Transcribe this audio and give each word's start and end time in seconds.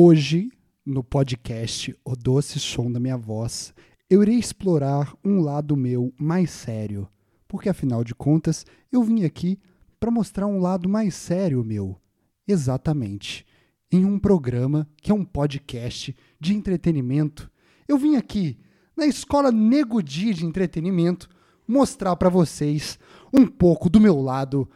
Hoje, 0.00 0.52
no 0.86 1.02
podcast 1.02 1.92
O 2.04 2.14
Doce 2.14 2.60
Som 2.60 2.92
da 2.92 3.00
Minha 3.00 3.16
Voz, 3.16 3.74
eu 4.08 4.22
irei 4.22 4.36
explorar 4.36 5.12
um 5.24 5.40
lado 5.40 5.76
meu 5.76 6.14
mais 6.16 6.52
sério, 6.52 7.08
porque 7.48 7.68
afinal 7.68 8.04
de 8.04 8.14
contas, 8.14 8.64
eu 8.92 9.02
vim 9.02 9.24
aqui 9.24 9.58
para 9.98 10.12
mostrar 10.12 10.46
um 10.46 10.60
lado 10.60 10.88
mais 10.88 11.16
sério 11.16 11.64
meu. 11.64 12.00
Exatamente. 12.46 13.44
Em 13.90 14.04
um 14.04 14.20
programa 14.20 14.88
que 15.02 15.10
é 15.10 15.14
um 15.14 15.24
podcast 15.24 16.14
de 16.38 16.54
entretenimento, 16.54 17.50
eu 17.88 17.98
vim 17.98 18.14
aqui 18.14 18.56
na 18.96 19.04
escola 19.04 19.50
Nego 19.50 20.00
Di 20.00 20.32
de 20.32 20.46
entretenimento 20.46 21.28
mostrar 21.66 22.14
para 22.14 22.28
vocês 22.28 23.00
um 23.34 23.48
pouco 23.48 23.90
do 23.90 23.98
meu 23.98 24.20
lado 24.20 24.70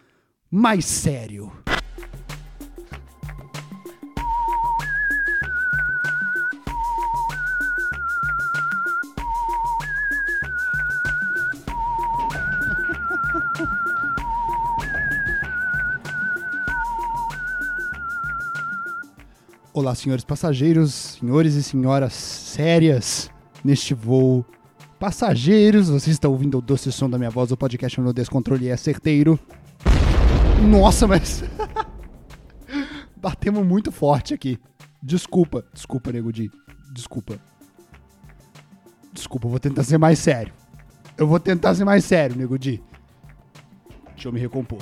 mais 0.51 0.85
sério. 0.85 1.53
Olá, 19.83 19.97
senhores 19.97 20.25
passageiros, 20.25 21.19
senhores 21.19 21.55
e 21.55 21.63
senhoras 21.63 22.13
sérias 22.13 23.29
neste 23.65 23.95
voo. 23.95 24.47
Passageiros, 24.97 25.89
vocês 25.89 26.15
estão 26.15 26.31
ouvindo 26.31 26.57
o 26.57 26.63
doce 26.63 26.93
som 26.93 27.11
da 27.11 27.19
minha 27.19 27.31
voz, 27.31 27.51
o 27.51 27.57
podcast 27.57 28.01
no 28.01 28.13
descontrole 28.13 28.69
é 28.69 28.77
certeiro. 28.77 29.37
Nossa, 30.71 31.09
mas. 31.09 31.43
Batemos 33.21 33.67
muito 33.67 33.91
forte 33.91 34.33
aqui. 34.33 34.57
Desculpa, 35.03 35.65
desculpa, 35.75 36.13
Nego 36.13 36.33
Di. 36.33 36.49
Desculpa. 36.95 37.41
Desculpa, 39.13 39.49
eu 39.49 39.51
vou 39.51 39.59
tentar 39.59 39.83
ser 39.83 39.99
mais 39.99 40.21
sério. 40.21 40.53
Eu 41.19 41.27
vou 41.27 41.41
tentar 41.41 41.75
ser 41.75 41.85
mais 41.85 42.05
sério, 42.05 42.37
Nego 42.37 42.57
Di. 42.57 42.81
Deixa 44.15 44.29
eu 44.29 44.33
me 44.33 44.39
recompor. 44.39 44.79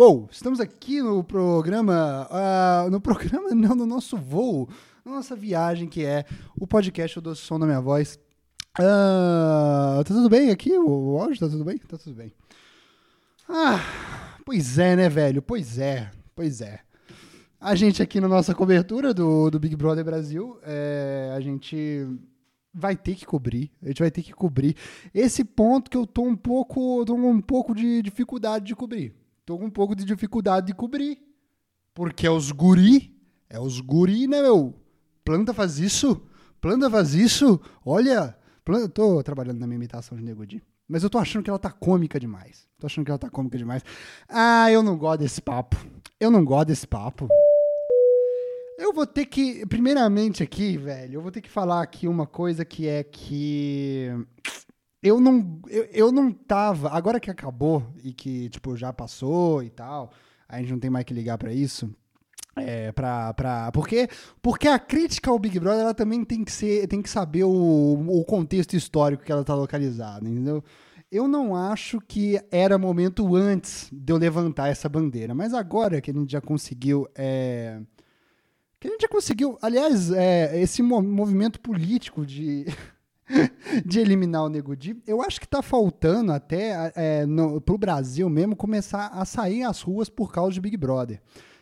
Uou, 0.00 0.28
estamos 0.30 0.60
aqui 0.60 1.02
no 1.02 1.24
programa, 1.24 2.28
uh, 2.30 2.88
no 2.88 3.00
programa 3.02 3.50
não, 3.50 3.74
no 3.74 3.84
nosso 3.84 4.16
voo, 4.16 4.68
na 5.04 5.10
nossa 5.10 5.34
viagem 5.34 5.88
que 5.88 6.04
é 6.04 6.24
o 6.56 6.68
podcast 6.68 7.20
do 7.20 7.34
Som 7.34 7.58
da 7.58 7.66
Minha 7.66 7.80
Voz. 7.80 8.16
Uh, 8.78 9.98
tá 10.04 10.14
tudo 10.14 10.28
bem 10.28 10.52
aqui? 10.52 10.70
O, 10.78 11.14
o 11.14 11.20
áudio 11.20 11.40
tá 11.40 11.48
tudo 11.48 11.64
bem? 11.64 11.78
Tá 11.78 11.98
tudo 11.98 12.14
bem. 12.14 12.32
Ah, 13.48 13.80
pois 14.46 14.78
é, 14.78 14.94
né, 14.94 15.08
velho? 15.08 15.42
Pois 15.42 15.80
é, 15.80 16.08
pois 16.32 16.60
é. 16.60 16.78
A 17.60 17.74
gente 17.74 18.00
aqui 18.00 18.20
na 18.20 18.28
nossa 18.28 18.54
cobertura 18.54 19.12
do, 19.12 19.50
do 19.50 19.58
Big 19.58 19.74
Brother 19.74 20.04
Brasil, 20.04 20.60
é, 20.62 21.34
a 21.36 21.40
gente 21.40 22.06
vai 22.72 22.94
ter 22.94 23.16
que 23.16 23.26
cobrir. 23.26 23.72
A 23.82 23.88
gente 23.88 23.98
vai 23.98 24.12
ter 24.12 24.22
que 24.22 24.32
cobrir 24.32 24.76
esse 25.12 25.42
ponto 25.42 25.90
que 25.90 25.96
eu 25.96 26.06
tô 26.06 26.22
um 26.22 26.36
pouco, 26.36 27.04
tô 27.04 27.16
um 27.16 27.40
pouco 27.40 27.74
de 27.74 28.00
dificuldade 28.00 28.64
de 28.64 28.76
cobrir 28.76 29.12
tô 29.48 29.56
com 29.56 29.64
um 29.64 29.70
pouco 29.70 29.96
de 29.96 30.04
dificuldade 30.04 30.66
de 30.66 30.74
cobrir. 30.74 31.18
Porque 31.94 32.26
é 32.26 32.30
os 32.30 32.52
guri, 32.52 33.18
é 33.48 33.58
os 33.58 33.80
guri, 33.80 34.26
né, 34.26 34.42
meu? 34.42 34.74
Planta 35.24 35.54
faz 35.54 35.78
isso, 35.78 36.20
planta 36.60 36.90
faz 36.90 37.14
isso, 37.14 37.58
olha. 37.82 38.36
Planta, 38.62 38.90
tô 38.90 39.22
trabalhando 39.22 39.58
na 39.58 39.66
minha 39.66 39.76
imitação 39.76 40.18
de 40.18 40.22
Negodi. 40.22 40.62
Mas 40.86 41.02
eu 41.02 41.08
tô 41.08 41.16
achando 41.16 41.42
que 41.42 41.48
ela 41.48 41.58
tá 41.58 41.70
cômica 41.70 42.20
demais. 42.20 42.68
Tô 42.78 42.86
achando 42.86 43.06
que 43.06 43.10
ela 43.10 43.18
tá 43.18 43.30
cômica 43.30 43.56
demais. 43.56 43.82
Ah, 44.28 44.70
eu 44.70 44.82
não 44.82 44.98
gosto 44.98 45.20
desse 45.20 45.40
papo. 45.40 45.78
Eu 46.20 46.30
não 46.30 46.44
gosto 46.44 46.68
desse 46.68 46.86
papo. 46.86 47.26
Eu 48.78 48.92
vou 48.92 49.06
ter 49.06 49.24
que, 49.24 49.64
primeiramente 49.64 50.42
aqui, 50.42 50.76
velho, 50.76 51.14
eu 51.14 51.22
vou 51.22 51.32
ter 51.32 51.40
que 51.40 51.48
falar 51.48 51.80
aqui 51.80 52.06
uma 52.06 52.26
coisa 52.26 52.66
que 52.66 52.86
é 52.86 53.02
que 53.02 54.12
eu 55.02 55.20
não, 55.20 55.60
eu, 55.68 55.84
eu 55.92 56.12
não 56.12 56.32
tava. 56.32 56.90
Agora 56.90 57.20
que 57.20 57.30
acabou 57.30 57.86
e 58.02 58.12
que, 58.12 58.48
tipo, 58.48 58.76
já 58.76 58.92
passou 58.92 59.62
e 59.62 59.70
tal, 59.70 60.10
a 60.48 60.58
gente 60.58 60.72
não 60.72 60.80
tem 60.80 60.90
mais 60.90 61.04
que 61.04 61.14
ligar 61.14 61.38
para 61.38 61.52
isso. 61.52 61.90
É, 62.56 62.90
pra, 62.90 63.32
pra, 63.34 63.70
porque, 63.70 64.08
porque 64.42 64.66
a 64.66 64.78
crítica 64.80 65.30
ao 65.30 65.38
Big 65.38 65.60
Brother 65.60 65.82
ela 65.82 65.94
também 65.94 66.24
tem 66.24 66.44
que, 66.44 66.50
ser, 66.50 66.88
tem 66.88 67.00
que 67.00 67.08
saber 67.08 67.44
o, 67.44 67.50
o 68.08 68.24
contexto 68.24 68.74
histórico 68.74 69.22
que 69.22 69.30
ela 69.30 69.44
tá 69.44 69.54
localizada, 69.54 70.28
entendeu? 70.28 70.64
Eu 71.10 71.26
não 71.26 71.56
acho 71.56 72.00
que 72.00 72.38
era 72.50 72.76
momento 72.76 73.34
antes 73.34 73.88
de 73.92 74.12
eu 74.12 74.18
levantar 74.18 74.68
essa 74.68 74.88
bandeira, 74.88 75.34
mas 75.34 75.54
agora 75.54 76.00
que 76.00 76.10
a 76.10 76.14
gente 76.14 76.32
já 76.32 76.40
conseguiu. 76.40 77.06
É, 77.14 77.80
que 78.78 78.88
a 78.88 78.90
gente 78.90 79.02
já 79.02 79.08
conseguiu. 79.08 79.58
Aliás, 79.62 80.10
é, 80.10 80.60
esse 80.60 80.82
movimento 80.82 81.60
político 81.60 82.26
de. 82.26 82.66
de 83.84 84.00
eliminar 84.00 84.44
o 84.44 84.48
Nego 84.48 84.76
Di. 84.76 84.96
Eu 85.06 85.22
acho 85.22 85.40
que 85.40 85.46
está 85.46 85.62
faltando 85.62 86.32
até 86.32 86.92
é, 86.94 87.26
para 87.64 87.74
o 87.74 87.78
Brasil 87.78 88.28
mesmo 88.28 88.56
começar 88.56 89.08
a 89.08 89.24
sair 89.24 89.62
às 89.62 89.80
ruas 89.80 90.08
por 90.08 90.32
causa 90.32 90.52
de 90.52 90.60
Big 90.60 90.76
Brother. 90.76 91.20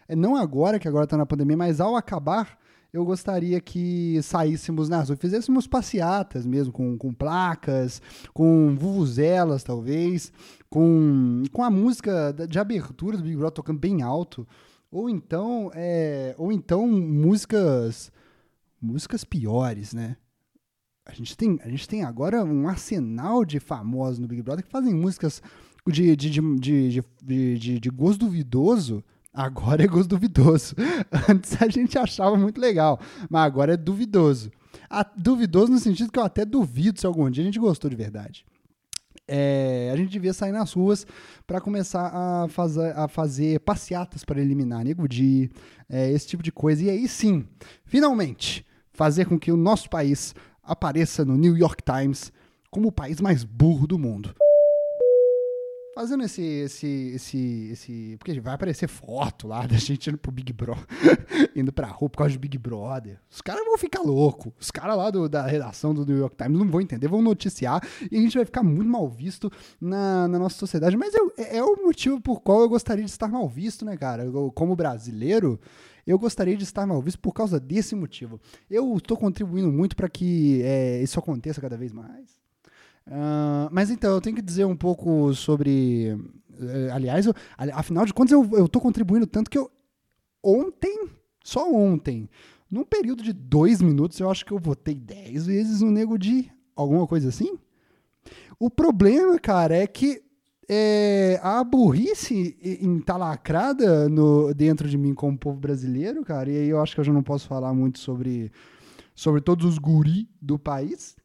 É, 0.08 0.14
não 0.14 0.36
agora, 0.36 0.78
que 0.78 0.88
agora 0.88 1.04
está 1.04 1.16
na 1.16 1.26
pandemia, 1.26 1.56
mas 1.56 1.80
ao 1.80 1.96
acabar, 1.96 2.58
eu 2.92 3.04
gostaria 3.04 3.60
que 3.60 4.20
saíssemos 4.22 4.88
nas 4.88 5.08
ruas, 5.08 5.20
fizéssemos 5.20 5.66
passeatas 5.66 6.46
mesmo, 6.46 6.72
com, 6.72 6.96
com 6.96 7.12
placas, 7.12 8.00
com 8.32 8.76
vuvuzelas 8.76 9.64
talvez, 9.64 10.32
com, 10.70 11.42
com 11.52 11.62
a 11.62 11.70
música 11.70 12.32
de 12.48 12.58
abertura 12.58 13.16
do 13.16 13.24
Big 13.24 13.36
Brother 13.36 13.54
tocando 13.54 13.80
bem 13.80 14.02
alto, 14.02 14.46
ou 14.90 15.10
então, 15.10 15.70
é, 15.74 16.34
ou 16.38 16.52
então 16.52 16.86
músicas 16.86 18.12
músicas 18.80 19.24
piores, 19.24 19.92
né? 19.92 20.16
A 21.06 21.12
gente 21.14 21.36
tem, 21.36 21.58
a 21.62 21.68
gente 21.68 21.88
tem 21.88 22.02
agora 22.02 22.44
um 22.44 22.68
arsenal 22.68 23.44
de 23.44 23.60
famosos 23.60 24.18
no 24.18 24.26
Big 24.26 24.42
Brother 24.42 24.64
que 24.64 24.70
fazem 24.70 24.92
músicas 24.92 25.40
de, 25.86 26.16
de, 26.16 26.30
de, 26.30 27.00
de, 27.22 27.58
de, 27.58 27.80
de 27.80 27.90
gosto 27.90 28.20
duvidoso. 28.20 29.04
Agora 29.32 29.84
é 29.84 29.86
gosto 29.86 30.08
duvidoso. 30.08 30.74
Antes 31.28 31.60
a 31.62 31.68
gente 31.68 31.96
achava 31.96 32.36
muito 32.36 32.60
legal, 32.60 32.98
mas 33.30 33.44
agora 33.44 33.74
é 33.74 33.76
duvidoso. 33.76 34.50
A, 34.90 35.04
duvidoso 35.04 35.70
no 35.70 35.78
sentido 35.78 36.10
que 36.10 36.18
eu 36.18 36.24
até 36.24 36.44
duvido 36.44 36.98
se 36.98 37.06
algum 37.06 37.30
dia 37.30 37.42
a 37.42 37.46
gente 37.46 37.58
gostou 37.58 37.88
de 37.88 37.96
verdade. 37.96 38.44
É, 39.28 39.90
a 39.92 39.96
gente 39.96 40.10
devia 40.10 40.32
sair 40.32 40.52
nas 40.52 40.72
ruas 40.72 41.06
para 41.46 41.60
começar 41.60 42.10
a 42.14 42.48
fazer, 42.48 42.96
a 42.96 43.08
fazer 43.08 43.60
passeatas 43.60 44.24
para 44.24 44.40
eliminar 44.40 44.84
Nego 44.84 45.08
Di, 45.08 45.50
é, 45.88 46.10
esse 46.10 46.26
tipo 46.26 46.42
de 46.42 46.50
coisa. 46.50 46.82
E 46.84 46.90
aí 46.90 47.08
sim, 47.08 47.46
finalmente, 47.84 48.64
fazer 48.92 49.26
com 49.26 49.38
que 49.38 49.52
o 49.52 49.56
nosso 49.56 49.90
país 49.90 50.34
apareça 50.66 51.24
no 51.24 51.36
New 51.36 51.56
York 51.56 51.82
Times 51.82 52.32
como 52.70 52.88
o 52.88 52.92
país 52.92 53.20
mais 53.20 53.44
burro 53.44 53.86
do 53.86 53.98
mundo. 53.98 54.34
Fazendo 55.96 56.24
esse, 56.24 56.42
esse, 56.42 57.12
esse, 57.14 57.68
esse. 57.72 58.16
Porque 58.18 58.38
vai 58.38 58.52
aparecer 58.52 58.86
foto 58.86 59.48
lá 59.48 59.66
da 59.66 59.76
gente 59.78 60.10
indo 60.10 60.18
pro 60.18 60.30
Big 60.30 60.52
Brother, 60.52 60.84
indo 61.56 61.72
pra 61.72 61.86
rua 61.86 62.10
por 62.10 62.18
causa 62.18 62.34
do 62.34 62.38
Big 62.38 62.58
Brother. 62.58 63.18
Os 63.30 63.40
caras 63.40 63.64
vão 63.64 63.78
ficar 63.78 64.02
loucos. 64.02 64.52
Os 64.60 64.70
caras 64.70 64.94
lá 64.94 65.10
do, 65.10 65.26
da 65.26 65.46
redação 65.46 65.94
do 65.94 66.04
New 66.04 66.18
York 66.18 66.36
Times 66.36 66.58
não 66.58 66.68
vão 66.68 66.82
entender, 66.82 67.08
vão 67.08 67.22
noticiar 67.22 67.82
e 68.10 68.18
a 68.18 68.20
gente 68.20 68.36
vai 68.36 68.44
ficar 68.44 68.62
muito 68.62 68.90
mal 68.90 69.08
visto 69.08 69.50
na, 69.80 70.28
na 70.28 70.38
nossa 70.38 70.58
sociedade. 70.58 70.98
Mas 70.98 71.14
é, 71.14 71.56
é 71.56 71.64
o 71.64 71.82
motivo 71.82 72.20
por 72.20 72.42
qual 72.42 72.60
eu 72.60 72.68
gostaria 72.68 73.02
de 73.02 73.10
estar 73.10 73.28
mal 73.28 73.48
visto, 73.48 73.82
né, 73.82 73.96
cara? 73.96 74.24
Eu, 74.24 74.52
como 74.54 74.76
brasileiro, 74.76 75.58
eu 76.06 76.18
gostaria 76.18 76.56
de 76.56 76.62
estar 76.62 76.86
mal 76.86 77.02
visto 77.02 77.18
por 77.18 77.32
causa 77.32 77.58
desse 77.58 77.94
motivo. 77.94 78.40
Eu 78.70 78.96
estou 78.96 79.16
contribuindo 79.16 79.72
muito 79.72 79.96
para 79.96 80.08
que 80.08 80.62
é, 80.62 81.02
isso 81.02 81.18
aconteça 81.18 81.60
cada 81.60 81.76
vez 81.76 81.92
mais. 81.92 82.38
Uh, 83.06 83.68
mas 83.70 83.90
então, 83.90 84.12
eu 84.12 84.20
tenho 84.20 84.36
que 84.36 84.42
dizer 84.42 84.64
um 84.64 84.76
pouco 84.76 85.32
sobre. 85.34 86.12
Uh, 86.50 86.92
aliás, 86.92 87.26
eu, 87.26 87.34
afinal 87.74 88.04
de 88.04 88.12
contas, 88.12 88.32
eu 88.32 88.66
estou 88.66 88.82
contribuindo 88.82 89.26
tanto 89.26 89.50
que 89.50 89.58
eu. 89.58 89.70
Ontem, 90.42 91.08
só 91.42 91.68
ontem, 91.72 92.28
num 92.70 92.84
período 92.84 93.22
de 93.22 93.32
dois 93.32 93.80
minutos, 93.82 94.20
eu 94.20 94.30
acho 94.30 94.44
que 94.44 94.52
eu 94.52 94.58
votei 94.58 94.94
dez 94.94 95.46
vezes 95.46 95.80
no 95.80 95.90
nego 95.90 96.16
de 96.18 96.50
alguma 96.74 97.06
coisa 97.06 97.28
assim. 97.28 97.58
O 98.58 98.70
problema, 98.70 99.38
cara, 99.38 99.76
é 99.76 99.86
que 99.86 100.22
é, 100.68 101.38
a 101.42 101.62
burrice 101.62 102.56
entalacrada 102.82 104.08
no, 104.08 104.52
dentro 104.52 104.88
de 104.88 104.98
mim 104.98 105.14
como 105.14 105.38
povo 105.38 105.58
brasileiro, 105.58 106.24
cara, 106.24 106.50
e 106.50 106.56
aí 106.56 106.68
eu 106.68 106.80
acho 106.80 106.94
que 106.94 107.00
eu 107.00 107.04
já 107.04 107.12
não 107.12 107.22
posso 107.22 107.46
falar 107.46 107.72
muito 107.72 107.98
sobre, 107.98 108.50
sobre 109.14 109.40
todos 109.40 109.64
os 109.64 109.78
guri 109.78 110.28
do 110.40 110.58
país, 110.58 111.16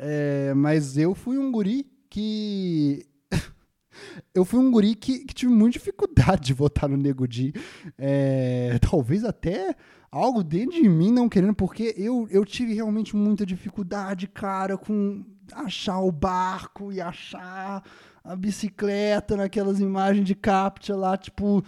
é, 0.00 0.54
mas 0.54 0.96
eu 0.96 1.14
fui 1.14 1.38
um 1.38 1.52
guri 1.52 1.86
que. 2.08 3.06
eu 4.34 4.44
fui 4.44 4.58
um 4.58 4.70
guri 4.70 4.94
que, 4.94 5.20
que, 5.20 5.34
tive 5.34 5.52
muita 5.52 5.78
dificuldade 5.78 6.46
de 6.46 6.54
votar 6.54 6.88
no 6.88 6.96
Nego 6.96 7.28
Di. 7.28 7.52
É, 7.98 8.78
talvez 8.80 9.22
até 9.22 9.76
algo 10.10 10.42
dentro 10.42 10.80
de 10.80 10.88
mim 10.88 11.12
não 11.12 11.28
querendo, 11.28 11.54
porque 11.54 11.94
eu, 11.96 12.26
eu 12.30 12.44
tive 12.44 12.74
realmente 12.74 13.14
muita 13.14 13.46
dificuldade, 13.46 14.26
cara, 14.26 14.76
com 14.76 15.24
achar 15.52 16.00
o 16.00 16.10
barco 16.10 16.92
e 16.92 17.00
achar 17.00 17.82
a 18.24 18.36
bicicleta 18.36 19.36
naquelas 19.36 19.80
imagens 19.80 20.26
de 20.26 20.34
captcha 20.34 20.94
lá, 20.94 21.16
tipo, 21.16 21.64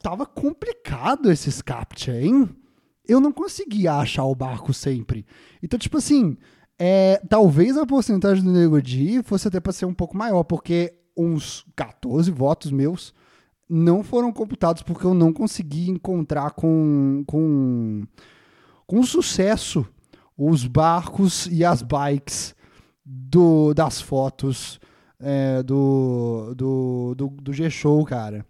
tava 0.00 0.26
complicado 0.26 1.30
esses 1.30 1.60
captcha, 1.60 2.20
hein? 2.20 2.48
Eu 3.06 3.20
não 3.20 3.32
conseguia 3.32 3.94
achar 3.94 4.24
o 4.24 4.34
barco 4.34 4.72
sempre. 4.72 5.26
Então, 5.62 5.78
tipo 5.78 5.98
assim, 5.98 6.36
é, 6.78 7.20
talvez 7.28 7.76
a 7.76 7.86
porcentagem 7.86 8.42
do 8.42 8.52
Nego 8.52 8.80
Di 8.80 9.22
fosse 9.22 9.48
até 9.48 9.60
para 9.60 9.72
ser 9.72 9.84
um 9.84 9.94
pouco 9.94 10.16
maior, 10.16 10.44
porque 10.44 10.94
uns 11.16 11.64
14 11.76 12.30
votos 12.30 12.70
meus 12.70 13.14
não 13.68 14.02
foram 14.02 14.32
computados 14.32 14.82
porque 14.82 15.06
eu 15.06 15.14
não 15.14 15.32
consegui 15.32 15.90
encontrar 15.90 16.50
com, 16.50 17.24
com, 17.26 18.04
com 18.86 19.02
sucesso 19.02 19.86
os 20.36 20.66
barcos 20.66 21.46
e 21.46 21.64
as 21.64 21.80
bikes 21.82 22.54
do, 23.04 23.72
das 23.74 24.00
fotos 24.00 24.80
é, 25.20 25.62
do, 25.62 26.54
do, 26.56 27.14
do, 27.14 27.26
do 27.28 27.52
G-Show, 27.52 28.04
cara. 28.04 28.44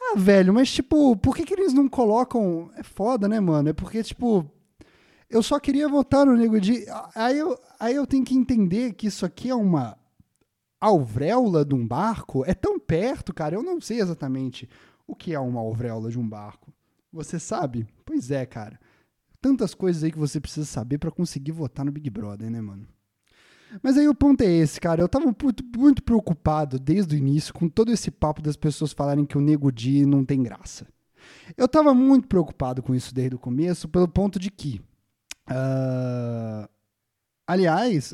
Ah, 0.00 0.14
velho, 0.16 0.52
mas 0.52 0.70
tipo, 0.72 1.16
por 1.16 1.36
que, 1.36 1.44
que 1.44 1.54
eles 1.54 1.72
não 1.72 1.88
colocam. 1.88 2.70
É 2.76 2.82
foda, 2.82 3.28
né, 3.28 3.38
mano? 3.38 3.68
É 3.68 3.72
porque, 3.72 4.02
tipo, 4.02 4.50
eu 5.28 5.42
só 5.42 5.60
queria 5.60 5.88
votar 5.88 6.26
no 6.26 6.36
Nego 6.36 6.60
de. 6.60 6.84
Aí 7.14 7.38
eu, 7.38 7.58
aí 7.78 7.94
eu 7.94 8.06
tenho 8.06 8.24
que 8.24 8.34
entender 8.34 8.94
que 8.94 9.06
isso 9.06 9.24
aqui 9.24 9.48
é 9.48 9.54
uma 9.54 9.96
alvéola 10.80 11.64
de 11.64 11.74
um 11.74 11.86
barco. 11.86 12.44
É 12.46 12.54
tão 12.54 12.78
perto, 12.78 13.32
cara. 13.32 13.54
Eu 13.54 13.62
não 13.62 13.80
sei 13.80 14.00
exatamente 14.00 14.68
o 15.06 15.14
que 15.14 15.34
é 15.34 15.38
uma 15.38 15.60
alvéola 15.60 16.10
de 16.10 16.18
um 16.18 16.28
barco. 16.28 16.72
Você 17.12 17.38
sabe? 17.38 17.86
Pois 18.04 18.30
é, 18.30 18.46
cara. 18.46 18.80
Tantas 19.40 19.74
coisas 19.74 20.02
aí 20.02 20.10
que 20.10 20.18
você 20.18 20.40
precisa 20.40 20.66
saber 20.66 20.98
para 20.98 21.10
conseguir 21.10 21.52
votar 21.52 21.84
no 21.84 21.92
Big 21.92 22.10
Brother, 22.10 22.50
né, 22.50 22.60
mano? 22.60 22.86
Mas 23.82 23.96
aí 23.96 24.08
o 24.08 24.14
ponto 24.14 24.42
é 24.42 24.46
esse, 24.50 24.80
cara. 24.80 25.02
Eu 25.02 25.08
tava 25.08 25.26
muito, 25.26 25.64
muito 25.76 26.02
preocupado 26.02 26.78
desde 26.78 27.14
o 27.14 27.18
início 27.18 27.54
com 27.54 27.68
todo 27.68 27.92
esse 27.92 28.10
papo 28.10 28.42
das 28.42 28.56
pessoas 28.56 28.92
falarem 28.92 29.24
que 29.24 29.38
o 29.38 29.40
Nego 29.40 29.70
Di 29.70 30.04
não 30.04 30.24
tem 30.24 30.42
graça. 30.42 30.86
Eu 31.56 31.68
tava 31.68 31.94
muito 31.94 32.26
preocupado 32.26 32.82
com 32.82 32.94
isso 32.94 33.14
desde 33.14 33.36
o 33.36 33.38
começo, 33.38 33.88
pelo 33.88 34.08
ponto 34.08 34.38
de 34.38 34.50
que. 34.50 34.80
Uh, 35.48 36.68
aliás, 37.46 38.12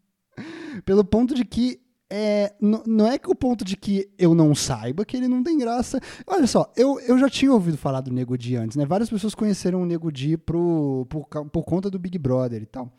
pelo 0.84 1.04
ponto 1.04 1.34
de 1.34 1.44
que 1.44 1.80
é, 2.08 2.54
não 2.60 3.06
é 3.06 3.18
que 3.18 3.30
o 3.30 3.34
ponto 3.34 3.64
de 3.64 3.76
que 3.76 4.08
eu 4.16 4.34
não 4.34 4.54
saiba 4.54 5.04
que 5.04 5.16
ele 5.16 5.26
não 5.26 5.42
tem 5.42 5.58
graça. 5.58 6.00
Olha 6.26 6.46
só, 6.46 6.72
eu, 6.76 7.00
eu 7.00 7.18
já 7.18 7.28
tinha 7.28 7.52
ouvido 7.52 7.76
falar 7.76 8.00
do 8.00 8.12
Nego 8.12 8.38
Di 8.38 8.54
antes, 8.56 8.76
né? 8.76 8.86
Várias 8.86 9.10
pessoas 9.10 9.34
conheceram 9.34 9.82
o 9.82 9.86
Nego 9.86 10.12
Di 10.12 10.36
pro, 10.36 11.06
por, 11.08 11.26
por 11.26 11.64
conta 11.64 11.90
do 11.90 11.98
Big 11.98 12.16
Brother 12.18 12.62
e 12.62 12.66
tal. 12.66 12.92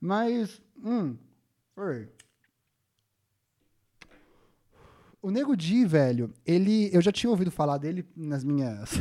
Mas, 0.00 0.60
hum, 0.82 1.16
oi. 1.76 2.08
O 5.20 5.30
Nego 5.30 5.56
Di, 5.56 5.84
velho, 5.84 6.32
ele, 6.46 6.88
eu 6.92 7.00
já 7.00 7.10
tinha 7.10 7.30
ouvido 7.30 7.50
falar 7.50 7.78
dele 7.78 8.06
nas 8.16 8.44
minhas, 8.44 9.00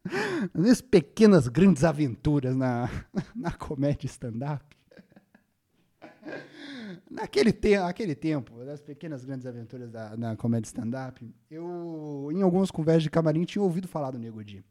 nas 0.54 0.62
minhas 0.62 0.80
pequenas 0.80 1.48
grandes 1.48 1.84
aventuras 1.84 2.56
na, 2.56 2.88
na 3.36 3.52
comédia 3.52 4.06
stand-up. 4.06 4.64
Naquele 7.10 7.52
te 7.52 7.74
aquele 7.74 8.14
tempo, 8.14 8.64
das 8.64 8.80
pequenas 8.80 9.24
grandes 9.24 9.46
aventuras 9.46 9.90
da, 9.90 10.14
da 10.14 10.36
comédia 10.36 10.66
stand-up, 10.66 11.28
eu, 11.50 12.28
em 12.32 12.42
algumas 12.42 12.70
conversas 12.70 13.02
de 13.02 13.10
camarim, 13.10 13.44
tinha 13.44 13.62
ouvido 13.62 13.88
falar 13.88 14.10
do 14.10 14.18
Nego 14.18 14.42
Di. 14.44 14.64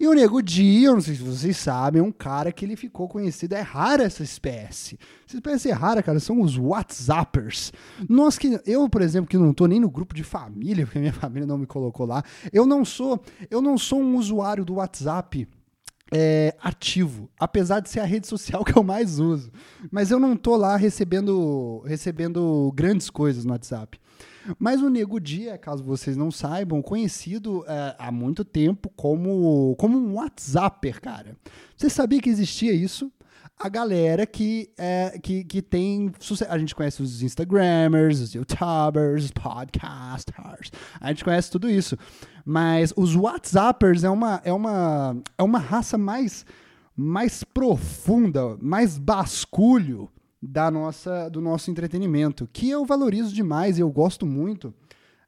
E 0.00 0.08
o 0.08 0.12
Nego 0.12 0.42
Di, 0.42 0.82
eu 0.82 0.94
não 0.94 1.00
sei 1.00 1.14
se 1.14 1.22
vocês 1.22 1.56
sabem, 1.56 2.00
é 2.00 2.04
um 2.04 2.10
cara 2.10 2.50
que 2.50 2.64
ele 2.64 2.74
ficou 2.74 3.08
conhecido. 3.08 3.54
É 3.54 3.60
rara 3.60 4.02
essa 4.02 4.22
espécie. 4.22 4.98
Essa 5.26 5.36
espécie 5.36 5.70
é 5.70 5.72
rara, 5.72 6.02
cara, 6.02 6.18
são 6.18 6.40
os 6.40 6.58
WhatsAppers. 6.58 7.72
Nós 8.08 8.36
que, 8.36 8.60
eu, 8.66 8.88
por 8.88 9.00
exemplo, 9.00 9.30
que 9.30 9.38
não 9.38 9.54
tô 9.54 9.66
nem 9.66 9.78
no 9.78 9.88
grupo 9.88 10.12
de 10.14 10.24
família, 10.24 10.84
porque 10.86 10.98
minha 10.98 11.12
família 11.12 11.46
não 11.46 11.56
me 11.56 11.66
colocou 11.66 12.04
lá, 12.04 12.24
eu 12.52 12.66
não 12.66 12.84
sou, 12.84 13.22
eu 13.48 13.62
não 13.62 13.78
sou 13.78 14.00
um 14.00 14.16
usuário 14.16 14.64
do 14.64 14.74
WhatsApp 14.74 15.46
é, 16.12 16.54
ativo, 16.60 17.28
apesar 17.38 17.80
de 17.80 17.88
ser 17.88 18.00
a 18.00 18.04
rede 18.04 18.26
social 18.26 18.62
que 18.66 18.76
eu 18.76 18.82
mais 18.82 19.18
uso. 19.18 19.50
Mas 19.90 20.10
eu 20.10 20.18
não 20.18 20.36
tô 20.36 20.56
lá 20.56 20.76
recebendo, 20.76 21.82
recebendo 21.86 22.72
grandes 22.74 23.10
coisas 23.10 23.44
no 23.44 23.52
WhatsApp. 23.52 23.98
Mas 24.58 24.80
o 24.80 24.88
Nego 24.88 25.18
Dia, 25.18 25.58
caso 25.58 25.82
vocês 25.82 26.16
não 26.16 26.30
saibam, 26.30 26.80
conhecido 26.80 27.64
é, 27.66 27.96
há 27.98 28.12
muito 28.12 28.44
tempo 28.44 28.90
como, 28.94 29.74
como 29.76 29.98
um 29.98 30.14
WhatsApper, 30.14 31.00
cara. 31.00 31.36
Você 31.76 31.90
sabia 31.90 32.20
que 32.20 32.30
existia 32.30 32.72
isso? 32.72 33.10
A 33.58 33.68
galera 33.68 34.26
que, 34.26 34.70
é, 34.76 35.18
que, 35.22 35.42
que 35.42 35.62
tem 35.62 36.12
sucesso. 36.18 36.52
A 36.52 36.58
gente 36.58 36.74
conhece 36.74 37.02
os 37.02 37.22
Instagrammers, 37.22 38.20
os 38.20 38.34
YouTubers, 38.34 39.24
os 39.24 39.30
podcasters. 39.30 40.70
A 41.00 41.08
gente 41.08 41.24
conhece 41.24 41.50
tudo 41.50 41.68
isso. 41.68 41.96
Mas 42.44 42.92
os 42.96 43.16
WhatsAppers 43.16 44.04
é 44.04 44.10
uma, 44.10 44.40
é 44.44 44.52
uma, 44.52 45.16
é 45.38 45.42
uma 45.42 45.58
raça 45.58 45.96
mais, 45.96 46.44
mais 46.94 47.42
profunda, 47.42 48.56
mais 48.60 48.98
basculho 48.98 50.10
da 50.40 50.70
nossa, 50.70 51.28
do 51.30 51.40
nosso 51.40 51.70
entretenimento, 51.70 52.48
que 52.52 52.68
eu 52.68 52.84
valorizo 52.84 53.34
demais 53.34 53.78
e 53.78 53.80
eu 53.80 53.90
gosto 53.90 54.26
muito. 54.26 54.72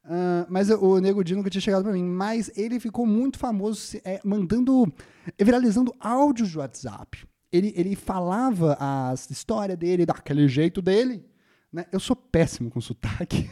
Uh, 0.05 0.47
mas 0.49 0.71
o 0.71 0.99
Nego 1.01 1.25
Di 1.25 1.35
nunca 1.35 1.51
tinha 1.51 1.61
chegado 1.61 1.83
para 1.83 1.93
mim. 1.93 2.05
Mas 2.05 2.51
ele 2.57 2.79
ficou 2.79 3.07
muito 3.07 3.39
famoso 3.39 3.99
é, 4.05 4.21
mandando, 4.23 4.93
viralizando 5.41 5.95
áudios 5.99 6.51
de 6.51 6.59
WhatsApp 6.59 7.27
ele, 7.53 7.73
ele 7.77 7.97
falava 7.97 8.77
a 8.79 9.15
história 9.31 9.77
dele 9.77 10.07
daquele 10.07 10.47
jeito 10.49 10.83
dele. 10.83 11.25
Né? 11.73 11.87
Eu 11.93 12.01
sou 12.01 12.17
péssimo 12.17 12.71
com 12.71 12.81
sotaque. 12.81 13.51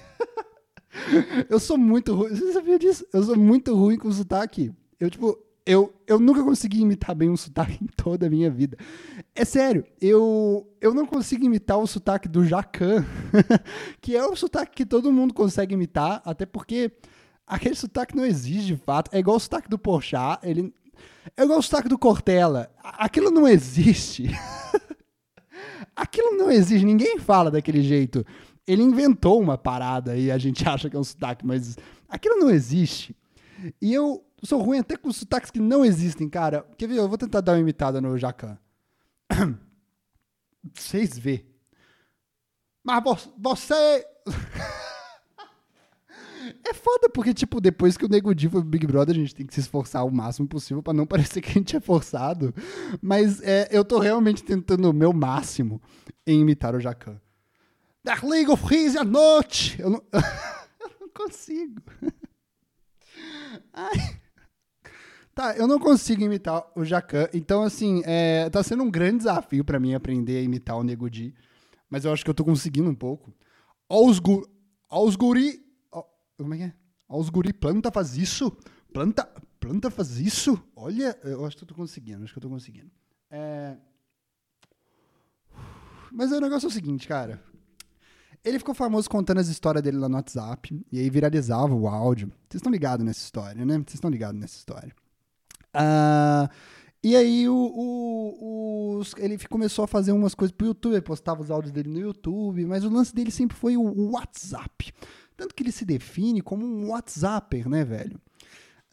eu 1.48 1.58
sou 1.58 1.78
muito 1.78 2.14
ruim. 2.14 2.30
Você 2.30 2.52
sabia 2.52 2.78
disso? 2.78 3.06
Eu 3.12 3.22
sou 3.22 3.36
muito 3.36 3.74
ruim 3.74 3.96
com 3.96 4.10
sotaque. 4.10 4.72
Eu, 4.98 5.10
tipo, 5.10 5.38
eu, 5.66 5.92
eu 6.06 6.20
nunca 6.20 6.42
consegui 6.44 6.80
imitar 6.80 7.14
bem 7.14 7.28
um 7.28 7.36
sotaque 7.36 7.78
em 7.82 7.86
toda 7.86 8.26
a 8.26 8.30
minha 8.30 8.50
vida. 8.50 8.78
É 9.34 9.44
sério, 9.44 9.84
eu, 10.00 10.66
eu 10.80 10.94
não 10.94 11.04
consigo 11.04 11.44
imitar 11.44 11.78
o 11.78 11.86
sotaque 11.86 12.28
do 12.28 12.44
Jacan, 12.44 13.04
que 14.00 14.16
é 14.16 14.24
o 14.24 14.36
sotaque 14.36 14.76
que 14.76 14.86
todo 14.86 15.12
mundo 15.12 15.34
consegue 15.34 15.74
imitar, 15.74 16.22
até 16.24 16.46
porque 16.46 16.92
aquele 17.46 17.74
sotaque 17.74 18.16
não 18.16 18.24
existe 18.24 18.66
de 18.66 18.76
fato. 18.76 19.10
É 19.12 19.18
igual 19.18 19.36
o 19.36 19.40
sotaque 19.40 19.68
do 19.68 19.78
Porchat, 19.78 20.38
ele 20.42 20.72
é 21.36 21.42
igual 21.42 21.58
o 21.58 21.62
sotaque 21.62 21.88
do 21.88 21.98
Cortella. 21.98 22.70
Aquilo 22.82 23.30
não 23.30 23.48
existe. 23.48 24.28
Aquilo 25.96 26.36
não 26.36 26.50
existe. 26.50 26.84
Ninguém 26.84 27.18
fala 27.18 27.50
daquele 27.50 27.82
jeito. 27.82 28.24
Ele 28.66 28.82
inventou 28.82 29.40
uma 29.40 29.56
parada 29.56 30.16
e 30.16 30.30
a 30.30 30.38
gente 30.38 30.66
acha 30.68 30.90
que 30.90 30.96
é 30.96 30.98
um 30.98 31.04
sotaque, 31.04 31.46
mas 31.46 31.76
aquilo 32.08 32.36
não 32.36 32.50
existe. 32.50 33.16
E 33.80 33.94
eu 33.94 34.24
sou 34.42 34.60
ruim 34.60 34.78
até 34.78 34.96
com 34.96 35.10
sotaques 35.12 35.50
que 35.50 35.60
não 35.60 35.84
existem, 35.84 36.28
cara. 36.28 36.66
Quer 36.76 36.88
ver? 36.88 36.98
Eu 36.98 37.08
vou 37.08 37.16
tentar 37.16 37.40
dar 37.40 37.52
uma 37.52 37.60
imitada 37.60 38.00
no 38.00 38.18
Jacan. 38.18 38.58
Vocês 40.74 41.16
vê. 41.18 41.46
Mas 42.84 43.02
você. 43.36 44.06
É 46.68 46.74
foda, 46.74 47.08
porque, 47.08 47.32
tipo, 47.32 47.60
depois 47.60 47.96
que 47.96 48.04
o 48.04 48.08
Nego 48.08 48.34
Di 48.34 48.48
foi 48.48 48.60
pro 48.60 48.68
Big 48.68 48.84
Brother, 48.88 49.14
a 49.14 49.18
gente 49.18 49.32
tem 49.32 49.46
que 49.46 49.54
se 49.54 49.60
esforçar 49.60 50.04
o 50.04 50.10
máximo 50.10 50.48
possível 50.48 50.82
para 50.82 50.92
não 50.92 51.06
parecer 51.06 51.40
que 51.40 51.50
a 51.50 51.52
gente 51.52 51.76
é 51.76 51.80
forçado. 51.80 52.52
Mas 53.00 53.40
é, 53.40 53.68
eu 53.70 53.84
tô 53.84 54.00
realmente 54.00 54.42
tentando 54.42 54.90
o 54.90 54.92
meu 54.92 55.12
máximo 55.12 55.80
em 56.26 56.40
imitar 56.40 56.74
o 56.74 56.80
Jacan. 56.80 57.20
Der 58.02 58.24
League 58.24 58.50
of 58.50 58.60
Freeze 58.64 58.98
à 58.98 59.04
noite! 59.04 59.80
Eu 59.80 59.90
não, 59.90 60.02
eu 60.12 60.90
não 61.00 61.08
consigo. 61.10 61.80
Ai. 63.72 64.20
Tá, 65.32 65.54
eu 65.56 65.68
não 65.68 65.78
consigo 65.78 66.24
imitar 66.24 66.66
o 66.74 66.84
Jacan. 66.84 67.28
Então, 67.32 67.62
assim, 67.62 68.02
é, 68.04 68.50
tá 68.50 68.60
sendo 68.64 68.82
um 68.82 68.90
grande 68.90 69.18
desafio 69.18 69.64
para 69.64 69.78
mim 69.78 69.94
aprender 69.94 70.38
a 70.38 70.42
imitar 70.42 70.76
o 70.76 70.82
Nego 70.82 71.08
Di. 71.08 71.32
Mas 71.88 72.04
eu 72.04 72.12
acho 72.12 72.24
que 72.24 72.30
eu 72.30 72.34
tô 72.34 72.44
conseguindo 72.44 72.90
um 72.90 72.94
pouco. 72.94 73.32
Aos, 73.88 74.18
gu, 74.18 74.44
aos 74.88 75.14
guri 75.14 75.65
como 76.36 76.54
é 76.54 76.56
que 76.58 76.62
é? 76.64 76.74
Ó, 77.08 77.18
os 77.18 77.28
guri, 77.28 77.52
planta 77.52 77.90
faz 77.90 78.16
isso. 78.16 78.50
Planta, 78.92 79.24
planta 79.60 79.90
faz 79.90 80.18
isso. 80.18 80.60
Olha, 80.74 81.18
eu 81.24 81.44
acho 81.44 81.56
que 81.56 81.64
eu 81.64 81.68
tô 81.68 81.74
conseguindo, 81.74 82.24
acho 82.24 82.32
que 82.32 82.38
eu 82.38 82.42
tô 82.42 82.48
conseguindo. 82.48 82.90
É... 83.30 83.76
Mas 86.12 86.32
o 86.32 86.40
negócio 86.40 86.66
é 86.66 86.70
o 86.70 86.72
seguinte, 86.72 87.06
cara. 87.06 87.42
Ele 88.44 88.58
ficou 88.58 88.74
famoso 88.74 89.10
contando 89.10 89.38
as 89.38 89.48
histórias 89.48 89.82
dele 89.82 89.98
lá 89.98 90.08
no 90.08 90.14
WhatsApp. 90.14 90.80
E 90.92 91.00
aí 91.00 91.10
viralizava 91.10 91.74
o 91.74 91.88
áudio. 91.88 92.28
Vocês 92.48 92.60
estão 92.60 92.70
ligados 92.70 93.04
nessa 93.04 93.20
história, 93.20 93.64
né? 93.64 93.74
Vocês 93.74 93.94
estão 93.94 94.08
ligados 94.08 94.40
nessa 94.40 94.56
história. 94.56 94.94
Uh, 95.74 96.48
e 97.02 97.16
aí 97.16 97.48
o, 97.48 97.54
o, 97.56 99.02
ele 99.18 99.36
começou 99.48 99.84
a 99.84 99.88
fazer 99.88 100.12
umas 100.12 100.34
coisas 100.34 100.56
pro 100.56 100.68
YouTube. 100.68 101.00
Postava 101.02 101.42
os 101.42 101.50
áudios 101.50 101.72
dele 101.72 101.88
no 101.88 101.98
YouTube. 101.98 102.64
Mas 102.66 102.84
o 102.84 102.88
lance 102.88 103.12
dele 103.12 103.32
sempre 103.32 103.56
foi 103.56 103.76
o 103.76 104.12
WhatsApp. 104.12 104.94
Tanto 105.36 105.54
que 105.54 105.62
ele 105.62 105.72
se 105.72 105.84
define 105.84 106.40
como 106.40 106.64
um 106.64 106.90
WhatsApper, 106.90 107.68
né, 107.68 107.84
velho? 107.84 108.20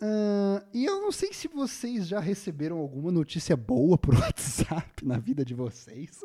Uh, 0.02 0.62
e 0.74 0.84
eu 0.84 1.02
não 1.02 1.14
sei 1.14 1.32
se 1.32 1.48
vocês 1.48 2.06
já 2.08 2.20
receberam 2.20 2.78
alguma 2.78 3.10
notícia 3.10 3.56
boa 3.56 3.98
por 3.98 4.14
WhatsApp 4.20 5.06
na 5.06 5.18
vida 5.18 5.46
de 5.46 5.54
vocês, 5.54 6.20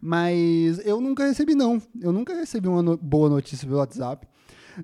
mas 0.00 0.78
eu 0.86 1.00
nunca 1.00 1.26
recebi, 1.26 1.54
não. 1.54 1.82
Eu 2.00 2.12
nunca 2.12 2.34
recebi 2.34 2.66
uma 2.66 2.82
no 2.82 2.96
boa 2.96 3.28
notícia 3.28 3.66
pelo 3.66 3.78
WhatsApp. 3.78 4.26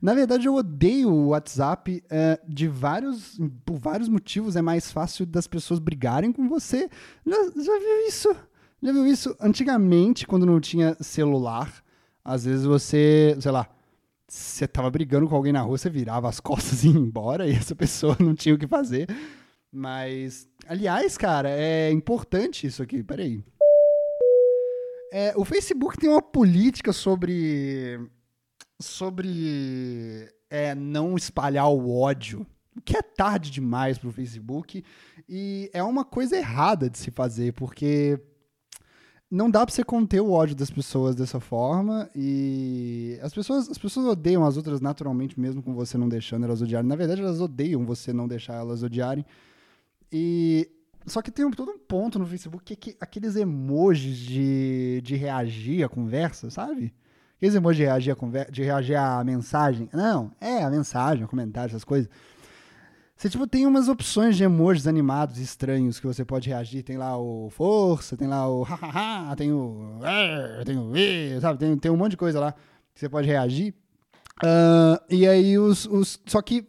Na 0.03 0.13
verdade, 0.13 0.47
eu 0.47 0.55
odeio 0.55 1.11
o 1.11 1.29
WhatsApp 1.29 2.03
uh, 2.05 2.53
de 2.53 2.69
vários, 2.69 3.39
por 3.65 3.79
vários 3.79 4.09
motivos. 4.09 4.57
É 4.57 4.61
mais 4.61 4.93
fácil 4.93 5.25
das 5.25 5.47
pessoas 5.47 5.79
brigarem 5.79 6.33
com 6.33 6.49
você. 6.49 6.91
Já, 7.25 7.37
já 7.45 7.79
viu 7.79 8.07
isso? 8.07 8.37
Já 8.83 8.93
viu 8.93 9.07
isso? 9.07 9.35
Antigamente, 9.41 10.27
quando 10.27 10.45
não 10.45 10.61
tinha 10.61 10.97
celular, 11.01 11.83
às 12.23 12.45
vezes 12.45 12.67
você, 12.67 13.35
sei 13.41 13.53
lá, 13.53 13.67
você 14.29 14.67
tava 14.67 14.91
brigando 14.91 15.29
com 15.29 15.37
alguém 15.37 15.53
na 15.53 15.61
rua, 15.61 15.79
você 15.79 15.89
virava 15.89 16.29
as 16.29 16.41
costas 16.41 16.85
e 16.85 16.89
ia 16.89 16.99
embora, 16.99 17.47
e 17.47 17.53
essa 17.53 17.75
pessoa 17.75 18.17
não 18.19 18.35
tinha 18.35 18.55
o 18.55 18.59
que 18.59 18.67
fazer. 18.67 19.09
Mas, 19.73 20.49
aliás, 20.67 21.19
cara, 21.19 21.51
é 21.51 21.91
importante 21.91 22.67
isso 22.67 22.83
aqui, 22.83 23.03
peraí. 23.03 23.45
É, 25.13 25.33
o 25.37 25.45
Facebook 25.45 25.99
tem 25.99 26.11
uma 26.11 26.23
política 26.23 26.93
sobre. 26.93 28.01
sobre 28.81 30.29
é, 30.51 30.75
não 30.75 31.17
espalhar 31.17 31.69
o 31.69 32.01
ódio. 32.01 32.47
O 32.77 32.81
que 32.81 32.97
é 32.97 33.03
tarde 33.03 33.51
demais 33.51 33.97
pro 33.97 34.13
Facebook. 34.13 34.85
E 35.29 35.71
é 35.73 35.83
uma 35.83 36.05
coisa 36.05 36.37
errada 36.37 36.91
de 36.91 36.99
se 36.99 37.11
fazer, 37.11 37.53
porque 37.53 38.21
não 39.31 39.51
dá 39.51 39.67
pra 39.67 39.75
você 39.75 39.83
conter 39.83 40.21
o 40.21 40.31
ódio 40.31 40.55
das 40.55 40.71
pessoas 40.71 41.15
dessa 41.15 41.41
forma 41.41 42.09
e 42.15 43.19
as 43.23 43.35
pessoas, 43.35 43.69
as 43.69 43.79
pessoas 43.79 44.07
odeiam 44.07 44.45
as 44.45 44.57
outras 44.57 44.81
naturalmente 44.81 45.39
mesmo 45.39 45.63
com 45.63 45.75
você 45.75 45.99
não 45.99 46.09
deixando 46.09 46.45
elas 46.45 46.63
odiarem. 46.63 46.89
Na 46.89 46.97
verdade, 46.97 47.21
elas 47.21 47.41
odeiam 47.41 47.85
você 47.85 48.13
não 48.13 48.29
deixar 48.29 48.55
elas 48.55 48.83
odiarem. 48.83 49.27
E 50.13 50.71
só 51.07 51.21
que 51.21 51.31
tem 51.31 51.45
um, 51.45 51.51
todo 51.51 51.73
um 51.73 51.79
ponto 51.79 52.19
no 52.19 52.27
Facebook 52.27 52.65
que, 52.65 52.73
é 52.73 52.77
que 52.77 52.97
aqueles 53.01 53.35
emojis 53.37 54.17
de, 54.17 55.01
de 55.03 55.17
reagir 55.17 55.85
à 55.85 55.89
conversa, 55.89 56.49
sabe? 56.49 56.95
Aqueles 57.37 57.55
emojis 57.55 57.79
de 57.79 57.85
reagir 57.85 58.13
à 58.13 58.17
conversa, 58.17 58.53
de 58.53 58.63
reagir 58.63 58.97
à 58.97 59.23
mensagem. 59.25 59.89
Não, 59.93 60.31
é 60.41 60.63
a 60.63 60.71
mensagem, 60.71 61.25
o 61.25 61.29
comentário, 61.29 61.71
essas 61.71 61.85
coisas. 61.85 62.09
Você, 63.17 63.31
tipo, 63.31 63.47
tem 63.47 63.65
umas 63.65 63.89
opções 63.89 64.37
de 64.37 64.45
emojis 64.45 64.87
animados 64.87 65.39
estranhos 65.39 65.99
que 65.99 66.07
você 66.07 66.23
pode 66.23 66.51
reagir. 66.51 66.83
Tem 66.83 66.99
lá 66.99 67.17
o 67.19 67.49
força, 67.49 68.15
tem 68.15 68.29
lá 68.29 68.47
o 68.47 68.63
hahaha, 68.63 69.35
tem 69.35 69.51
o 69.53 69.99
tem 70.67 70.77
o 70.77 71.41
sabe? 71.41 71.59
Tem, 71.59 71.77
tem 71.79 71.91
um 71.91 71.97
monte 71.97 72.11
de 72.11 72.17
coisa 72.19 72.39
lá 72.39 72.53
que 72.53 73.01
você 73.01 73.09
pode 73.09 73.27
reagir. 73.27 73.75
Uh, 74.45 75.01
e 75.09 75.27
aí 75.27 75.59
os, 75.59 75.87
os... 75.87 76.21
Só 76.27 76.43
que 76.43 76.69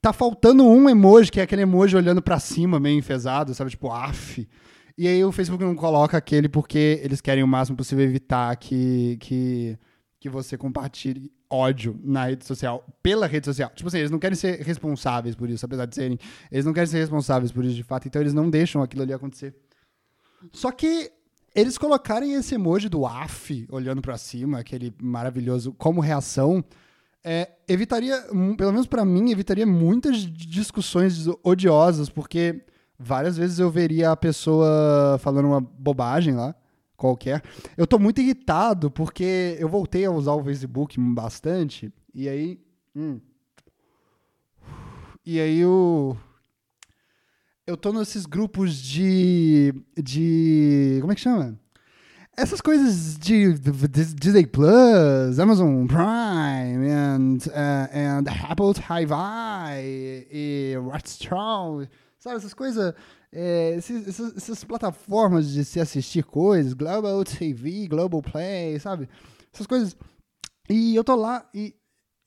tá 0.00 0.14
faltando 0.14 0.64
um 0.64 0.88
emoji, 0.88 1.30
que 1.30 1.40
é 1.40 1.42
aquele 1.42 1.62
emoji 1.62 1.94
olhando 1.94 2.22
para 2.22 2.38
cima, 2.40 2.80
meio 2.80 2.98
enfesado, 2.98 3.54
sabe? 3.54 3.70
Tipo, 3.70 3.90
af. 3.90 4.48
E 4.96 5.06
aí 5.06 5.22
o 5.22 5.30
Facebook 5.30 5.62
não 5.62 5.74
coloca 5.74 6.16
aquele 6.16 6.48
porque 6.48 7.00
eles 7.02 7.20
querem 7.20 7.44
o 7.44 7.46
máximo 7.46 7.76
possível 7.76 8.02
evitar 8.02 8.56
que, 8.56 9.18
que, 9.20 9.78
que 10.18 10.30
você 10.30 10.56
compartilhe 10.56 11.30
ódio 11.50 11.98
na 12.02 12.26
rede 12.26 12.44
social, 12.44 12.84
pela 13.02 13.26
rede 13.26 13.46
social. 13.46 13.70
Tipo 13.74 13.88
assim, 13.88 13.98
eles 13.98 14.10
não 14.10 14.18
querem 14.18 14.36
ser 14.36 14.60
responsáveis 14.60 15.34
por 15.34 15.48
isso, 15.48 15.64
apesar 15.64 15.86
de 15.86 15.94
serem. 15.94 16.18
Eles 16.50 16.64
não 16.64 16.72
querem 16.72 16.86
ser 16.86 16.98
responsáveis 16.98 17.52
por 17.52 17.64
isso 17.64 17.74
de 17.74 17.82
fato, 17.82 18.08
então 18.08 18.20
eles 18.20 18.34
não 18.34 18.50
deixam 18.50 18.82
aquilo 18.82 19.02
ali 19.02 19.12
acontecer. 19.12 19.54
Só 20.52 20.70
que 20.70 21.10
eles 21.54 21.78
colocarem 21.78 22.34
esse 22.34 22.54
emoji 22.54 22.88
do 22.88 23.06
AF 23.06 23.66
olhando 23.70 24.02
para 24.02 24.18
cima, 24.18 24.58
aquele 24.58 24.94
maravilhoso, 25.00 25.72
como 25.72 26.00
reação, 26.00 26.62
é, 27.24 27.50
evitaria, 27.66 28.20
pelo 28.56 28.72
menos 28.72 28.86
para 28.86 29.04
mim, 29.04 29.30
evitaria 29.30 29.66
muitas 29.66 30.18
discussões 30.18 31.26
odiosas, 31.42 32.08
porque 32.08 32.62
várias 32.98 33.36
vezes 33.36 33.58
eu 33.58 33.70
veria 33.70 34.10
a 34.10 34.16
pessoa 34.16 35.18
falando 35.20 35.46
uma 35.46 35.60
bobagem 35.60 36.34
lá 36.34 36.54
qualquer. 36.96 37.42
Eu 37.76 37.86
tô 37.86 37.98
muito 37.98 38.20
irritado 38.20 38.90
porque 38.90 39.56
eu 39.58 39.68
voltei 39.68 40.04
a 40.04 40.10
usar 40.10 40.32
o 40.32 40.42
Facebook 40.42 40.98
bastante 41.00 41.92
e 42.14 42.28
aí. 42.28 42.60
Hum, 42.94 43.20
e 45.24 45.40
aí 45.40 45.58
eu. 45.58 46.16
Eu 47.66 47.76
tô 47.76 47.92
nesses 47.92 48.26
grupos 48.26 48.76
de. 48.76 49.74
de. 50.00 50.98
Como 51.00 51.12
é 51.12 51.16
que 51.16 51.20
chama? 51.20 51.58
Essas 52.36 52.60
coisas 52.60 53.16
de, 53.18 53.54
Disney 54.14 54.46
Plus, 54.46 55.40
Amazon 55.40 55.86
Prime, 55.86 56.86
and, 56.86 57.38
uh, 57.46 57.88
and 57.92 58.24
Apple 58.48 58.74
TV 58.74 59.14
e 60.30 60.76
Watchtower, 60.76 61.88
sabe? 62.18 62.36
Essas 62.36 62.52
coisas 62.52 62.94
é, 63.32 63.74
esses, 63.76 64.08
essas, 64.08 64.36
essas, 64.36 64.64
plataformas 64.64 65.50
de 65.50 65.64
se 65.64 65.80
assistir 65.80 66.24
coisas, 66.24 66.72
Global 66.72 67.24
TV, 67.24 67.88
Global 67.88 68.22
Play, 68.22 68.78
sabe? 68.78 69.08
Essas 69.52 69.66
coisas. 69.66 69.96
E 70.68 70.94
eu 70.94 71.04
tô 71.04 71.14
lá 71.14 71.48
e 71.54 71.74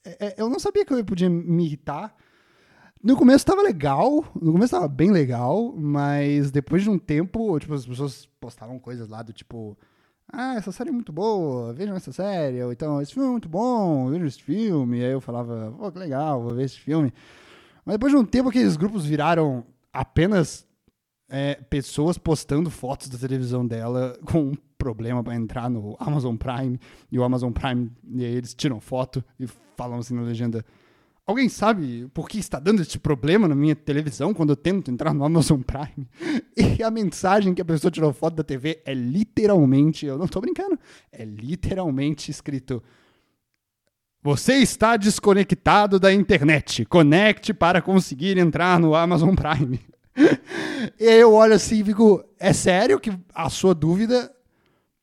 é, 0.06 0.27
é, 0.27 0.36
eu 0.38 0.50
não 0.50 0.60
sabia 0.60 0.86
que 0.86 0.94
eu 0.94 1.03
podia 1.06 1.29
me 1.29 1.65
irritar. 1.65 2.15
No 3.01 3.15
começo 3.15 3.46
tava 3.46 3.62
legal, 3.62 4.25
no 4.41 4.51
começo 4.51 4.72
tava 4.72 4.88
bem 4.88 5.10
legal, 5.10 5.74
mas 5.75 6.51
depois 6.51 6.84
de 6.84 6.89
um 6.89 7.00
tempo, 7.00 7.58
tipo, 7.60 7.74
as 7.74 7.86
pessoas 7.86 8.25
postavam 8.41 8.77
coisas 8.77 9.08
lá 9.08 9.22
do 9.24 9.32
tipo, 9.32 9.77
ah, 10.32 10.56
essa 10.56 10.72
série 10.72 10.89
é 10.89 10.91
muito 10.91 11.13
boa, 11.13 11.74
vejam 11.74 11.96
essa 11.96 12.12
série, 12.12 12.62
ou 12.62 12.74
então, 12.74 13.01
esse 13.01 13.13
filme 13.13 13.29
é 13.29 13.32
muito 13.32 13.48
bom, 13.48 14.10
vejam 14.10 14.27
esse 14.27 14.44
filme, 14.44 15.00
e 15.00 15.06
aí 15.06 15.12
eu 15.12 15.22
falava, 15.22 15.74
pô, 15.77 15.89
que 15.91 15.98
legal, 15.98 16.41
vou 16.41 16.53
ver 16.53 16.65
esse 16.65 16.77
filme. 16.77 17.13
Mas 17.86 17.96
depois 17.96 18.12
de 18.12 18.18
um 18.20 18.25
tempo 18.25 18.50
aqueles 18.50 18.75
grupos 18.75 19.06
viraram 19.06 19.65
apenas 19.94 20.68
é, 21.29 21.55
pessoas 21.69 22.17
postando 22.17 22.69
fotos 22.69 23.07
da 23.07 23.17
televisão 23.17 23.65
dela 23.65 24.17
com 24.25 24.50
um 24.50 24.53
problema 24.77 25.24
para 25.24 25.36
entrar 25.36 25.69
no 25.69 25.95
Amazon 26.00 26.36
Prime 26.36 26.79
e 27.12 27.19
o 27.19 27.24
Amazon 27.24 27.51
Prime 27.51 27.91
e 28.12 28.25
aí 28.25 28.36
eles 28.36 28.53
tiram 28.53 28.79
foto 28.79 29.24
e 29.39 29.45
falam 29.75 30.00
assim 30.00 30.15
na 30.15 30.21
legenda 30.21 30.65
Alguém 31.29 31.48
sabe 31.48 32.09
por 32.12 32.27
que 32.27 32.39
está 32.39 32.59
dando 32.59 32.81
este 32.81 32.98
problema 32.98 33.48
na 33.48 33.53
minha 33.53 33.75
televisão 33.75 34.33
quando 34.33 34.50
eu 34.50 34.55
tento 34.55 34.89
entrar 34.89 35.13
no 35.13 35.24
Amazon 35.24 35.62
Prime? 35.62 36.09
E 36.57 36.81
a 36.81 36.89
mensagem 36.89 37.53
que 37.53 37.62
a 37.62 37.65
pessoa 37.65 37.91
tirou 37.91 38.12
foto 38.12 38.36
da 38.36 38.43
TV 38.43 38.81
é 38.83 38.95
literalmente, 38.95 40.07
eu 40.07 40.17
não 40.17 40.25
estou 40.25 40.41
brincando, 40.41 40.79
é 41.12 41.24
literalmente 41.24 42.31
escrito: 42.31 42.81
Você 44.24 44.55
está 44.55 44.98
desconectado 44.98 46.00
da 46.00 46.12
internet. 46.12 46.83
Conecte 46.86 47.53
para 47.53 47.79
conseguir 47.79 48.39
entrar 48.39 48.79
no 48.79 48.95
Amazon 48.95 49.36
Prime 49.36 49.79
e 51.00 51.08
aí 51.08 51.20
eu 51.20 51.34
olho 51.34 51.54
assim 51.54 51.80
e 51.80 51.84
fico, 51.84 52.24
é 52.40 52.54
sério 52.54 53.00
que 53.00 53.12
a 53.34 53.50
sua 53.50 53.74
dúvida. 53.74 54.32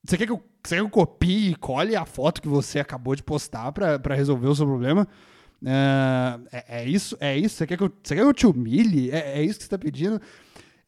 Você 0.04 0.16
quer 0.16 0.26
que 0.26 0.32
eu, 0.32 0.42
você 0.62 0.76
quer 0.76 0.80
que 0.80 0.86
eu 0.86 0.90
copie 0.90 1.50
e 1.50 1.56
colhe 1.56 1.96
a 1.96 2.04
foto 2.04 2.42
que 2.42 2.48
você 2.48 2.78
acabou 2.78 3.14
de 3.14 3.22
postar 3.22 3.72
para 3.72 4.14
resolver 4.14 4.48
o 4.48 4.54
seu 4.54 4.66
problema? 4.66 5.06
Uh, 5.62 6.46
é, 6.52 6.82
é, 6.82 6.88
isso? 6.88 7.16
É 7.18 7.36
isso? 7.36 7.56
Você 7.56 7.66
quer 7.66 7.76
que 7.76 7.82
eu, 7.82 7.92
você 8.02 8.14
quer 8.14 8.20
que 8.22 8.28
eu 8.28 8.34
te 8.34 8.46
humilhe? 8.46 9.10
É, 9.10 9.38
é 9.38 9.42
isso 9.42 9.58
que 9.58 9.64
você 9.64 9.66
está 9.66 9.78
pedindo? 9.78 10.20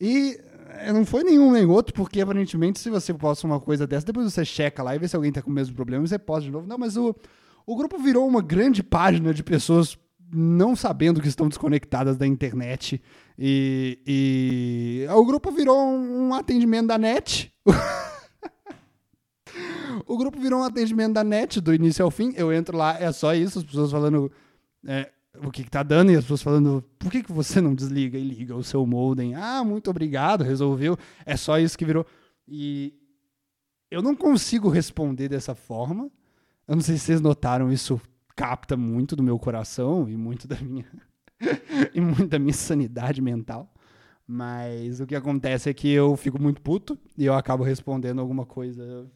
E 0.01 0.39
é, 0.69 0.93
não 0.93 1.05
foi 1.05 1.25
nenhum 1.25 1.51
nem 1.51 1.65
outro, 1.65 1.95
porque 1.95 2.21
aparentemente, 2.21 2.79
se 2.79 2.91
você 2.91 3.13
posta 3.15 3.47
uma 3.47 3.59
coisa 3.59 3.87
dessa, 3.87 4.07
depois 4.07 4.33
você 4.33 4.45
checa 4.45 4.83
lá 4.83 4.95
e 4.95 4.99
vê 4.99 5.09
se 5.09 5.17
alguém 5.17 5.31
está 5.31 5.43
com 5.43 5.51
o 5.51 5.55
mesmo 5.55 5.75
problema 5.75 6.05
e 6.05 6.09
você 6.09 6.19
posta 6.19 6.45
de 6.45 6.51
novo. 6.51 6.67
Não, 6.67 6.79
mas 6.79 6.97
o, 6.97 7.15
o 7.67 7.77
grupo 7.77 7.99
virou 7.99 8.27
uma 8.27 8.43
grande 8.43 8.83
página 8.83 9.33
de 9.33 9.43
pessoas 9.43 9.99
não 10.31 10.77
sabendo 10.77 11.21
que 11.21 11.29
estão 11.29 11.49
desconectadas 11.49 12.17
da 12.17 12.27
internet. 12.27 13.01
E, 13.39 13.99
e 14.05 15.07
o 15.13 15.25
grupo 15.25 15.53
virou 15.53 15.79
um 15.79 16.35
atendimento 16.35 16.89
da 16.89 16.99
net. 16.99 17.55
o 20.07 20.19
grupo 20.19 20.41
virou 20.41 20.61
um 20.61 20.65
atendimento 20.65 21.13
da 21.13 21.23
net 21.23 21.61
do 21.61 21.73
início 21.73 22.05
ao 22.05 22.11
fim. 22.11 22.33
Eu 22.37 22.53
entro 22.53 22.77
lá, 22.77 22.99
é 22.99 23.13
só 23.13 23.33
isso, 23.35 23.61
as 23.61 23.65
pessoas 23.65 23.93
falando 23.93 24.31
é, 24.85 25.09
o 25.45 25.53
que, 25.53 25.63
que 25.63 25.71
tá 25.71 25.85
dando, 25.85 26.11
e 26.11 26.17
as 26.17 26.25
pessoas 26.25 26.43
falando 26.43 26.83
por 26.99 27.13
que, 27.13 27.23
que 27.23 27.33
você 27.33 27.61
não 27.61 27.75
desliga 27.75 28.19
e 28.19 28.25
liga 28.25 28.57
o 28.57 28.65
seu 28.65 28.85
modem? 28.85 29.37
Ah, 29.37 29.63
muito 29.63 29.89
obrigado, 29.89 30.43
resolveu. 30.43 30.99
É 31.25 31.37
só 31.37 31.61
isso 31.61 31.79
que 31.79 31.85
virou. 31.85 32.05
E 32.47 32.93
eu 33.89 34.03
não 34.03 34.17
consigo 34.17 34.69
responder 34.69 35.29
dessa 35.29 35.55
forma. 35.55 36.11
Eu 36.67 36.75
não 36.75 36.83
sei 36.83 36.97
se 36.97 37.05
vocês 37.05 37.21
notaram 37.21 37.73
isso 37.73 38.01
capta 38.35 38.77
muito 38.77 39.17
do 39.17 39.23
meu 39.23 39.39
coração 39.39 40.09
e 40.09 40.17
muito 40.17 40.47
da 40.47 40.57
minha 40.57 40.85
e 41.95 42.01
muito 42.01 42.27
da 42.27 42.39
minha 42.39 42.53
sanidade 42.53 43.21
mental. 43.21 43.73
Mas 44.27 45.01
o 45.01 45.07
que 45.07 45.15
acontece 45.15 45.71
é 45.71 45.75
que 45.75 45.91
eu 45.91 46.17
fico 46.17 46.41
muito 46.41 46.61
puto 46.61 46.99
e 47.17 47.25
eu 47.25 47.35
acabo 47.35 47.65
respondendo 47.65 48.21
alguma 48.21 48.45
coisa 48.45 49.07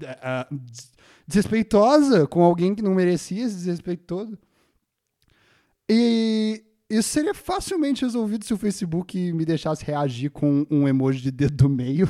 uh, 0.00 0.60
desrespeitosa 1.26 2.26
com 2.26 2.42
alguém 2.42 2.74
que 2.74 2.82
não 2.82 2.94
merecia 2.94 3.44
esse 3.44 3.56
desrespeito 3.56 4.04
todo. 4.04 4.38
E 5.88 6.62
isso 6.88 7.08
seria 7.08 7.34
facilmente 7.34 8.04
resolvido 8.04 8.44
se 8.44 8.54
o 8.54 8.56
Facebook 8.56 9.32
me 9.32 9.44
deixasse 9.44 9.84
reagir 9.84 10.30
com 10.30 10.64
um 10.70 10.86
emoji 10.86 11.20
de 11.20 11.30
dedo 11.30 11.56
do 11.56 11.68
meio 11.68 12.08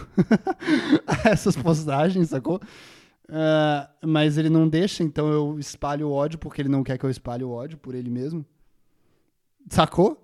a 1.06 1.30
essas 1.30 1.56
postagens, 1.56 2.28
sacou? 2.28 2.60
Uh, 3.28 4.06
mas 4.06 4.36
ele 4.36 4.50
não 4.50 4.68
deixa, 4.68 5.02
então 5.02 5.28
eu 5.28 5.58
espalho 5.58 6.08
o 6.08 6.12
ódio 6.12 6.38
porque 6.38 6.60
ele 6.60 6.68
não 6.68 6.84
quer 6.84 6.98
que 6.98 7.04
eu 7.06 7.10
espalhe 7.10 7.44
o 7.44 7.50
ódio 7.50 7.78
por 7.78 7.94
ele 7.94 8.10
mesmo. 8.10 8.44
Sacou? 9.68 10.18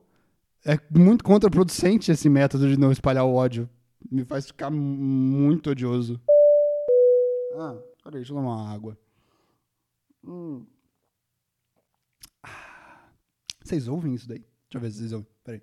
É 0.65 0.79
muito 0.91 1.25
contraproducente 1.25 2.11
esse 2.11 2.29
método 2.29 2.69
de 2.69 2.79
não 2.79 2.93
espalhar 2.93 3.25
o 3.25 3.35
ódio. 3.35 3.69
Me 4.11 4.25
faz 4.25 4.47
ficar 4.47 4.71
muito 4.71 5.71
odioso. 5.71 6.21
Ah, 7.55 7.77
peraí, 8.03 8.21
deixa 8.21 8.33
eu 8.33 8.37
tomar 8.37 8.55
uma 8.57 8.73
água. 8.73 8.99
Hum. 10.25 10.67
Vocês 13.63 13.89
ouvem 13.89 14.15
isso 14.15 14.29
daí? 14.29 14.39
Deixa 14.39 14.77
eu 14.77 14.81
ver 14.81 14.91
se 14.91 14.99
vocês 14.99 15.13
ouvem. 15.13 15.29
Peraí. 15.45 15.63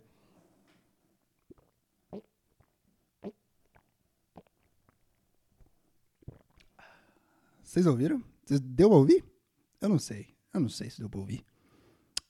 Vocês 7.64 7.86
ouviram? 7.86 8.24
Deu 8.48 8.90
pra 8.90 8.98
ouvir? 8.98 9.24
Eu 9.82 9.90
não 9.90 10.00
sei. 10.00 10.34
Eu 10.54 10.60
não 10.62 10.70
sei 10.70 10.90
se 10.90 11.00
deu 11.00 11.10
pra 11.10 11.20
ouvir. 11.20 11.46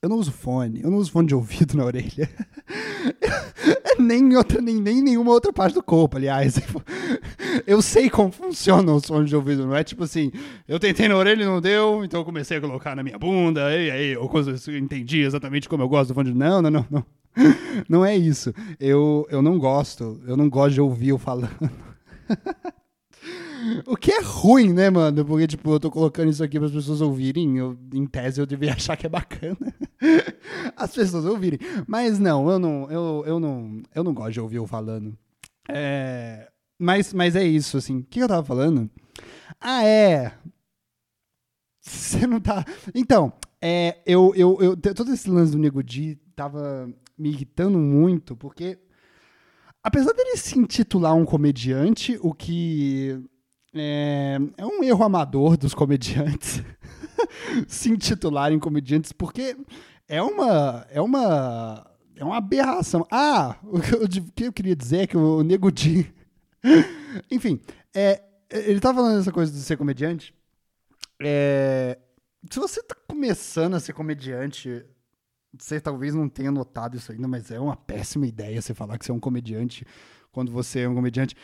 Eu 0.05 0.09
não 0.09 0.17
uso 0.17 0.31
fone. 0.31 0.81
Eu 0.83 0.91
não 0.91 0.99
uso 0.99 1.11
fone 1.11 1.27
de 1.27 1.33
ouvido 1.33 1.75
na 1.75 1.83
orelha. 1.83 2.29
nem, 3.97 4.35
outra, 4.37 4.61
nem, 4.61 4.79
nem 4.79 5.01
nenhuma 5.01 5.31
outra 5.31 5.51
parte 5.51 5.73
do 5.73 5.81
corpo, 5.81 6.15
aliás. 6.15 6.59
Eu 7.65 7.81
sei 7.81 8.07
como 8.07 8.31
funcionam 8.31 8.97
os 8.97 9.05
fones 9.05 9.29
de 9.31 9.35
ouvido. 9.35 9.65
Não 9.65 9.75
é 9.75 9.83
tipo 9.83 10.03
assim, 10.03 10.31
eu 10.67 10.79
tentei 10.79 11.07
na 11.07 11.15
orelha 11.15 11.41
e 11.41 11.45
não 11.45 11.59
deu, 11.59 12.03
então 12.03 12.19
eu 12.19 12.25
comecei 12.25 12.57
a 12.57 12.61
colocar 12.61 12.95
na 12.95 13.01
minha 13.01 13.17
bunda, 13.17 13.75
e 13.75 13.89
aí 13.89 14.11
eu, 14.11 14.29
entendi 14.77 15.21
exatamente 15.21 15.67
como 15.67 15.81
eu 15.81 15.89
gosto 15.89 16.09
do 16.09 16.13
fone 16.13 16.31
de... 16.31 16.37
Não, 16.37 16.61
não, 16.61 16.69
não, 16.69 16.85
não. 16.91 17.05
Não 17.89 18.05
é 18.05 18.15
isso. 18.15 18.53
Eu, 18.79 19.25
eu 19.29 19.41
não 19.41 19.57
gosto. 19.57 20.21
Eu 20.27 20.37
não 20.37 20.49
gosto 20.49 20.75
de 20.75 20.81
ouvir 20.81 21.09
eu 21.09 21.17
falando. 21.17 21.49
O 23.85 23.95
que 23.95 24.11
é 24.11 24.21
ruim, 24.21 24.73
né, 24.73 24.89
mano? 24.89 25.25
Porque, 25.25 25.47
tipo, 25.47 25.71
eu 25.71 25.79
tô 25.79 25.89
colocando 25.89 26.29
isso 26.29 26.43
aqui 26.43 26.57
para 26.57 26.67
as 26.67 26.73
pessoas 26.73 27.01
ouvirem. 27.01 27.57
Eu, 27.57 27.77
em 27.93 28.05
tese, 28.05 28.39
eu 28.39 28.45
devia 28.45 28.73
achar 28.75 28.95
que 28.95 29.05
é 29.05 29.09
bacana. 29.09 29.57
As 30.75 30.93
pessoas 30.93 31.25
ouvirem. 31.25 31.59
Mas 31.87 32.19
não, 32.19 32.49
eu 32.49 32.59
não, 32.59 32.91
eu, 32.91 33.23
eu 33.25 33.39
não, 33.39 33.81
eu 33.93 34.03
não 34.03 34.13
gosto 34.13 34.33
de 34.33 34.41
ouvir 34.41 34.57
eu 34.57 34.67
falando. 34.67 35.17
É, 35.69 36.51
mas, 36.79 37.13
mas 37.13 37.35
é 37.35 37.43
isso, 37.43 37.77
assim. 37.77 37.99
O 37.99 38.03
que 38.03 38.19
eu 38.19 38.27
tava 38.27 38.43
falando? 38.43 38.89
Ah, 39.59 39.83
é. 39.83 40.33
Você 41.81 42.25
não 42.27 42.39
tá. 42.39 42.65
Então, 42.93 43.33
é, 43.61 43.99
eu, 44.05 44.33
eu, 44.35 44.57
eu, 44.61 44.77
todo 44.77 45.13
esse 45.13 45.29
lance 45.29 45.51
do 45.51 45.57
Nego 45.57 45.83
Di 45.83 46.15
tava 46.35 46.89
me 47.17 47.29
irritando 47.29 47.77
muito, 47.77 48.35
porque 48.35 48.77
apesar 49.83 50.13
dele 50.13 50.37
se 50.37 50.57
intitular 50.57 51.15
um 51.15 51.25
comediante, 51.25 52.17
o 52.21 52.33
que 52.33 53.23
é, 53.75 54.37
é 54.57 54.65
um 54.65 54.83
erro 54.83 55.03
amador 55.03 55.57
dos 55.57 55.73
comediantes 55.73 56.63
se 57.67 57.89
intitularem 57.89 58.59
comediantes, 58.59 59.11
porque 59.11 59.55
é 60.07 60.21
uma. 60.21 60.85
É 60.89 61.01
uma. 61.01 61.91
É 62.15 62.23
uma 62.23 62.37
aberração. 62.37 63.05
Ah, 63.11 63.57
o 63.63 63.79
que 64.33 64.45
eu 64.45 64.53
queria 64.53 64.75
dizer 64.75 64.99
é 64.99 65.07
que 65.07 65.17
o 65.17 65.43
Nego 65.43 65.69
Di. 65.69 66.13
Enfim, 67.29 67.59
é, 67.93 68.23
ele 68.49 68.79
tá 68.79 68.93
falando 68.93 69.19
essa 69.19 69.31
coisa 69.31 69.51
de 69.51 69.59
ser 69.59 69.75
comediante. 69.75 70.33
É, 71.21 71.97
se 72.49 72.57
você 72.57 72.81
tá 72.81 72.95
começando 73.07 73.73
a 73.73 73.79
ser 73.81 73.91
comediante, 73.91 74.85
você 75.57 75.79
talvez 75.81 76.13
não 76.13 76.29
tenha 76.29 76.51
notado 76.51 76.95
isso 76.95 77.11
ainda, 77.11 77.27
mas 77.27 77.51
é 77.51 77.59
uma 77.59 77.75
péssima 77.75 78.27
ideia 78.27 78.61
você 78.61 78.73
falar 78.73 78.97
que 78.97 79.05
você 79.05 79.11
é 79.11 79.13
um 79.13 79.19
comediante 79.19 79.85
quando 80.31 80.51
você 80.51 80.81
é 80.81 80.89
um 80.89 80.95
comediante. 80.95 81.35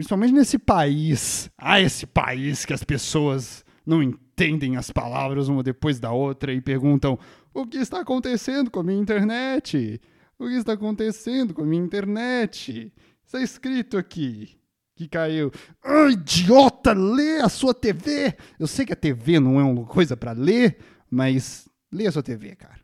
Principalmente 0.00 0.32
nesse 0.32 0.58
país. 0.58 1.50
Ah, 1.58 1.78
esse 1.78 2.06
país 2.06 2.64
que 2.64 2.72
as 2.72 2.82
pessoas 2.82 3.62
não 3.84 4.02
entendem 4.02 4.78
as 4.78 4.90
palavras 4.90 5.46
uma 5.46 5.62
depois 5.62 6.00
da 6.00 6.10
outra 6.10 6.54
e 6.54 6.60
perguntam: 6.62 7.18
o 7.52 7.66
que 7.66 7.76
está 7.76 8.00
acontecendo 8.00 8.70
com 8.70 8.80
a 8.80 8.82
minha 8.82 8.98
internet? 8.98 10.00
O 10.38 10.48
que 10.48 10.54
está 10.54 10.72
acontecendo 10.72 11.52
com 11.52 11.60
a 11.60 11.66
minha 11.66 11.84
internet? 11.84 12.90
Está 13.22 13.42
escrito 13.42 13.98
aqui 13.98 14.56
que 14.96 15.06
caiu. 15.06 15.52
Ah, 15.84 16.08
idiota, 16.10 16.94
lê 16.94 17.42
a 17.42 17.50
sua 17.50 17.74
TV! 17.74 18.34
Eu 18.58 18.66
sei 18.66 18.86
que 18.86 18.94
a 18.94 18.96
TV 18.96 19.38
não 19.38 19.60
é 19.60 19.62
uma 19.62 19.84
coisa 19.84 20.16
para 20.16 20.32
ler, 20.32 20.78
mas 21.10 21.68
lê 21.92 22.06
a 22.06 22.12
sua 22.12 22.22
TV, 22.22 22.56
cara. 22.56 22.80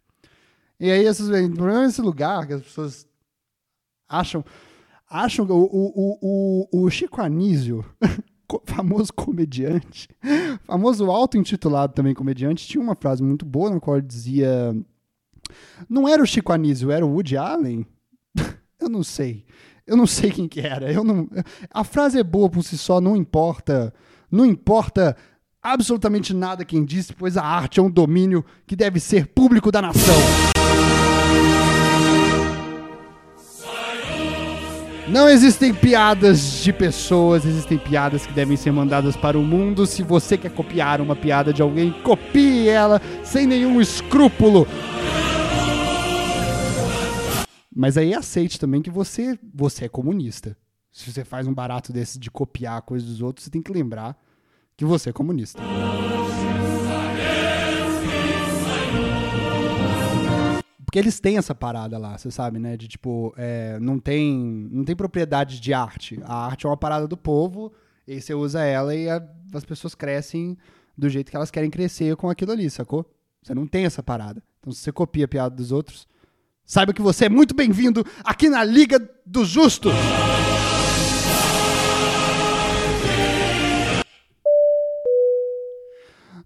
E 0.79 0.91
aí, 0.91 1.07
esses, 1.07 1.31
esse 1.31 2.03
lugar 2.03 2.47
que 2.47 2.53
as 2.53 2.61
pessoas 2.61 3.09
acham 4.07 4.45
acham 5.09 5.47
que 5.47 5.53
o, 5.53 5.57
o, 5.57 6.19
o, 6.73 6.85
o 6.85 6.91
Chico 6.91 7.21
Anísio, 7.21 7.85
famoso 8.65 9.13
comediante, 9.13 10.09
famoso 10.65 11.11
auto-intitulado 11.11 11.93
também 11.93 12.15
comediante, 12.15 12.67
tinha 12.67 12.83
uma 12.83 12.95
frase 12.95 13.23
muito 13.23 13.45
boa 13.45 13.71
na 13.71 13.81
qual 13.81 13.97
ele 13.97 14.07
dizia: 14.07 14.75
Não 15.89 16.09
era 16.09 16.23
o 16.23 16.27
Chico 16.27 16.53
Anísio, 16.53 16.91
era 16.91 17.05
o 17.05 17.11
Woody 17.11 17.37
Allen? 17.37 17.87
Eu 18.79 18.89
não 18.89 19.03
sei. 19.03 19.45
Eu 19.87 19.97
não 19.97 20.07
sei 20.07 20.31
quem 20.31 20.49
que 20.49 20.61
era. 20.61 20.93
Eu 20.93 21.05
não... 21.05 21.29
A 21.71 21.85
frase 21.85 22.19
é 22.19 22.25
boa 22.25 22.51
por 22.51 22.65
si 22.65 22.77
só, 22.77 23.01
não 23.01 23.17
importa. 23.17 23.95
Não 24.31 24.45
importa 24.45 25.17
absolutamente 25.63 26.35
nada 26.35 26.65
quem 26.65 26.85
disse, 26.85 27.13
pois 27.13 27.37
a 27.37 27.45
arte 27.45 27.79
é 27.79 27.83
um 27.83 27.91
domínio 27.91 28.45
que 28.67 28.75
deve 28.75 28.99
ser 28.99 29.29
público 29.29 29.71
da 29.71 29.81
nação. 29.81 30.15
Não 35.09 35.29
existem 35.29 35.73
piadas 35.73 36.65
de 36.65 36.73
pessoas, 36.73 37.45
existem 37.45 37.79
piadas 37.79 38.27
que 38.27 38.33
devem 38.33 38.57
ser 38.57 38.73
mandadas 38.73 39.17
para 39.17 39.39
o 39.39 39.43
mundo. 39.43 39.87
Se 39.87 40.03
você 40.03 40.37
quer 40.37 40.51
copiar 40.51 41.01
uma 41.01 41.15
piada 41.15 41.53
de 41.53 41.63
alguém, 41.63 41.93
copie 42.03 42.69
ela 42.69 43.01
sem 43.23 43.47
nenhum 43.47 43.81
escrúpulo. 43.81 44.67
Mas 47.75 47.97
aí 47.97 48.15
aceite 48.15 48.59
também 48.59 48.83
que 48.83 48.91
você, 48.91 49.39
você 49.55 49.85
é 49.85 49.89
comunista. 49.89 50.57
Se 50.91 51.13
você 51.13 51.25
faz 51.25 51.47
um 51.47 51.55
barato 51.55 51.93
desse 51.93 52.19
de 52.19 52.29
copiar 52.29 52.83
coisas 52.83 53.09
dos 53.09 53.21
outros, 53.21 53.45
você 53.45 53.51
tem 53.51 53.63
que 53.63 53.73
lembrar 53.73 54.17
que 54.77 54.85
você 54.85 55.11
é 55.11 55.13
comunista. 55.13 55.63
Porque 60.97 61.05
eles 61.05 61.21
têm 61.21 61.37
essa 61.37 61.55
parada 61.55 61.99
lá, 61.99 62.17
você 62.17 62.31
sabe, 62.31 62.59
né? 62.59 62.75
De 62.75 62.89
tipo, 62.89 63.35
é, 63.37 63.79
não, 63.81 63.99
tem, 63.99 64.67
não 64.73 64.83
tem 64.83 64.97
propriedade 64.97 65.61
de 65.61 65.75
arte. 65.75 66.19
A 66.25 66.47
arte 66.47 66.65
é 66.65 66.71
uma 66.71 66.77
parada 66.77 67.07
do 67.07 67.19
povo, 67.19 67.71
e 68.09 68.19
você 68.19 68.33
usa 68.33 68.65
ela 68.65 68.95
e 68.95 69.07
a, 69.07 69.23
as 69.53 69.63
pessoas 69.63 69.95
crescem 69.95 70.57
do 70.97 71.11
jeito 71.11 71.31
que 71.31 71.37
elas 71.37 71.51
querem 71.51 71.69
crescer 71.69 72.17
com 72.17 72.31
aquilo 72.31 72.53
ali, 72.53 72.71
sacou? 72.71 73.05
Você 73.43 73.55
não 73.55 73.67
tem 73.67 73.85
essa 73.85 74.03
parada. 74.03 74.43
Então, 74.59 74.73
se 74.73 74.81
você 74.81 74.91
copia 74.91 75.27
a 75.27 75.29
piada 75.29 75.55
dos 75.55 75.71
outros, 75.71 76.09
saiba 76.65 76.95
que 76.95 77.03
você 77.03 77.27
é 77.27 77.29
muito 77.29 77.55
bem-vindo 77.55 78.03
aqui 78.25 78.49
na 78.49 78.65
Liga 78.65 78.99
dos 79.27 79.49
Justos! 79.49 79.93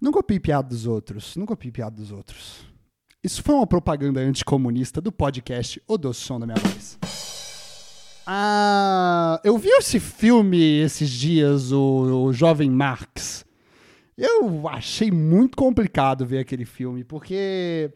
Não 0.01 0.11
copie 0.11 0.41
piada 0.41 0.67
dos 0.67 0.85
outros. 0.85 1.37
Não 1.37 1.45
copie 1.45 1.71
piada 1.71 1.95
dos 1.95 2.11
outros. 2.11 2.70
Isso 3.23 3.43
foi 3.43 3.53
uma 3.53 3.67
propaganda 3.67 4.19
anticomunista 4.19 4.99
do 4.99 5.11
podcast 5.11 5.79
O 5.87 5.95
Doce 5.95 6.21
Som 6.21 6.39
da 6.39 6.47
Minha 6.47 6.57
Voz. 6.57 6.97
Ah, 8.25 9.39
eu 9.43 9.59
vi 9.59 9.69
esse 9.69 9.99
filme 9.99 10.79
esses 10.79 11.07
dias, 11.07 11.71
o, 11.71 12.25
o 12.25 12.33
Jovem 12.33 12.71
Marx. 12.71 13.45
Eu 14.17 14.67
achei 14.67 15.11
muito 15.11 15.55
complicado 15.55 16.25
ver 16.25 16.39
aquele 16.39 16.65
filme, 16.65 17.03
porque 17.03 17.91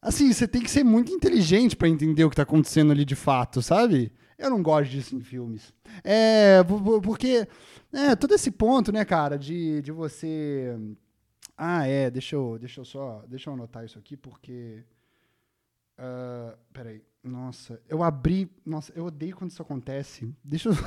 assim, 0.00 0.32
você 0.32 0.46
tem 0.46 0.62
que 0.62 0.70
ser 0.70 0.84
muito 0.84 1.10
inteligente 1.10 1.74
para 1.74 1.88
entender 1.88 2.22
o 2.24 2.30
que 2.30 2.36
tá 2.36 2.42
acontecendo 2.42 2.92
ali 2.92 3.04
de 3.04 3.16
fato, 3.16 3.60
sabe? 3.60 4.12
Eu 4.38 4.50
não 4.50 4.62
gosto 4.62 4.88
disso 4.88 5.16
em 5.16 5.20
filmes. 5.20 5.74
É, 6.04 6.58
porque 7.02 7.44
é, 7.92 8.14
todo 8.14 8.34
esse 8.34 8.52
ponto, 8.52 8.92
né, 8.92 9.04
cara, 9.04 9.36
de, 9.36 9.82
de 9.82 9.90
você 9.90 10.76
ah, 11.62 11.86
é, 11.86 12.10
deixa 12.10 12.36
eu, 12.36 12.58
deixa 12.58 12.80
eu 12.80 12.86
só, 12.86 13.22
deixa 13.28 13.50
eu 13.50 13.54
anotar 13.54 13.84
isso 13.84 13.98
aqui 13.98 14.16
porque 14.16 14.82
uh, 15.98 16.56
peraí, 16.72 17.04
nossa, 17.22 17.78
eu 17.86 18.02
abri, 18.02 18.50
nossa, 18.64 18.90
eu 18.96 19.04
odeio 19.04 19.36
quando 19.36 19.50
isso 19.50 19.60
acontece. 19.60 20.34
Deixa 20.42 20.70
eu 20.70 20.74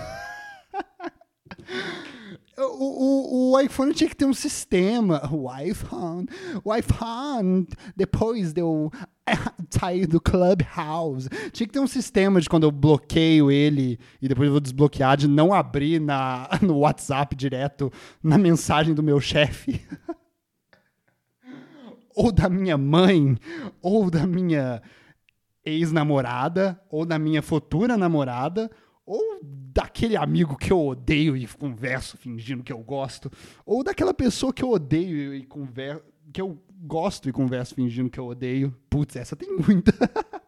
O, 2.58 3.52
o, 3.52 3.52
o, 3.52 3.60
iPhone 3.60 3.94
tinha 3.94 4.10
que 4.10 4.16
ter 4.16 4.26
um 4.26 4.34
sistema. 4.34 5.22
O 5.32 5.48
iPhone. 5.56 6.28
O 6.64 6.74
iPhone. 6.74 7.68
Depois 7.96 8.54
deu. 8.54 8.92
sair 9.70 10.08
do 10.08 10.20
Clubhouse. 10.20 11.30
Tinha 11.52 11.68
que 11.68 11.74
ter 11.74 11.80
um 11.80 11.88
sistema 11.88 12.42
de 12.42 12.50
quando 12.50 12.64
eu 12.64 12.72
bloqueio 12.72 13.52
ele 13.52 14.00
e 14.22 14.28
depois 14.28 14.48
eu 14.48 14.52
vou 14.52 14.60
desbloquear, 14.60 15.18
de 15.18 15.28
não 15.28 15.54
abrir 15.54 16.00
na, 16.00 16.50
no 16.62 16.80
WhatsApp 16.80 17.36
direto 17.36 17.92
na 18.22 18.38
mensagem 18.38 18.94
do 18.94 19.04
meu 19.04 19.20
chefe. 19.20 19.82
Ou 22.16 22.32
da 22.32 22.50
minha 22.50 22.78
mãe, 22.78 23.38
ou 23.82 24.10
da 24.10 24.26
minha 24.26 24.82
ex-namorada, 25.66 26.80
ou 26.90 27.06
da 27.06 27.18
minha 27.18 27.42
futura 27.42 27.98
namorada, 27.98 28.70
ou 29.06 29.40
daquele 29.42 30.16
amigo 30.16 30.58
que 30.58 30.72
eu 30.72 30.80
odeio 30.86 31.36
e 31.36 31.48
converso 31.48 32.18
fingindo 32.18 32.64
que 32.64 32.72
eu 32.72 32.80
gosto, 32.80 33.32
ou 33.66 33.84
daquela 33.84 34.14
pessoa 34.14 34.54
que 34.54 34.64
eu 34.64 34.72
odeio 34.72 35.34
e 35.34 35.44
converso, 35.46 36.04
que 36.32 36.42
eu 36.42 36.58
gosto 36.82 37.30
e 37.30 37.32
converso 37.32 37.76
fingindo 37.76 38.10
que 38.10 38.20
eu 38.20 38.28
odeio. 38.28 38.76
Putz, 38.90 39.16
essa 39.16 39.36
tem 39.36 39.50
muita. 39.56 39.94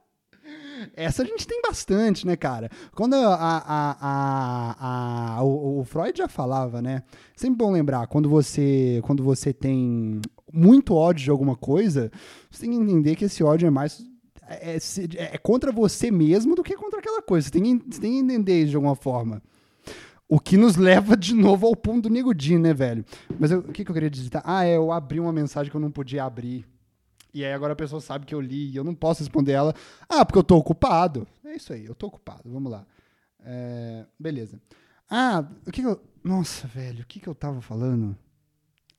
Essa 0.94 1.24
a 1.24 1.26
gente 1.26 1.48
tem 1.48 1.62
bastante, 1.62 2.28
né, 2.28 2.36
cara? 2.36 2.70
Quando 2.94 3.16
a, 3.16 3.34
a, 3.34 3.98
a, 4.02 5.38
a 5.38 5.44
o, 5.44 5.80
o, 5.80 5.84
Freud 5.84 6.18
já 6.18 6.28
falava, 6.28 6.82
né? 6.82 7.02
Sempre 7.36 7.58
bom 7.58 7.72
lembrar, 7.72 8.08
quando 8.08 8.30
você, 8.30 9.02
quando 9.04 9.24
você 9.24 9.54
tem 9.54 10.22
muito 10.56 10.94
ódio 10.94 11.26
de 11.26 11.30
alguma 11.30 11.56
coisa, 11.56 12.12
você 12.50 12.62
tem 12.62 12.72
que 12.72 12.78
entender 12.78 13.16
que 13.16 13.26
esse 13.26 13.44
ódio 13.44 13.68
é 13.68 13.70
mais 13.70 14.04
é, 14.48 14.76
é, 14.76 14.80
é, 15.18 15.38
contra 15.38 15.72
você 15.72 16.12
mesmo 16.12 16.56
do 16.56 16.64
que 16.64 16.76
contra 16.76 17.00
aquela 17.00 17.22
coisa. 17.22 17.48
Você 17.48 17.52
tem, 17.52 17.78
você 17.78 18.00
tem 18.00 18.14
que 18.14 18.20
entender 18.20 18.62
isso 18.62 18.72
de 18.72 18.76
alguma 18.76 18.96
forma. 18.96 19.42
O 20.28 20.40
que 20.40 20.58
nos 20.58 20.76
leva 20.76 21.16
de 21.16 21.36
novo 21.36 21.68
ao 21.68 21.76
ponto 21.76 22.10
do 22.10 22.10
Nego 22.10 22.32
né, 22.60 22.74
velho? 22.74 23.06
Mas 23.40 23.52
eu, 23.52 23.60
o 23.60 23.72
que, 23.72 23.84
que 23.84 23.92
eu 23.92 23.94
queria 23.94 24.10
digitar? 24.10 24.42
Ah, 24.46 24.66
é, 24.66 24.76
eu 24.76 24.92
abri 24.92 25.20
uma 25.20 25.34
mensagem 25.34 25.70
que 25.70 25.78
eu 25.78 25.82
não 25.82 25.92
podia 25.92 26.24
abrir. 26.24 26.66
E 27.34 27.44
aí 27.44 27.54
agora 27.54 27.74
a 27.74 27.76
pessoa 27.76 28.00
sabe 28.00 28.26
que 28.26 28.34
eu 28.34 28.40
li 28.40 28.72
e 28.72 28.76
eu 28.76 28.84
não 28.84 28.96
posso 28.96 29.20
responder 29.20 29.52
ela. 29.52 29.74
Ah, 30.08 30.26
porque 30.26 30.40
eu 30.40 30.44
tô 30.44 30.56
ocupado. 30.56 31.28
É 31.44 31.56
isso 31.56 31.74
aí, 31.74 31.86
eu 31.86 31.94
tô 31.94 32.08
ocupado. 32.08 32.44
Vamos 32.46 32.72
lá. 32.72 32.86
É, 33.44 34.06
beleza. 34.20 34.60
Ah, 35.10 35.46
o 35.68 35.72
que, 35.72 35.82
que 35.82 35.88
eu. 35.88 36.02
Nossa, 36.24 36.66
velho, 36.68 37.04
o 37.04 37.06
que, 37.06 37.20
que 37.20 37.28
eu 37.28 37.36
tava 37.36 37.62
falando? 37.62 38.18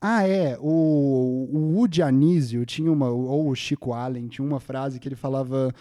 Ah, 0.00 0.26
é. 0.26 0.56
O, 0.60 1.48
o 1.52 1.74
Woody 1.74 2.02
Anísio 2.02 2.64
tinha 2.66 2.90
uma. 2.90 3.08
Ou 3.08 3.50
o 3.50 3.54
Chico 3.54 3.92
Allen 3.92 4.28
tinha 4.28 4.46
uma 4.46 4.60
frase 4.60 5.00
que 5.00 5.08
ele 5.08 5.16
falava. 5.16 5.74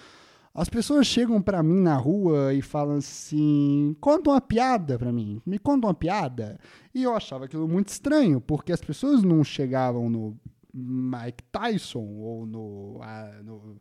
As 0.54 0.70
pessoas 0.70 1.06
chegam 1.06 1.42
para 1.42 1.62
mim 1.62 1.82
na 1.82 1.96
rua 1.96 2.54
e 2.54 2.62
falam 2.62 2.98
assim: 2.98 3.96
conta 4.00 4.30
uma 4.30 4.42
piada 4.42 4.98
para 4.98 5.12
mim, 5.12 5.42
me 5.46 5.60
conta 5.60 5.88
uma 5.88 5.94
piada. 5.94 6.58
E 6.94 7.04
eu 7.04 7.14
achava 7.14 7.46
aquilo 7.46 7.68
muito 7.68 7.90
estranho, 7.90 8.40
porque 8.40 8.72
as 8.72 8.82
pessoas 8.82 9.22
não 9.22 9.44
chegavam 9.44 10.10
no 10.10 10.38
Mike 10.74 11.44
Tyson 11.52 12.00
ou 12.00 12.46
no. 12.46 13.00
Ah, 13.02 13.42
no 13.44 13.80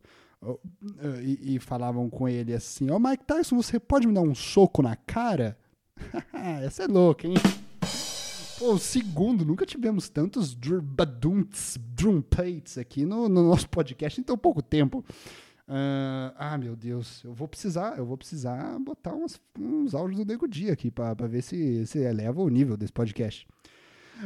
e, 1.22 1.54
e, 1.54 1.58
falavam 1.58 2.10
com 2.10 2.28
ele 2.28 2.52
assim: 2.52 2.90
Ó, 2.90 2.96
oh, 2.96 2.98
Mike 3.00 3.24
Tyson, 3.24 3.56
você 3.56 3.80
pode 3.80 4.06
me 4.06 4.12
dar 4.12 4.20
um 4.20 4.34
soco 4.34 4.82
na 4.82 4.96
cara? 4.96 5.56
Essa 6.62 6.84
é 6.84 6.86
louca, 6.86 7.26
hein? 7.26 7.34
Pô, 8.58 8.78
segundo, 8.78 9.44
nunca 9.44 9.66
tivemos 9.66 10.08
tantos 10.08 10.54
badunts, 10.82 11.78
drumpates 11.94 12.78
aqui 12.78 13.04
no, 13.04 13.28
no 13.28 13.48
nosso 13.48 13.68
podcast 13.68 14.20
em 14.20 14.24
tão 14.24 14.38
pouco 14.38 14.62
tempo. 14.62 15.04
Uh, 15.66 16.30
ah, 16.36 16.58
meu 16.58 16.76
Deus, 16.76 17.24
eu 17.24 17.32
vou 17.32 17.48
precisar, 17.48 17.96
eu 17.96 18.04
vou 18.04 18.18
precisar 18.18 18.78
botar 18.78 19.14
uns, 19.14 19.40
uns 19.58 19.94
áudios 19.94 20.18
do 20.18 20.26
Nego 20.26 20.46
Dia 20.46 20.72
aqui 20.72 20.90
para 20.90 21.14
ver 21.26 21.42
se, 21.42 21.86
se 21.86 21.98
eleva 21.98 22.42
o 22.42 22.48
nível 22.48 22.76
desse 22.76 22.92
podcast. 22.92 23.46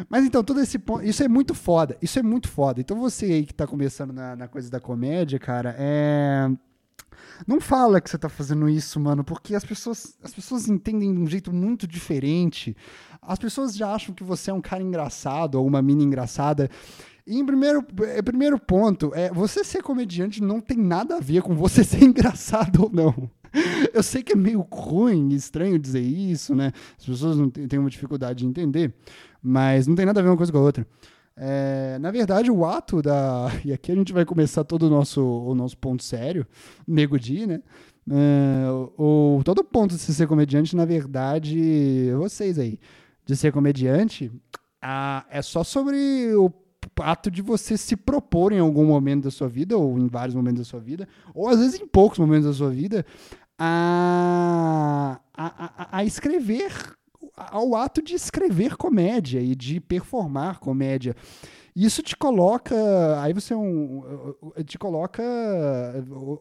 Mas 0.09 0.25
então, 0.25 0.45
todo 0.45 0.61
esse 0.61 0.79
ponto. 0.79 1.05
Isso 1.05 1.23
é 1.23 1.29
muito 1.29 1.55
foda. 1.55 1.97
Isso 2.03 2.19
é 2.19 2.23
muito 2.23 2.49
foda. 2.49 2.81
Então, 2.81 2.99
você 2.99 3.27
aí 3.27 3.47
que 3.47 3.55
tá 3.55 3.67
começando 3.67 4.13
na, 4.13 4.37
na 4.37 4.49
coisa 4.49 4.71
da 4.71 4.81
comédia, 4.81 5.39
cara, 5.39 5.75
é. 5.79 6.51
Não 7.47 7.61
fala 7.61 8.01
que 8.01 8.11
você 8.11 8.19
tá 8.19 8.29
fazendo 8.29 8.69
isso, 8.69 8.99
mano, 8.99 9.23
porque 9.25 9.55
as 9.55 9.65
pessoas, 9.65 10.17
as 10.23 10.33
pessoas 10.33 10.69
entendem 10.69 11.13
de 11.13 11.21
um 11.21 11.27
jeito 11.27 11.53
muito 11.53 11.87
diferente. 11.87 12.77
As 13.21 13.39
pessoas 13.39 13.77
já 13.77 13.95
acham 13.95 14.15
que 14.15 14.25
você 14.25 14.51
é 14.51 14.55
um 14.55 14.61
cara 14.61 14.83
engraçado 14.83 15.57
ou 15.57 15.67
uma 15.67 15.83
mina 15.83 16.03
engraçada. 16.03 16.69
E 17.27 17.39
em 17.39 17.45
primeiro, 17.45 17.85
é, 18.05 18.23
primeiro 18.23 18.59
ponto, 18.59 19.13
é, 19.15 19.31
você 19.31 19.63
ser 19.63 19.83
comediante 19.83 20.43
não 20.43 20.61
tem 20.61 20.79
nada 20.79 21.17
a 21.17 21.21
ver 21.21 21.43
com 21.43 21.55
você 21.55 21.83
ser 21.85 22.03
engraçado 22.03 22.85
ou 22.85 22.91
não. 22.91 23.31
Eu 23.93 24.03
sei 24.03 24.23
que 24.23 24.33
é 24.33 24.37
meio 24.37 24.61
ruim, 24.71 25.29
estranho 25.31 25.79
dizer 25.79 26.01
isso, 26.01 26.55
né? 26.55 26.73
As 26.99 27.05
pessoas 27.05 27.37
não 27.39 27.49
têm 27.49 27.79
uma 27.79 27.91
dificuldade 27.91 28.41
de 28.41 28.47
entender, 28.47 28.95
mas 29.43 29.87
não 29.87 29.95
tem 29.95 30.07
nada 30.07 30.21
a 30.21 30.23
ver 30.23 30.29
uma 30.29 30.37
coisa 30.37 30.53
com 30.53 30.59
a 30.59 30.63
outra. 30.63 30.87
É, 31.41 31.99
na 32.01 32.11
verdade, 32.11 32.51
o 32.51 32.65
ato 32.65 33.01
da. 33.01 33.49
E 33.65 33.73
aqui 33.73 33.93
a 33.93 33.95
gente 33.95 34.13
vai 34.13 34.25
começar 34.25 34.65
todo 34.65 34.85
o 34.85 34.91
nosso, 34.91 35.23
o 35.23 35.55
nosso 35.55 35.77
ponto 35.79 36.03
sério, 36.03 36.47
nego 36.87 37.19
de, 37.19 37.47
né? 37.47 37.61
É, 38.11 38.67
o, 38.97 39.41
todo 39.45 39.63
ponto 39.63 39.95
de 39.95 40.01
ser 40.01 40.27
comediante, 40.27 40.75
na 40.75 40.85
verdade, 40.85 42.11
vocês 42.17 42.59
aí, 42.59 42.79
de 43.25 43.37
ser 43.37 43.53
comediante, 43.53 44.33
a, 44.83 45.27
é 45.31 45.43
só 45.43 45.63
sobre 45.63 46.35
o 46.35 46.51
ato 47.01 47.31
de 47.31 47.43
você 47.43 47.77
se 47.77 47.97
propor 47.97 48.53
em 48.53 48.59
algum 48.59 48.87
momento 48.87 49.25
da 49.25 49.31
sua 49.31 49.49
vida, 49.49 49.77
ou 49.77 49.99
em 49.99 50.09
vários 50.09 50.35
momentos 50.35 50.61
da 50.61 50.65
sua 50.65 50.81
vida, 50.81 51.07
ou 51.35 51.49
às 51.49 51.59
vezes 51.59 51.81
em 51.81 51.87
poucos 51.87 52.19
momentos 52.19 52.47
da 52.47 52.53
sua 52.53 52.71
vida, 52.71 53.05
a, 53.59 55.21
a, 55.37 55.99
a, 55.99 56.05
escrever, 56.05 56.73
ao 57.51 57.75
ato 57.75 58.03
de 58.03 58.15
escrever 58.15 58.77
comédia 58.77 59.41
e 59.41 59.55
de 59.55 59.81
performar 59.81 60.59
comédia. 60.59 61.15
Isso 61.81 62.03
te 62.03 62.17
coloca. 62.17 62.75
Aí 63.21 63.33
você 63.33 63.55
é 63.55 63.57
um. 63.57 64.03
Te 64.67 64.77
coloca 64.77 65.23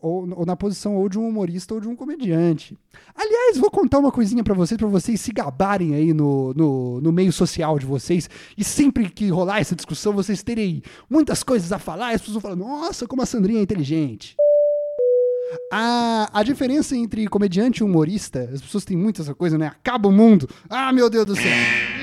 ou, 0.01 0.27
ou, 0.35 0.45
na 0.47 0.55
posição 0.55 0.95
ou 0.95 1.07
de 1.07 1.19
um 1.19 1.27
humorista 1.27 1.75
ou 1.75 1.79
de 1.79 1.87
um 1.87 1.95
comediante. 1.95 2.75
Aliás, 3.15 3.55
vou 3.59 3.69
contar 3.69 3.99
uma 3.99 4.11
coisinha 4.11 4.43
para 4.43 4.55
vocês, 4.55 4.79
para 4.79 4.87
vocês 4.87 5.21
se 5.21 5.31
gabarem 5.31 5.93
aí 5.93 6.11
no, 6.11 6.55
no, 6.55 7.01
no, 7.01 7.11
meio 7.11 7.31
social 7.31 7.77
de 7.77 7.85
vocês. 7.85 8.27
E 8.57 8.63
sempre 8.63 9.11
que 9.11 9.29
rolar 9.29 9.59
essa 9.59 9.75
discussão, 9.75 10.11
vocês 10.11 10.41
terem 10.41 10.81
muitas 11.07 11.43
coisas 11.43 11.71
a 11.71 11.77
falar, 11.77 12.15
as 12.15 12.21
pessoas 12.21 12.41
vão 12.41 12.41
falar: 12.41 12.55
nossa, 12.55 13.05
como 13.05 13.21
a 13.21 13.25
Sandrinha 13.27 13.59
é 13.59 13.63
inteligente. 13.63 14.35
A, 15.71 16.29
a 16.33 16.43
diferença 16.43 16.95
entre 16.95 17.27
comediante 17.27 17.81
e 17.81 17.83
humorista, 17.83 18.49
as 18.53 18.61
pessoas 18.61 18.85
têm 18.85 18.95
muito 18.95 19.21
essa 19.21 19.35
coisa, 19.35 19.57
né? 19.57 19.67
Acaba 19.67 20.07
o 20.07 20.11
mundo. 20.11 20.49
Ah, 20.69 20.93
meu 20.93 21.09
Deus 21.09 21.25
do 21.25 21.35
céu. 21.35 21.51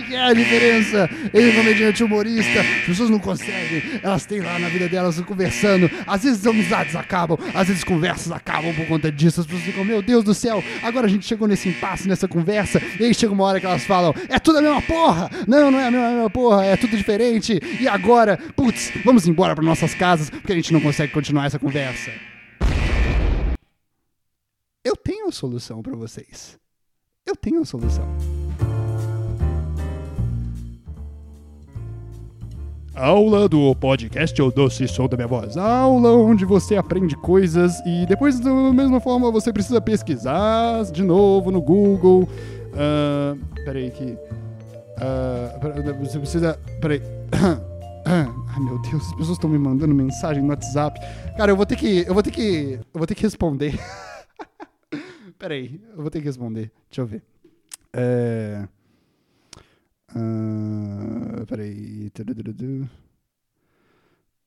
O 0.00 0.07
que 0.07 0.14
é 0.14 0.20
a 0.20 0.35
diferença 0.35 1.09
entre 1.26 1.52
comediante 1.52 2.02
e 2.02 2.04
humorista? 2.04 2.61
As 2.61 2.87
pessoas 2.87 3.11
não 3.11 3.18
conseguem. 3.18 4.00
Elas 4.02 4.26
têm 4.26 4.40
lá 4.40 4.59
na 4.59 4.68
vida 4.68 4.88
delas 4.88 5.18
conversando. 5.20 5.90
Às 6.07 6.24
vezes 6.24 6.46
amizades 6.46 6.94
acabam, 6.94 7.38
às 7.54 7.68
vezes 7.68 7.85
conversas 7.85 8.30
acabam 8.30 8.74
por 8.74 8.87
conta 8.87 9.11
disso. 9.11 9.40
As 9.40 9.46
pessoas 9.46 9.64
ficam, 9.64 9.85
meu 9.85 10.02
Deus 10.02 10.24
do 10.24 10.35
céu, 10.35 10.62
agora 10.83 11.07
a 11.07 11.11
gente 11.11 11.26
chegou 11.26 11.48
nesse 11.48 11.68
impasse, 11.68 12.09
nessa 12.09 12.28
conversa. 12.28 12.83
E 13.00 13.04
aí 13.04 13.14
chega 13.14 13.33
uma 13.33 13.44
hora 13.44 13.61
que 13.61 13.66
elas 13.66 13.85
falam, 13.85 14.14
é 14.28 14.38
tudo 14.38 14.59
a 14.59 14.62
mesma 14.62 14.83
porra. 14.83 15.30
Não, 15.46 15.70
não 15.70 15.78
é 15.78 15.87
a 15.87 15.90
mesma, 15.90 16.30
porra, 16.30 16.64
é 16.64 16.76
tudo 16.76 16.96
diferente. 16.96 17.59
E 17.80 17.88
agora, 17.88 18.38
putz, 18.54 18.92
vamos 19.04 19.26
embora 19.26 19.54
para 19.54 19.64
nossas 19.64 19.94
casas, 19.94 20.28
porque 20.28 20.52
a 20.52 20.57
gente 20.57 20.72
não 20.72 20.80
consegue 20.80 21.12
continuar 21.12 21.46
essa 21.46 21.59
conversa. 21.59 22.11
Eu 24.85 24.94
tenho 24.94 25.33
solução 25.33 25.83
para 25.83 25.97
vocês. 25.97 26.59
Eu 27.25 27.35
tenho 27.35 27.64
solução. 27.64 28.05
Aula 32.94 33.49
do 33.49 33.75
podcast 33.77 34.40
O 34.42 34.51
Doce 34.51 34.87
Som 34.87 35.09
da 35.09 35.16
Minha 35.16 35.27
Voz. 35.27 35.57
Aula 35.57 36.12
onde 36.12 36.44
você 36.44 36.77
aprende 36.77 37.16
coisas 37.16 37.81
e 37.87 38.05
depois, 38.05 38.38
da 38.38 38.53
mesma 38.53 39.01
forma, 39.01 39.31
você 39.31 39.51
precisa 39.51 39.81
pesquisar 39.81 40.85
de 40.92 41.03
novo 41.03 41.51
no 41.51 41.62
Google. 41.62 42.29
Uh, 42.75 43.40
peraí 43.64 43.90
que. 43.90 44.05
Uh, 44.05 46.05
você 46.05 46.18
precisa. 46.18 46.61
Peraí. 46.83 47.01
Ai 48.05 48.61
meu 48.61 48.79
Deus, 48.83 49.03
as 49.03 49.14
pessoas 49.14 49.38
estão 49.38 49.49
me 49.49 49.59
mandando 49.59 49.94
mensagem 49.94 50.42
no 50.42 50.51
WhatsApp. 50.51 51.01
Cara, 51.38 51.51
eu 51.51 51.57
vou 51.57 51.64
ter 51.64 51.77
que. 51.77 52.05
Eu 52.07 52.12
vou 52.12 52.23
ter 52.23 52.31
que. 52.31 52.79
Eu 52.92 52.99
vou 52.99 53.07
ter 53.07 53.14
que 53.14 53.23
responder. 53.23 53.79
Peraí, 55.44 55.78
eu 55.90 56.00
vou 56.00 56.11
ter 56.11 56.20
que 56.20 56.24
responder. 56.24 56.72
Deixa 56.88 57.02
eu 57.02 57.07
ver. 57.07 57.22
É... 57.92 58.66
Uh, 60.16 61.44
peraí. 61.46 62.11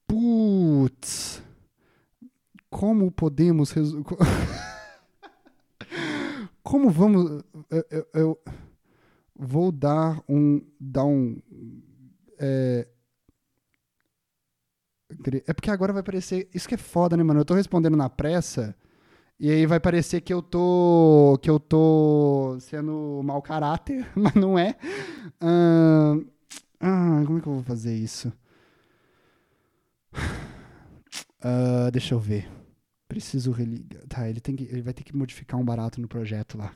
Putz. 0.07 1.43
Como 2.71 3.11
podemos. 3.11 3.69
Resu... 3.69 4.03
Como 6.63 6.89
vamos. 6.89 7.43
Eu, 7.69 7.85
eu, 7.91 8.07
eu, 8.15 8.39
vou 9.35 9.71
dar 9.71 10.19
um. 10.27 10.65
Dar 10.79 11.05
um. 11.05 11.39
É... 12.39 12.87
é 15.45 15.53
porque 15.53 15.69
agora 15.69 15.93
vai 15.93 16.01
parecer. 16.01 16.49
Isso 16.55 16.67
que 16.67 16.73
é 16.73 16.79
foda, 16.79 17.15
né, 17.15 17.21
mano? 17.21 17.41
Eu 17.41 17.45
tô 17.45 17.53
respondendo 17.53 17.95
na 17.95 18.09
pressa. 18.09 18.75
E 19.39 19.51
aí 19.51 19.65
vai 19.67 19.79
parecer 19.79 20.21
que 20.21 20.33
eu 20.33 20.41
tô 20.41 21.37
que 21.41 21.49
eu 21.49 21.59
tô 21.59 22.57
sendo 22.59 23.21
mau 23.23 23.41
caráter, 23.41 24.07
mas 24.15 24.33
não 24.33 24.57
é. 24.57 24.75
Ah, 26.79 27.23
como 27.25 27.37
é 27.39 27.41
que 27.41 27.47
eu 27.47 27.53
vou 27.53 27.63
fazer 27.63 27.95
isso? 27.95 28.31
Uh, 31.43 31.91
deixa 31.91 32.13
eu 32.15 32.19
ver. 32.19 32.49
Preciso 33.07 33.51
religar. 33.51 34.05
Tá, 34.07 34.29
ele, 34.29 34.41
tem 34.41 34.55
que, 34.55 34.63
ele 34.65 34.81
vai 34.81 34.93
ter 34.93 35.03
que 35.03 35.15
modificar 35.15 35.59
um 35.59 35.65
barato 35.65 36.01
no 36.01 36.07
projeto 36.07 36.57
lá. 36.57 36.75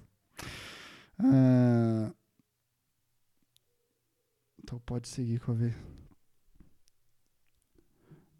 Uh, 1.19 2.13
então 4.63 4.79
pode 4.79 5.07
seguir 5.07 5.39
com 5.39 5.51
a 5.51 5.55
ver. 5.55 5.75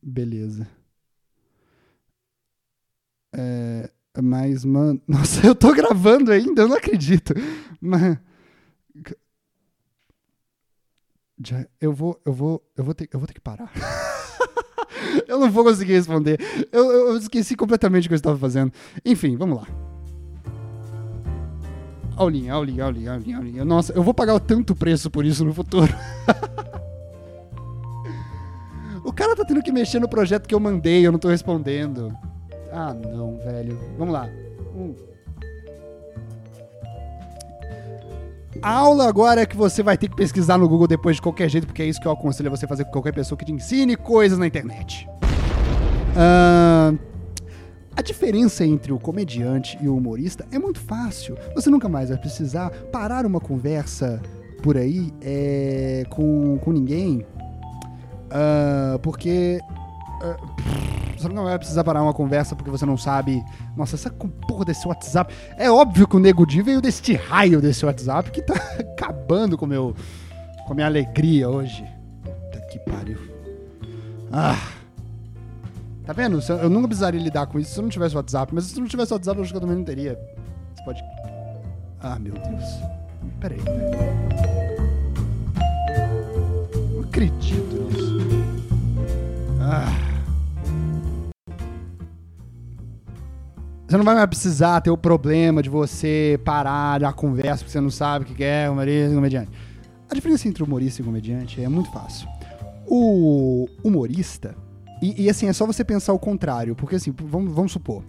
Beleza. 0.01 0.67
É, 3.34 3.89
mas, 4.19 4.65
mano. 4.65 5.00
Nossa, 5.08 5.45
eu 5.45 5.54
tô 5.54 5.71
gravando 5.74 6.32
ainda, 6.32 6.63
eu 6.63 6.67
não 6.67 6.76
acredito. 6.76 7.36
Mas. 7.80 8.17
Eu 11.80 11.93
vou, 11.93 12.19
eu 12.26 12.34
vou, 12.34 12.63
eu 12.78 12.84
vou 12.84 12.93
ter, 12.93 13.10
eu 13.12 13.19
vou 13.19 13.28
ter 13.28 13.34
que 13.34 13.39
parar. 13.39 13.71
eu 15.28 15.39
não 15.39 15.50
vou 15.50 15.63
conseguir 15.63 15.93
responder. 15.93 16.39
Eu, 16.71 16.91
eu, 16.91 17.17
esqueci 17.17 17.56
completamente 17.56 18.06
o 18.06 18.10
que 18.10 18.13
eu 18.13 18.17
estava 18.17 18.38
fazendo. 18.38 18.71
Enfim, 19.04 19.36
vamos 19.38 19.58
lá. 19.58 19.67
Aulinha, 22.15 22.54
aulinha, 22.54 22.84
aulinha, 22.84 23.13
aulinha, 23.13 23.38
aulinha. 23.38 23.65
Nossa, 23.65 23.91
eu 23.93 24.04
vou 24.04 24.13
pagar 24.13 24.39
tanto 24.39 24.76
preço 24.76 25.10
por 25.10 25.26
isso 25.26 25.43
no 25.43 25.54
futuro. 25.54 25.91
o 29.04 29.12
cara 29.12 29.36
tá 29.36 29.43
tendo 29.43 29.63
que 29.63 29.71
mexer 29.71 30.00
no 30.00 30.08
projeto 30.08 30.47
que 30.47 30.54
eu 30.54 30.60
mandei, 30.60 31.08
eu 31.08 31.12
não 31.12 31.17
tô 31.17 31.30
respondendo. 31.30 32.15
Ah, 32.71 32.93
não, 32.93 33.38
velho. 33.38 33.77
Vamos 33.97 34.13
lá. 34.13 34.29
Um. 34.75 34.95
A 38.62 38.71
aula 38.71 39.07
agora 39.07 39.41
é 39.41 39.45
que 39.45 39.57
você 39.57 39.81
vai 39.81 39.97
ter 39.97 40.07
que 40.07 40.15
pesquisar 40.15 40.57
no 40.57 40.67
Google 40.67 40.88
depois 40.88 41.15
de 41.15 41.21
qualquer 41.21 41.49
jeito, 41.49 41.65
porque 41.65 41.81
é 41.81 41.86
isso 41.86 41.99
que 41.99 42.07
eu 42.07 42.12
aconselho 42.12 42.49
você 42.49 42.67
fazer 42.67 42.86
com 42.86 42.91
qualquer 42.91 43.13
pessoa 43.13 43.38
que 43.38 43.45
te 43.45 43.51
ensine 43.51 43.95
coisas 43.95 44.38
na 44.38 44.45
internet. 44.45 45.07
Uh, 46.12 46.97
a 47.95 48.01
diferença 48.01 48.65
entre 48.65 48.91
o 48.91 48.99
comediante 48.99 49.77
e 49.81 49.88
o 49.88 49.95
humorista 49.95 50.45
é 50.51 50.60
muito 50.60 50.79
fácil. 50.79 51.38
Você 51.55 51.69
nunca 51.69 51.89
mais 51.89 52.10
vai 52.10 52.17
precisar 52.17 52.69
parar 52.91 53.25
uma 53.25 53.39
conversa 53.39 54.21
por 54.62 54.77
aí 54.77 55.12
é, 55.21 56.03
com, 56.10 56.57
com 56.60 56.71
ninguém, 56.71 57.25
uh, 58.27 58.99
porque. 58.99 59.60
Uh, 60.23 61.00
você 61.21 61.29
não 61.29 61.43
vai 61.43 61.57
precisar 61.57 61.84
parar 61.84 62.01
uma 62.01 62.13
conversa 62.13 62.55
porque 62.55 62.71
você 62.71 62.86
não 62.86 62.97
sabe. 62.97 63.43
Nossa, 63.75 63.95
essa 63.95 64.10
porra 64.10 64.65
desse 64.65 64.88
WhatsApp. 64.88 65.34
É 65.57 65.69
óbvio 65.69 66.07
que 66.07 66.15
o 66.15 66.19
Nego 66.19 66.45
Di 66.45 66.62
veio 66.62 66.81
deste 66.81 67.13
raio 67.13 67.62
desse 67.62 67.86
WhatsApp 67.86 68.31
que 68.31 68.41
tá 68.41 68.53
acabando 68.79 69.57
com, 69.57 69.65
meu, 69.65 69.95
com 70.65 70.73
a 70.73 70.75
minha 70.75 70.88
alegria 70.88 71.49
hoje. 71.49 71.86
Puta 72.23 72.60
que 72.67 72.79
pariu. 72.79 73.19
Ah. 74.31 74.57
Tá 76.05 76.13
vendo? 76.13 76.39
Eu 76.49 76.69
nunca 76.69 76.88
precisaria 76.88 77.21
lidar 77.21 77.45
com 77.45 77.60
isso 77.60 77.71
se 77.71 77.79
eu 77.79 77.84
não 77.84 77.89
tivesse 77.89 78.15
WhatsApp. 78.15 78.53
Mas 78.53 78.65
se 78.65 78.75
eu 78.75 78.81
não 78.81 78.88
tivesse 78.88 79.13
WhatsApp, 79.13 79.38
eu 79.38 79.43
acho 79.43 79.51
que 79.51 79.57
eu 79.57 79.62
também 79.62 79.77
não 79.77 79.84
teria. 79.84 80.19
Você 80.75 80.84
pode. 80.84 81.03
Ah, 82.01 82.17
meu 82.17 82.34
Deus. 82.34 82.63
Peraí. 83.39 83.60
Não 86.93 87.03
acredito 87.03 87.88
nisso. 87.91 88.17
Ah. 89.62 90.11
Você 93.91 93.97
não 93.97 94.06
vai 94.06 94.15
mais 94.15 94.27
precisar 94.27 94.80
ter 94.80 94.89
o 94.89 94.95
problema 94.95 95.62
de 95.62 95.69
você 95.69 96.39
parar 96.45 97.04
a 97.04 97.12
conversa 97.12 97.58
porque 97.58 97.71
você 97.71 97.82
não 97.82 97.89
sabe 97.89 98.23
o 98.23 98.27
que 98.34 98.41
é 98.41 98.69
humorista 98.69 99.12
e 99.12 99.15
comediante. 99.15 99.51
A 100.10 100.15
diferença 100.15 100.47
entre 100.47 100.63
humorista 100.63 101.01
e 101.01 101.04
comediante 101.04 101.62
é 101.62 101.67
muito 101.67 101.91
fácil. 101.91 102.25
O 102.88 103.67
humorista, 103.84 104.56
e, 105.01 105.25
e, 105.25 105.30
assim, 105.30 105.49
é 105.49 105.51
só 105.51 105.65
você 105.65 105.84
pensar 105.84 106.13
o 106.13 106.19
contrário, 106.19 106.73
porque 106.73 106.95
assim, 106.95 107.13
vamos, 107.21 107.51
vamos 107.51 107.73
supor, 107.73 108.01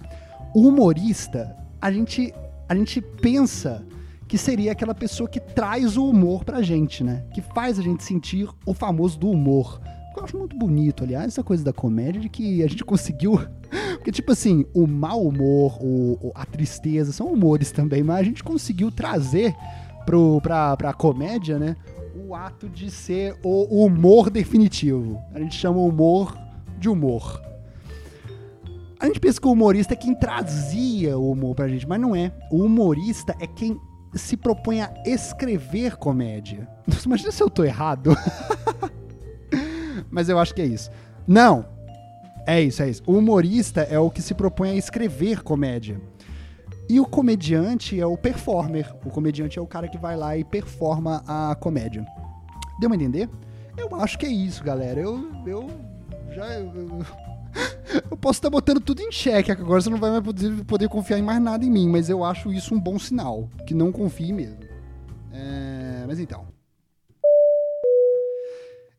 o 0.55 0.69
humorista, 0.69 1.53
a 1.81 1.91
gente, 1.91 2.33
a 2.69 2.77
gente 2.77 3.03
pensa 3.03 3.85
que 4.29 4.39
seria 4.39 4.71
aquela 4.71 4.95
pessoa 4.95 5.29
que 5.29 5.41
traz 5.41 5.97
o 5.97 6.09
humor 6.09 6.45
pra 6.45 6.63
gente, 6.63 7.03
né? 7.03 7.25
Que 7.35 7.43
faz 7.43 7.77
a 7.77 7.83
gente 7.83 8.05
sentir 8.05 8.49
o 8.65 8.73
famoso 8.73 9.19
do 9.19 9.29
humor. 9.29 9.81
Eu 10.17 10.25
acho 10.25 10.37
muito 10.37 10.57
bonito, 10.57 11.05
aliás, 11.05 11.27
essa 11.27 11.43
coisa 11.43 11.65
da 11.65 11.73
comédia 11.73 12.21
de 12.21 12.29
que 12.29 12.63
a 12.63 12.69
gente 12.69 12.85
conseguiu. 12.87 13.41
Porque, 13.95 14.13
tipo 14.13 14.33
assim, 14.33 14.65
o 14.75 14.87
mau 14.87 15.23
humor, 15.27 15.79
o, 15.81 16.33
a 16.35 16.45
tristeza 16.45 17.13
são 17.13 17.33
humores 17.33 17.73
também, 17.73 18.03
mas 18.03 18.19
a 18.19 18.23
gente 18.23 18.43
conseguiu 18.45 18.91
trazer 18.91 19.55
pro, 20.05 20.41
pra, 20.41 20.77
pra 20.77 20.93
comédia, 20.93 21.59
né? 21.59 21.77
O 22.29 22.35
ato 22.35 22.69
de 22.69 22.91
ser 22.91 23.37
o 23.43 23.85
humor 23.85 24.29
definitivo. 24.29 25.19
A 25.33 25.39
gente 25.39 25.55
chama 25.55 25.79
o 25.79 25.89
humor 25.89 26.37
de 26.79 26.89
humor. 26.89 27.41
A 29.01 29.07
gente 29.07 29.19
pensa 29.19 29.41
que 29.41 29.47
o 29.47 29.53
humorista 29.53 29.95
é 29.95 29.97
quem 29.97 30.15
trazia 30.15 31.19
o 31.19 31.33
humor 31.33 31.57
pra 31.57 31.67
gente, 31.67 31.89
mas 31.89 32.01
não 32.01 32.15
é. 32.15 32.33
O 32.51 32.63
humorista 32.63 33.35
é 33.41 33.47
quem 33.47 33.81
se 34.15 34.37
propõe 34.37 34.81
a 34.81 34.93
escrever 35.07 35.97
comédia. 35.97 36.69
Imagina 37.05 37.33
se 37.33 37.43
eu 37.43 37.51
tô 37.51 37.65
errado. 37.65 38.17
mas 40.13 40.29
eu 40.29 40.39
acho 40.39 40.55
que 40.55 40.63
é 40.63 40.67
isso. 40.67 40.91
Não! 41.27 41.65
É 42.47 42.61
isso, 42.61 42.83
é 42.83 42.91
isso. 42.91 43.03
O 43.07 43.17
humorista 43.17 43.83
é 43.83 43.99
o 43.99 44.11
que 44.11 44.21
se 44.21 44.35
propõe 44.35 44.71
a 44.71 44.75
escrever 44.75 45.43
comédia. 45.43 46.01
E 46.89 47.01
o 47.01 47.07
comediante 47.07 47.99
é 47.99 48.05
o 48.05 48.17
performer. 48.17 48.93
O 49.05 49.11
comediante 49.11 49.59
é 49.59 49.63
o 49.63 49.67
cara 49.67 49.89
que 49.89 49.97
vai 49.97 50.17
lá 50.17 50.37
e 50.37 50.45
performa 50.45 51.23
a 51.27 51.55
comédia. 51.55 52.05
Deu 52.79 52.91
pra 52.91 52.97
entender? 52.97 53.31
Eu 53.77 53.95
acho 53.95 54.19
que 54.19 54.27
é 54.27 54.29
isso, 54.29 54.63
galera. 54.63 55.01
Eu, 55.01 55.31
eu 55.47 55.71
já. 56.35 56.47
Eu, 56.59 57.05
eu 58.11 58.17
posso 58.19 58.39
estar 58.39 58.51
botando 58.51 58.81
tudo 58.81 59.01
em 59.01 59.13
xeque, 59.13 59.53
agora 59.53 59.81
você 59.81 59.89
não 59.89 59.99
vai 59.99 60.11
mais 60.11 60.25
poder, 60.25 60.65
poder 60.65 60.89
confiar 60.89 61.19
em 61.19 61.23
mais 61.23 61.41
nada 61.41 61.65
em 61.65 61.71
mim, 61.71 61.89
mas 61.89 62.09
eu 62.09 62.25
acho 62.25 62.53
isso 62.53 62.75
um 62.75 62.81
bom 62.81 62.99
sinal. 62.99 63.49
Que 63.67 63.73
não 63.73 63.93
confie 63.93 64.33
mesmo. 64.33 64.59
É, 65.33 66.05
mas 66.07 66.19
então. 66.19 66.45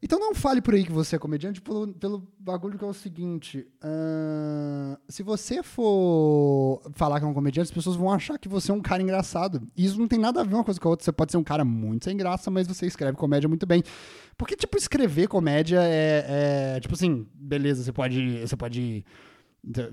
Então 0.03 0.19
não 0.19 0.35
fale 0.35 0.61
por 0.61 0.73
aí 0.73 0.83
que 0.83 0.91
você 0.91 1.15
é 1.15 1.19
comediante 1.19 1.61
pelo, 1.61 1.87
pelo 1.93 2.27
bagulho 2.37 2.77
que 2.77 2.83
é 2.83 2.87
o 2.87 2.93
seguinte. 2.93 3.65
Uh, 3.81 4.97
se 5.07 5.23
você 5.23 5.63
for 5.63 6.81
falar 6.91 7.21
que 7.21 7.25
é 7.25 7.29
um 7.29 7.33
comediante, 7.33 7.69
as 7.69 7.71
pessoas 7.71 7.95
vão 7.95 8.11
achar 8.11 8.37
que 8.37 8.49
você 8.49 8.69
é 8.69 8.73
um 8.73 8.81
cara 8.81 9.01
engraçado. 9.01 9.65
E 9.77 9.85
isso 9.85 9.97
não 9.97 10.05
tem 10.05 10.19
nada 10.19 10.41
a 10.41 10.43
ver 10.43 10.55
uma 10.55 10.63
coisa 10.65 10.77
com 10.77 10.89
a 10.89 10.91
outra. 10.91 11.05
Você 11.05 11.11
pode 11.13 11.31
ser 11.31 11.37
um 11.37 11.43
cara 11.43 11.63
muito 11.63 12.03
sem 12.03 12.17
graça, 12.17 12.51
mas 12.51 12.67
você 12.67 12.85
escreve 12.85 13.17
comédia 13.17 13.47
muito 13.47 13.65
bem. 13.65 13.81
Porque, 14.37 14.57
tipo, 14.57 14.77
escrever 14.77 15.29
comédia 15.29 15.79
é. 15.81 16.75
é 16.75 16.79
tipo 16.81 16.95
assim, 16.95 17.25
beleza, 17.33 17.81
você 17.81 17.93
pode. 17.93 18.41
Você 18.41 18.57
pode. 18.57 19.05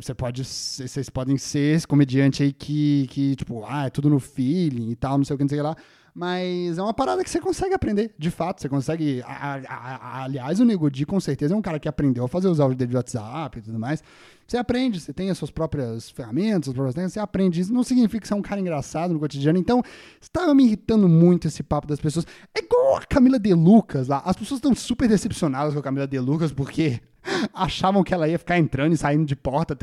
Você 0.01 0.13
pode. 0.13 0.45
Vocês 0.45 1.09
podem 1.09 1.39
ser 1.39 1.77
esse 1.77 1.87
comediante 1.87 2.43
aí 2.43 2.53
que, 2.53 3.07
que, 3.11 3.37
tipo, 3.37 3.65
ah, 3.65 3.87
é 3.87 3.91
tudo 3.91 4.11
no 4.11 4.19
feeling 4.19 4.91
e 4.91 4.97
tal, 4.97 5.19
não 5.19 5.25
sei 5.25 5.35
o 5.35 5.37
que, 5.37 5.45
não 5.45 5.49
sei 5.49 5.61
o 5.61 5.63
que 5.63 5.69
lá. 5.69 5.77
Mas 6.15 6.79
é 6.79 6.83
uma 6.83 6.93
parada 6.93 7.23
que 7.23 7.31
você 7.31 7.41
consegue 7.41 7.75
aprender, 7.75 8.13
de 8.19 8.31
fato. 8.31 8.61
Você 8.61 8.69
consegue. 8.69 9.23
A, 9.25 9.55
a, 9.55 9.97
a, 9.97 10.25
aliás, 10.25 10.61
o 10.61 10.65
Nego 10.65 10.91
Di, 10.91 11.07
com 11.07 11.21
certeza, 11.21 11.55
é 11.55 11.57
um 11.57 11.63
cara 11.63 11.79
que 11.79 11.89
aprendeu 11.89 12.25
a 12.25 12.29
fazer 12.29 12.49
os 12.49 12.61
áudios 12.61 12.77
dele 12.77 12.91
de 12.91 12.97
WhatsApp 12.97 13.59
e 13.59 13.63
tudo 13.63 13.79
mais. 13.79 14.03
Você 14.47 14.57
aprende, 14.57 14.99
você 14.99 15.13
tem 15.13 15.31
as 15.31 15.39
suas 15.39 15.51
próprias 15.51 16.11
ferramentas, 16.11 16.71
as 16.71 16.75
próprias 16.75 17.13
você 17.13 17.21
aprende. 17.21 17.61
Isso 17.61 17.73
não 17.73 17.85
significa 17.85 18.21
que 18.21 18.27
você 18.27 18.35
é 18.35 18.37
um 18.37 18.43
cara 18.43 18.61
engraçado 18.61 19.15
no 19.15 19.21
cotidiano. 19.21 19.59
Então, 19.59 19.81
estava 20.21 20.53
me 20.55 20.65
irritando 20.65 21.09
muito 21.09 21.47
esse 21.47 21.63
papo 21.63 21.87
das 21.87 22.01
pessoas. 22.01 22.27
É 22.53 22.59
igual 22.59 22.97
a 22.97 23.03
Camila 23.03 23.39
De 23.39 23.55
Lucas 23.55 24.09
lá. 24.09 24.21
As 24.25 24.37
pessoas 24.37 24.59
estão 24.59 24.75
super 24.75 25.09
decepcionadas 25.09 25.73
com 25.73 25.79
a 25.79 25.83
Camila 25.83 26.07
De 26.07 26.19
Lucas 26.19 26.53
porque 26.53 27.01
achavam 27.55 28.03
que 28.03 28.13
ela 28.13 28.29
ia 28.29 28.39
ficar 28.39 28.59
entrando 28.59 28.93
e 28.93 28.97
saindo 28.97 29.25
de 29.25 29.37
porta 29.37 29.77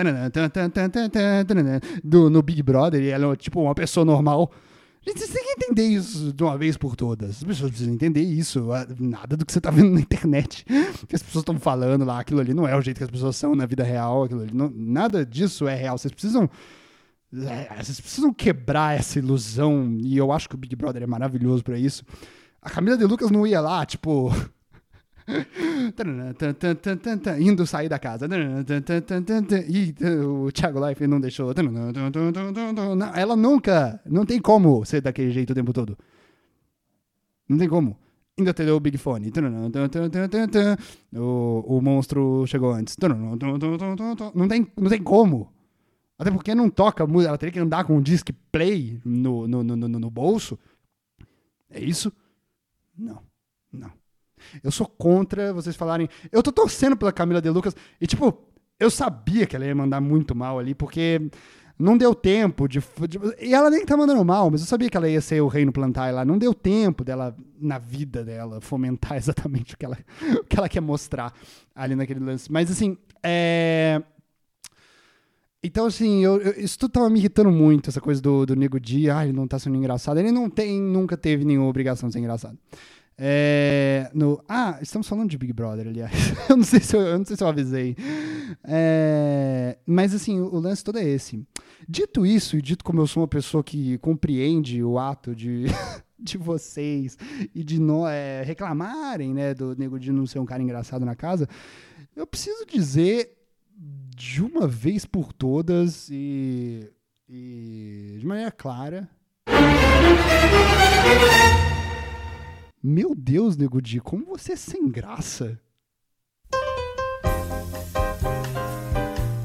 do, 2.03 2.29
no 2.29 2.41
Big 2.41 2.61
Brother 2.61 3.01
e 3.01 3.09
ela 3.09 3.33
é 3.33 3.35
tipo 3.35 3.61
uma 3.61 3.75
pessoa 3.75 4.05
normal. 4.05 4.51
Gente, 5.07 5.19
você 5.21 5.33
tem 5.33 5.43
que 5.43 5.51
entender 5.51 5.87
isso 5.87 6.33
de 6.33 6.43
uma 6.43 6.57
vez 6.57 6.75
por 6.75 6.93
todas. 6.93 7.37
As 7.37 7.43
pessoas 7.43 7.71
precisam 7.71 7.93
entender 7.93 8.21
isso. 8.21 8.73
Ah, 8.73 8.85
nada 8.99 9.37
do 9.37 9.45
que 9.45 9.53
você 9.53 9.59
está 9.59 9.71
vendo 9.71 9.91
na 9.91 10.01
internet, 10.01 10.65
que 10.65 10.73
as 11.15 11.23
pessoas 11.23 11.43
estão 11.43 11.57
falando 11.57 12.03
lá, 12.03 12.19
aquilo 12.19 12.41
ali 12.41 12.53
não 12.53 12.67
é 12.67 12.75
o 12.75 12.81
jeito 12.81 12.97
que 12.97 13.05
as 13.05 13.09
pessoas 13.09 13.37
são 13.37 13.55
na 13.55 13.65
vida 13.65 13.85
real. 13.85 14.25
Aquilo 14.25 14.41
ali, 14.41 14.53
não, 14.53 14.69
nada 14.75 15.25
disso 15.25 15.65
é 15.65 15.75
real. 15.75 15.97
Vocês 15.97 16.11
precisam. 16.11 16.49
É, 17.33 17.81
vocês 17.81 18.01
precisam 18.01 18.33
quebrar 18.33 18.99
essa 18.99 19.17
ilusão. 19.17 19.97
E 20.01 20.17
eu 20.17 20.29
acho 20.29 20.49
que 20.49 20.55
o 20.55 20.57
Big 20.57 20.75
Brother 20.75 21.03
é 21.03 21.07
maravilhoso 21.07 21.63
para 21.63 21.79
isso. 21.79 22.03
A 22.61 22.69
Camila 22.69 22.97
de 22.97 23.05
Lucas 23.05 23.31
não 23.31 23.47
ia 23.47 23.61
lá, 23.61 23.85
tipo. 23.85 24.29
indo 27.39 27.67
sair 27.67 27.89
da 27.89 27.99
casa. 27.99 28.27
E 29.67 29.93
o 30.23 30.51
Thiago 30.51 30.87
Life 30.87 31.05
não 31.05 31.19
deixou. 31.19 31.53
Ela 33.15 33.35
nunca. 33.35 33.99
Não 34.05 34.25
tem 34.25 34.39
como 34.39 34.85
ser 34.85 35.01
daquele 35.01 35.31
jeito 35.31 35.51
o 35.51 35.55
tempo 35.55 35.73
todo. 35.73 35.97
Não 37.47 37.57
tem 37.57 37.67
como. 37.67 37.97
Ainda 38.37 38.53
teve 38.53 38.71
o 38.71 38.79
Big 38.79 38.97
Fone. 38.97 39.31
O, 41.13 41.63
o 41.67 41.81
monstro 41.81 42.45
chegou 42.45 42.71
antes. 42.71 42.95
Não 44.33 44.47
tem, 44.47 44.67
não 44.77 44.89
tem 44.89 45.03
como. 45.03 45.51
Até 46.19 46.31
porque 46.31 46.55
não 46.55 46.69
toca 46.69 47.05
música. 47.05 47.29
Ela 47.29 47.37
teria 47.37 47.53
que 47.53 47.59
andar 47.59 47.83
com 47.83 47.97
um 47.97 48.01
disc 48.01 48.29
play 48.51 48.99
no, 49.03 49.47
no, 49.47 49.63
no, 49.63 49.75
no, 49.75 49.87
no 49.87 50.09
bolso. 50.09 50.57
É 51.69 51.79
isso? 51.79 52.13
Não. 52.97 53.21
Não. 53.71 53.91
Eu 54.63 54.71
sou 54.71 54.87
contra 54.87 55.53
vocês 55.53 55.75
falarem. 55.75 56.09
Eu 56.31 56.43
tô 56.43 56.51
torcendo 56.51 56.95
pela 56.95 57.11
Camila 57.11 57.41
De 57.41 57.49
Lucas. 57.49 57.75
E, 57.99 58.07
tipo, 58.07 58.37
eu 58.79 58.89
sabia 58.89 59.45
que 59.45 59.55
ela 59.55 59.65
ia 59.65 59.75
mandar 59.75 59.99
muito 59.99 60.35
mal 60.35 60.59
ali, 60.59 60.75
porque 60.75 61.29
não 61.79 61.97
deu 61.97 62.15
tempo 62.15 62.67
de, 62.67 62.79
de, 62.79 63.19
E 63.39 63.53
ela 63.53 63.69
nem 63.69 63.85
tá 63.85 63.95
mandando 63.95 64.23
mal, 64.25 64.49
mas 64.49 64.61
eu 64.61 64.67
sabia 64.67 64.89
que 64.89 64.97
ela 64.97 65.07
ia 65.07 65.21
ser 65.21 65.41
o 65.41 65.47
reino 65.47 65.71
plantar 65.71 66.11
lá. 66.11 66.25
Não 66.25 66.37
deu 66.37 66.53
tempo 66.53 67.03
dela, 67.03 67.35
na 67.59 67.77
vida 67.77 68.23
dela, 68.23 68.59
fomentar 68.59 69.17
exatamente 69.17 69.75
o 69.75 69.77
que 69.77 69.85
ela, 69.85 69.97
o 70.39 70.43
que 70.43 70.57
ela 70.57 70.67
quer 70.67 70.81
mostrar 70.81 71.31
ali 71.75 71.95
naquele 71.95 72.19
lance. 72.19 72.51
Mas, 72.51 72.71
assim, 72.71 72.97
é. 73.23 74.01
Então, 75.63 75.85
assim, 75.85 76.23
eu, 76.23 76.39
eu, 76.39 76.63
isso 76.63 76.77
tudo 76.79 76.91
tava 76.91 77.09
me 77.09 77.19
irritando 77.19 77.51
muito, 77.51 77.89
essa 77.89 77.99
coisa 77.99 78.21
do, 78.21 78.45
do 78.45 78.55
Nego 78.55 78.79
Dia, 78.79 79.17
ah, 79.17 79.23
ele 79.23 79.33
não 79.33 79.47
tá 79.47 79.59
sendo 79.59 79.75
engraçado. 79.75 80.17
Ele 80.19 80.31
não 80.31 80.49
tem, 80.49 80.81
nunca 80.81 81.17
teve 81.17 81.43
nenhuma 81.43 81.67
obrigação 81.67 82.09
de 82.09 82.13
ser 82.13 82.19
engraçado. 82.19 82.57
É, 83.19 84.11
no, 84.13 84.43
ah, 84.47 84.77
estamos 84.79 85.07
falando 85.07 85.29
de 85.29 85.37
Big 85.37 85.51
Brother, 85.51 85.87
aliás. 85.87 86.13
eu, 86.47 86.55
não 86.55 86.63
sei 86.63 86.79
se 86.79 86.95
eu, 86.95 87.01
eu 87.01 87.17
não 87.17 87.25
sei 87.25 87.35
se 87.35 87.43
eu 87.43 87.47
avisei. 87.47 87.95
É, 88.63 89.77
mas 89.85 90.13
assim, 90.13 90.39
o, 90.39 90.53
o 90.53 90.59
lance 90.59 90.83
todo 90.83 90.99
é 90.99 91.03
esse. 91.03 91.43
Dito 91.89 92.25
isso, 92.25 92.57
e 92.57 92.61
dito 92.61 92.83
como 92.83 93.01
eu 93.01 93.07
sou 93.07 93.21
uma 93.21 93.27
pessoa 93.27 93.63
que 93.63 93.97
compreende 93.97 94.83
o 94.83 94.99
ato 94.99 95.35
de, 95.35 95.65
de 96.19 96.37
vocês 96.37 97.17
e 97.55 97.63
de 97.63 97.79
no, 97.79 98.07
é, 98.07 98.43
reclamarem, 98.43 99.33
né, 99.33 99.53
do 99.53 99.75
nego 99.75 99.99
de 99.99 100.11
não 100.11 100.27
ser 100.27 100.39
um 100.39 100.45
cara 100.45 100.61
engraçado 100.61 101.05
na 101.05 101.15
casa, 101.15 101.47
eu 102.15 102.27
preciso 102.27 102.65
dizer 102.65 103.35
de 104.15 104.43
uma 104.43 104.67
vez 104.67 105.05
por 105.05 105.33
todas 105.33 106.09
e, 106.11 106.91
e 107.27 108.17
de 108.19 108.25
maneira 108.25 108.51
clara. 108.51 109.09
Meu 112.89 113.13
Deus, 113.13 113.57
Nego 113.57 113.81
Di, 113.81 113.99
como 113.99 114.23
você 114.23 114.53
é 114.53 114.55
sem 114.55 114.87
graça. 114.87 115.59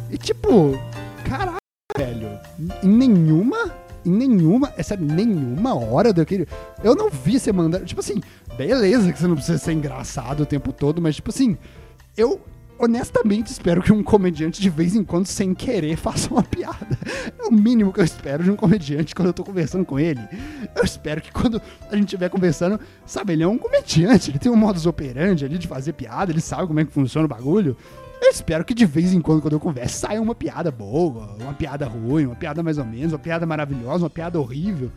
E 0.08 0.16
tipo, 0.16 0.74
caralho, 1.28 1.56
velho, 1.98 2.38
em 2.84 2.88
nenhuma, 2.88 3.74
em 4.06 4.12
nenhuma, 4.12 4.72
é 4.76 4.96
nenhuma 4.96 5.74
hora 5.74 6.12
daquele. 6.12 6.46
Eu 6.84 6.94
não 6.94 7.10
vi 7.10 7.40
você 7.40 7.52
mandar. 7.52 7.84
Tipo 7.84 7.98
assim, 7.98 8.20
beleza 8.56 9.12
que 9.12 9.18
você 9.18 9.26
não 9.26 9.34
precisa 9.34 9.58
ser 9.58 9.72
engraçado 9.72 10.44
o 10.44 10.46
tempo 10.46 10.72
todo, 10.72 11.02
mas 11.02 11.16
tipo 11.16 11.30
assim, 11.30 11.58
eu 12.16 12.40
honestamente 12.82 13.46
espero 13.46 13.80
que 13.80 13.92
um 13.92 14.02
comediante 14.02 14.60
de 14.60 14.68
vez 14.68 14.96
em 14.96 15.04
quando, 15.04 15.26
sem 15.26 15.54
querer, 15.54 15.96
faça 15.96 16.28
uma 16.28 16.42
piada. 16.42 16.98
É 17.38 17.44
o 17.44 17.52
mínimo 17.52 17.92
que 17.92 18.00
eu 18.00 18.04
espero 18.04 18.42
de 18.42 18.50
um 18.50 18.56
comediante 18.56 19.14
quando 19.14 19.28
eu 19.28 19.32
tô 19.32 19.44
conversando 19.44 19.84
com 19.84 20.00
ele. 20.00 20.20
Eu 20.74 20.82
espero 20.82 21.20
que 21.20 21.30
quando 21.30 21.62
a 21.88 21.94
gente 21.94 22.06
estiver 22.06 22.28
conversando, 22.28 22.80
sabe, 23.06 23.34
ele 23.34 23.44
é 23.44 23.46
um 23.46 23.56
comediante, 23.56 24.30
ele 24.30 24.38
tem 24.38 24.50
um 24.50 24.56
modus 24.56 24.84
operandi 24.84 25.44
ali 25.44 25.58
de 25.58 25.68
fazer 25.68 25.92
piada, 25.92 26.32
ele 26.32 26.40
sabe 26.40 26.66
como 26.66 26.80
é 26.80 26.84
que 26.84 26.92
funciona 26.92 27.24
o 27.24 27.28
bagulho. 27.28 27.76
Eu 28.20 28.30
espero 28.30 28.64
que 28.64 28.74
de 28.74 28.84
vez 28.84 29.12
em 29.12 29.20
quando, 29.20 29.40
quando 29.42 29.54
eu 29.54 29.60
converso, 29.60 29.98
saia 29.98 30.20
uma 30.20 30.34
piada 30.34 30.70
boa, 30.70 31.36
uma 31.40 31.54
piada 31.54 31.86
ruim, 31.86 32.26
uma 32.26 32.36
piada 32.36 32.62
mais 32.62 32.78
ou 32.78 32.84
menos, 32.84 33.12
uma 33.12 33.18
piada 33.18 33.46
maravilhosa, 33.46 34.04
uma 34.04 34.10
piada 34.10 34.40
horrível. 34.40 34.90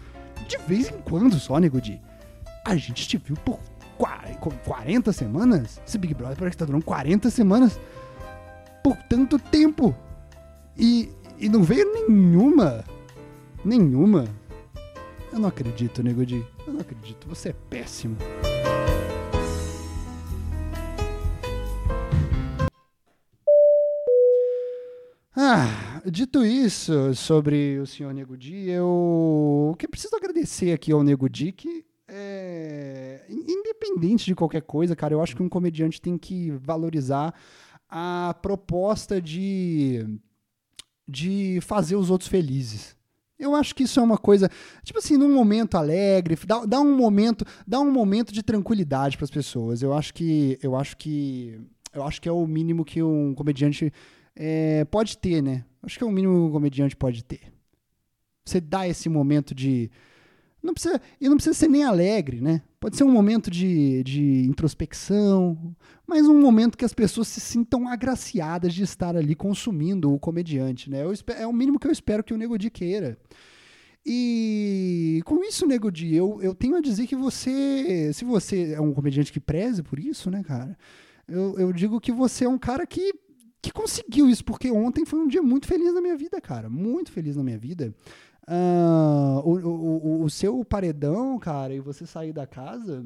De 0.48 0.58
vez 0.68 0.90
em 0.90 1.00
quando 1.00 1.40
só, 1.40 1.60
nego 1.60 1.80
de. 1.80 2.00
A 2.64 2.76
gente 2.76 3.08
te 3.08 3.18
viu 3.18 3.36
por 3.36 3.60
40 3.96 5.12
semanas? 5.14 5.82
Esse 5.86 5.98
Big 5.98 6.14
Brother 6.14 6.38
parece 6.38 6.56
que 6.56 6.60
tá 6.60 6.66
durando 6.66 6.86
40 6.86 7.30
semanas 7.30 7.80
por 8.84 8.96
tanto 9.10 9.40
tempo. 9.40 9.96
E, 10.78 11.10
e 11.40 11.50
não 11.50 11.64
veio 11.64 11.92
nenhuma. 11.92 12.84
Nenhuma. 13.64 14.26
Eu 15.32 15.40
não 15.40 15.50
acredito, 15.50 16.04
Nego 16.04 16.26
Di. 16.26 16.46
Eu 16.68 16.74
não 16.74 16.82
acredito. 16.82 17.28
Você 17.28 17.50
é 17.50 17.56
péssimo. 17.70 18.18
Ah, 25.38 26.02
dito 26.06 26.46
isso 26.46 27.14
sobre 27.14 27.78
o 27.80 27.86
senhor 27.86 28.14
Nego 28.14 28.38
Di, 28.38 28.70
eu 28.70 29.76
que 29.78 29.86
preciso 29.86 30.16
agradecer 30.16 30.72
aqui 30.72 30.94
ao 30.94 31.04
Nego 31.04 31.28
Di 31.28 31.52
que 31.52 31.86
é, 32.08 33.26
independente 33.30 34.26
de 34.26 34.36
qualquer 34.36 34.62
coisa, 34.62 34.96
cara, 34.96 35.14
eu 35.14 35.22
acho 35.22 35.36
que 35.36 35.44
um 35.44 35.50
comediante 35.50 36.02
tem 36.02 36.18
que 36.18 36.52
valorizar 36.52 37.34
a 37.90 38.36
proposta 38.42 39.22
de, 39.22 40.06
de 41.08 41.60
fazer 41.62 41.96
os 41.96 42.10
outros 42.10 42.30
felizes. 42.30 42.96
Eu 43.38 43.54
acho 43.54 43.76
que 43.76 43.84
isso 43.84 44.00
é 44.00 44.04
uma 44.04 44.18
coisa, 44.18 44.50
tipo 44.84 45.00
assim, 45.00 45.18
num 45.18 45.34
momento 45.34 45.76
alegre, 45.76 46.38
dá, 46.46 46.66
dá 46.66 46.80
um 46.80 46.96
momento, 46.96 47.44
dá 47.68 47.80
um 47.82 47.92
momento 47.92 48.34
de 48.34 48.42
tranquilidade 48.42 49.18
para 49.18 49.26
as 49.26 49.32
pessoas. 49.32 49.82
Eu 49.82 49.94
acho 49.94 50.14
que, 50.14 50.58
eu 50.64 50.76
acho 50.76 50.96
que, 50.96 51.60
eu 51.94 52.04
acho 52.04 52.22
que 52.22 52.30
é 52.30 52.32
o 52.32 52.48
mínimo 52.48 52.86
que 52.86 53.04
um 53.04 53.34
comediante 53.34 53.92
é, 54.36 54.86
pode 54.86 55.18
ter, 55.18 55.42
né? 55.42 55.66
Acho 55.84 55.98
que 55.98 56.04
é 56.04 56.08
o 56.08 56.12
mínimo 56.12 56.34
que 56.34 56.42
um 56.42 56.52
comediante 56.52 56.96
pode 56.96 57.26
ter. 57.26 57.52
Você 58.46 58.62
dá 58.62 58.88
esse 58.88 59.10
momento 59.10 59.54
de 59.54 59.92
não 60.66 60.74
precisa, 60.74 61.00
e 61.22 61.30
não 61.30 61.36
precisa 61.36 61.54
ser 61.54 61.70
nem 61.70 61.84
alegre, 61.84 62.42
né? 62.42 62.62
Pode 62.80 62.98
ser 62.98 63.04
um 63.04 63.12
momento 63.12 63.50
de, 63.50 64.04
de 64.04 64.46
introspecção, 64.46 65.76
mas 66.06 66.28
um 66.28 66.40
momento 66.40 66.78
que 66.78 66.86
as 66.86 66.94
pessoas 66.94 67.28
se 67.28 67.40
sintam 67.40 67.88
agraciadas 67.88 68.74
de 68.74 68.84
estar 68.84 69.16
ali 69.16 69.36
consumindo 69.36 70.14
o 70.14 70.20
comediante, 70.20 70.90
né? 70.90 71.06
Espero, 71.12 71.40
é 71.40 71.48
o 71.48 71.54
mínimo 71.54 71.80
que 71.80 71.88
eu 71.88 71.92
espero 71.92 72.24
que 72.24 72.34
o 72.34 72.38
Nego 72.38 72.58
Di 72.58 72.70
queira. 72.70 73.18
E 74.06 75.22
com 75.26 75.44
isso, 75.44 75.66
Nego 75.66 75.92
Di, 75.92 76.14
eu, 76.16 76.40
eu 76.42 76.54
tenho 76.54 76.76
a 76.76 76.82
dizer 76.82 77.08
que 77.08 77.16
você, 77.16 78.12
se 78.14 78.24
você 78.24 78.74
é 78.74 78.82
um 78.82 78.94
comediante 78.94 79.34
que 79.34 79.40
preze 79.40 79.82
por 79.82 79.98
isso, 79.98 80.30
né, 80.30 80.44
cara? 80.44 80.78
Eu, 81.28 81.58
eu 81.58 81.74
digo 81.74 82.00
que 82.00 82.12
você 82.12 82.46
é 82.46 82.50
um 82.50 82.58
cara 82.58 82.86
que, 82.86 83.14
que 83.62 83.72
conseguiu 83.72 84.30
isso, 84.30 84.46
porque 84.46 84.70
ontem 84.70 85.06
foi 85.06 85.20
um 85.20 85.28
dia 85.28 85.42
muito 85.42 85.66
feliz 85.66 85.92
na 85.92 86.02
minha 86.02 86.16
vida, 86.16 86.40
cara. 86.40 86.70
Muito 86.70 87.12
feliz 87.12 87.36
na 87.36 87.44
minha 87.44 87.58
vida. 87.58 87.96
Uh, 88.48 89.40
o, 89.44 90.22
o, 90.22 90.24
o, 90.24 90.30
seu 90.30 90.64
paredão, 90.64 91.40
cara, 91.40 91.74
e 91.74 91.80
você 91.80 92.06
sair 92.06 92.32
da 92.32 92.46
casa, 92.46 93.04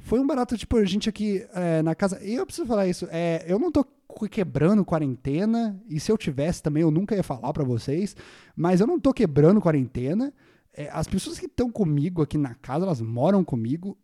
foi 0.00 0.18
um 0.18 0.26
barato, 0.26 0.58
tipo, 0.58 0.76
a 0.76 0.84
gente 0.84 1.08
aqui 1.08 1.46
é, 1.54 1.82
na 1.82 1.94
casa. 1.94 2.22
E 2.22 2.34
eu 2.34 2.44
preciso 2.44 2.66
falar 2.66 2.88
isso, 2.88 3.06
é, 3.10 3.44
eu 3.46 3.58
não 3.58 3.70
tô 3.70 3.86
quebrando 4.28 4.84
quarentena, 4.84 5.80
e 5.88 6.00
se 6.00 6.10
eu 6.10 6.18
tivesse 6.18 6.62
também 6.62 6.82
eu 6.82 6.90
nunca 6.90 7.14
ia 7.14 7.22
falar 7.22 7.52
para 7.52 7.64
vocês, 7.64 8.16
mas 8.56 8.80
eu 8.80 8.86
não 8.86 8.98
tô 8.98 9.12
quebrando 9.12 9.60
quarentena. 9.60 10.32
É, 10.74 10.90
as 10.92 11.06
pessoas 11.06 11.38
que 11.38 11.46
estão 11.46 11.70
comigo 11.70 12.20
aqui 12.20 12.36
na 12.36 12.54
casa, 12.54 12.84
elas 12.84 13.00
moram 13.00 13.42
comigo, 13.44 13.96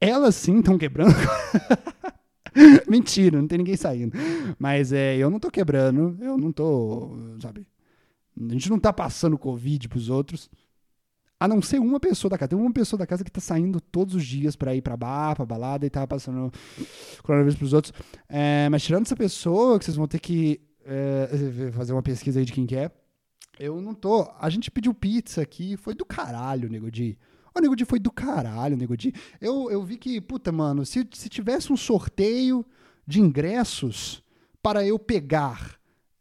elas 0.00 0.34
sim 0.34 0.60
estão 0.60 0.78
quebrando. 0.78 1.14
Mentira, 2.88 3.38
não 3.38 3.46
tem 3.46 3.58
ninguém 3.58 3.76
saindo. 3.76 4.16
Mas 4.58 4.92
é, 4.92 5.16
eu 5.16 5.28
não 5.28 5.38
tô 5.38 5.50
quebrando, 5.50 6.16
eu 6.20 6.38
não 6.38 6.52
tô, 6.52 7.16
sabe? 7.40 7.66
A 8.38 8.52
gente 8.52 8.68
não 8.68 8.78
tá 8.78 8.92
passando 8.92 9.38
Covid 9.38 9.88
pros 9.88 10.08
outros. 10.08 10.50
A 11.38 11.46
não 11.46 11.60
ser 11.60 11.78
uma 11.78 12.00
pessoa 12.00 12.30
da 12.30 12.38
casa. 12.38 12.48
Tem 12.48 12.58
uma 12.58 12.72
pessoa 12.72 12.98
da 12.98 13.06
casa 13.06 13.22
que 13.22 13.30
tá 13.30 13.40
saindo 13.40 13.80
todos 13.80 14.14
os 14.14 14.24
dias 14.24 14.56
para 14.56 14.74
ir 14.74 14.82
pra 14.82 14.96
bar, 14.96 15.36
pra 15.36 15.44
balada 15.44 15.84
e 15.84 15.90
tá 15.90 16.06
passando 16.06 16.50
coronavírus 17.22 17.58
pros 17.58 17.72
outros. 17.72 17.92
É, 18.28 18.68
mas 18.70 18.82
tirando 18.82 19.04
essa 19.04 19.16
pessoa, 19.16 19.78
que 19.78 19.84
vocês 19.84 19.96
vão 19.96 20.08
ter 20.08 20.18
que 20.18 20.60
é, 20.84 21.70
fazer 21.72 21.92
uma 21.92 22.02
pesquisa 22.02 22.38
aí 22.38 22.44
de 22.44 22.52
quem 22.52 22.66
que 22.66 22.76
é. 22.76 22.90
Eu 23.58 23.80
não 23.80 23.94
tô. 23.94 24.30
A 24.38 24.48
gente 24.48 24.70
pediu 24.70 24.94
pizza 24.94 25.42
aqui, 25.42 25.76
foi 25.76 25.94
do 25.94 26.04
caralho, 26.04 26.68
Nego 26.68 26.90
Di. 26.90 27.18
O 27.54 27.60
Nego 27.60 27.74
Di 27.74 27.84
foi 27.84 27.98
do 27.98 28.10
caralho, 28.10 28.76
Nego 28.76 28.96
Di. 28.96 29.12
Eu, 29.40 29.70
eu 29.70 29.82
vi 29.82 29.96
que, 29.96 30.20
puta, 30.20 30.52
mano, 30.52 30.84
se, 30.84 31.06
se 31.12 31.28
tivesse 31.28 31.72
um 31.72 31.76
sorteio 31.76 32.64
de 33.06 33.20
ingressos 33.20 34.22
para 34.62 34.84
eu 34.84 34.98
pegar 34.98 35.75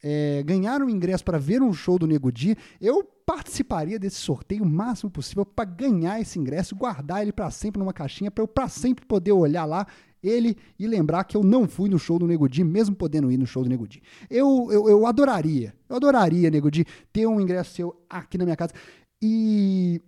é, 0.07 0.43
ganhar 0.43 0.83
um 0.83 0.89
ingresso 0.89 1.25
para 1.25 1.39
ver 1.39 1.63
um 1.63 1.73
show 1.73 1.97
do 1.97 2.05
Nego 2.05 2.31
Di, 2.31 2.55
eu 2.79 3.03
participaria 3.25 3.97
desse 3.97 4.17
sorteio 4.17 4.61
o 4.61 4.69
máximo 4.69 5.09
possível 5.09 5.43
para 5.43 5.65
ganhar 5.65 6.21
esse 6.21 6.37
ingresso, 6.37 6.75
guardar 6.75 7.23
ele 7.23 7.31
para 7.31 7.49
sempre 7.49 7.79
numa 7.79 7.91
caixinha, 7.91 8.29
para 8.29 8.43
eu 8.43 8.47
para 8.47 8.69
sempre 8.69 9.03
poder 9.03 9.31
olhar 9.31 9.65
lá 9.65 9.87
ele 10.21 10.55
e 10.77 10.85
lembrar 10.85 11.23
que 11.23 11.35
eu 11.35 11.43
não 11.43 11.67
fui 11.67 11.89
no 11.89 11.97
show 11.97 12.19
do 12.19 12.27
Nego 12.27 12.47
Di, 12.47 12.63
mesmo 12.63 12.95
podendo 12.95 13.31
ir 13.31 13.37
no 13.37 13.47
show 13.47 13.63
do 13.63 13.69
Nego 13.69 13.87
Di. 13.87 13.99
Eu, 14.29 14.67
eu, 14.71 14.87
eu 14.87 15.07
adoraria, 15.07 15.73
eu 15.89 15.95
adoraria, 15.95 16.51
Nego 16.51 16.69
Di, 16.69 16.85
ter 17.11 17.25
um 17.25 17.41
ingresso 17.41 17.73
seu 17.73 18.05
aqui 18.07 18.37
na 18.37 18.45
minha 18.45 18.55
casa. 18.55 18.73
E 19.19 19.99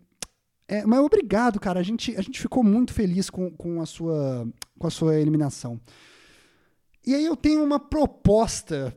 é, 0.67 0.85
mas 0.85 0.99
obrigado, 0.99 1.59
cara. 1.59 1.79
A 1.79 1.83
gente, 1.83 2.15
a 2.15 2.21
gente 2.21 2.39
ficou 2.39 2.63
muito 2.63 2.93
feliz 2.93 3.31
com, 3.31 3.49
com, 3.49 3.81
a 3.81 3.85
sua, 3.87 4.47
com 4.77 4.85
a 4.85 4.91
sua 4.91 5.19
eliminação. 5.19 5.81
E 7.07 7.15
aí 7.15 7.23
eu 7.23 7.37
tenho 7.37 7.63
uma 7.63 7.79
proposta 7.79 8.93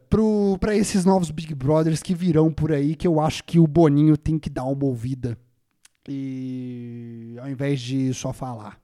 para 0.59 0.75
esses 0.75 1.05
novos 1.05 1.31
Big 1.31 1.55
Brothers 1.55 2.03
que 2.03 2.13
virão 2.13 2.53
por 2.53 2.73
aí, 2.73 2.97
que 2.97 3.07
eu 3.07 3.21
acho 3.21 3.45
que 3.45 3.61
o 3.61 3.69
Boninho 3.69 4.17
tem 4.17 4.37
que 4.37 4.51
dar 4.51 4.65
uma 4.65 4.85
ouvida. 4.85 5.39
E 6.09 7.37
ao 7.41 7.49
invés 7.49 7.81
de 7.81 8.13
só 8.13 8.33
falar. 8.33 8.81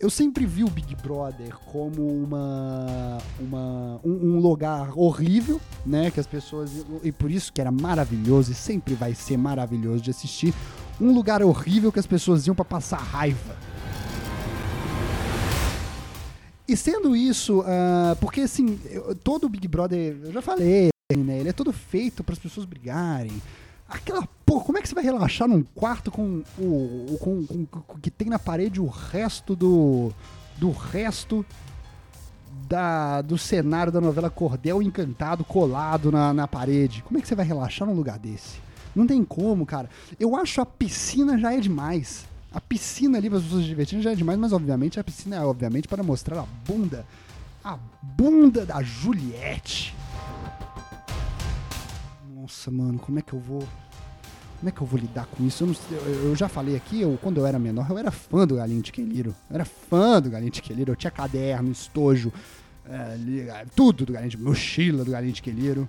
Eu 0.00 0.08
sempre 0.08 0.46
vi 0.46 0.64
o 0.64 0.70
Big 0.70 0.96
Brother 0.96 1.54
como 1.70 2.08
uma, 2.08 3.18
uma 3.38 4.00
um, 4.02 4.30
um, 4.30 4.38
lugar 4.38 4.98
horrível, 4.98 5.60
né? 5.84 6.10
Que 6.10 6.20
as 6.20 6.26
pessoas 6.26 6.86
e 7.02 7.12
por 7.12 7.30
isso 7.30 7.52
que 7.52 7.60
era 7.60 7.70
maravilhoso 7.70 8.52
e 8.52 8.54
sempre 8.54 8.94
vai 8.94 9.12
ser 9.12 9.36
maravilhoso 9.36 10.02
de 10.02 10.10
assistir. 10.10 10.54
Um 10.98 11.12
lugar 11.12 11.42
horrível 11.42 11.92
que 11.92 11.98
as 11.98 12.06
pessoas 12.06 12.46
iam 12.46 12.56
para 12.56 12.64
passar 12.64 12.96
raiva 12.96 13.67
e 16.68 16.76
sendo 16.76 17.16
isso, 17.16 17.60
uh, 17.60 18.14
porque 18.20 18.42
assim, 18.42 18.78
eu, 18.90 19.14
todo 19.14 19.44
o 19.44 19.48
Big 19.48 19.66
Brother, 19.66 20.16
eu 20.22 20.32
já 20.32 20.42
falei, 20.42 20.90
né? 21.16 21.38
Ele 21.38 21.48
é 21.48 21.52
todo 21.52 21.72
feito 21.72 22.22
para 22.22 22.34
as 22.34 22.38
pessoas 22.38 22.66
brigarem. 22.66 23.32
Aquela 23.88 24.28
porra, 24.44 24.64
como 24.64 24.78
é 24.78 24.82
que 24.82 24.88
você 24.88 24.94
vai 24.94 25.02
relaxar 25.02 25.48
num 25.48 25.62
quarto 25.62 26.10
com 26.10 26.42
o, 26.58 27.16
com, 27.18 27.46
com, 27.46 27.64
com, 27.64 27.98
que 27.98 28.10
tem 28.10 28.28
na 28.28 28.38
parede 28.38 28.80
o 28.80 28.86
resto 28.86 29.56
do 29.56 30.12
do 30.58 30.70
resto 30.70 31.46
da, 32.68 33.22
do 33.22 33.38
cenário 33.38 33.90
da 33.90 34.00
novela 34.00 34.28
Cordel 34.28 34.82
Encantado 34.82 35.44
colado 35.44 36.12
na, 36.12 36.34
na 36.34 36.46
parede? 36.46 37.02
Como 37.02 37.18
é 37.18 37.22
que 37.22 37.28
você 37.28 37.34
vai 37.34 37.46
relaxar 37.46 37.88
num 37.88 37.94
lugar 37.94 38.18
desse? 38.18 38.60
Não 38.94 39.06
tem 39.06 39.24
como, 39.24 39.64
cara. 39.64 39.88
Eu 40.20 40.36
acho 40.36 40.60
a 40.60 40.66
piscina 40.66 41.38
já 41.38 41.54
é 41.54 41.60
demais. 41.60 42.26
A 42.50 42.60
piscina 42.60 43.18
ali 43.18 43.28
para 43.28 43.38
as 43.38 43.44
pessoas 43.44 43.62
se 43.62 43.68
divertirem 43.68 44.02
já 44.02 44.12
é 44.12 44.14
demais, 44.14 44.38
mas 44.38 44.52
obviamente 44.52 44.98
a 44.98 45.04
piscina 45.04 45.36
é 45.36 45.40
obviamente 45.40 45.86
para 45.86 46.02
mostrar 46.02 46.40
a 46.40 46.46
bunda. 46.66 47.04
a 47.62 47.78
bunda 48.02 48.64
da 48.64 48.82
Juliette. 48.82 49.94
Nossa, 52.34 52.70
mano, 52.70 52.98
como 52.98 53.18
é 53.18 53.22
que 53.22 53.32
eu 53.34 53.40
vou. 53.40 53.60
Como 54.58 54.68
é 54.68 54.72
que 54.72 54.80
eu 54.80 54.86
vou 54.86 54.98
lidar 54.98 55.26
com 55.26 55.46
isso? 55.46 55.62
Eu, 55.62 55.68
não, 55.68 55.74
eu, 55.98 56.28
eu 56.30 56.36
já 56.36 56.48
falei 56.48 56.74
aqui, 56.74 57.02
eu, 57.02 57.16
quando 57.22 57.38
eu 57.38 57.46
era 57.46 57.58
menor, 57.58 57.88
eu 57.90 57.98
era 57.98 58.10
fã 58.10 58.46
do 58.46 58.56
Galinho 58.56 58.82
de 58.82 58.90
Queliro. 58.90 59.34
Eu 59.48 59.54
era 59.54 59.64
fã 59.64 60.20
do 60.20 60.30
Galinho 60.30 60.50
de 60.50 60.62
Queliro. 60.62 60.92
Eu 60.92 60.96
tinha 60.96 61.10
caderno, 61.10 61.70
estojo, 61.70 62.32
é, 62.86 63.66
tudo 63.76 64.06
do 64.06 64.12
Galinho 64.14 64.38
mochila 64.40 65.04
do 65.04 65.10
Galinho 65.10 65.32
de 65.32 65.42
Queliro. 65.42 65.88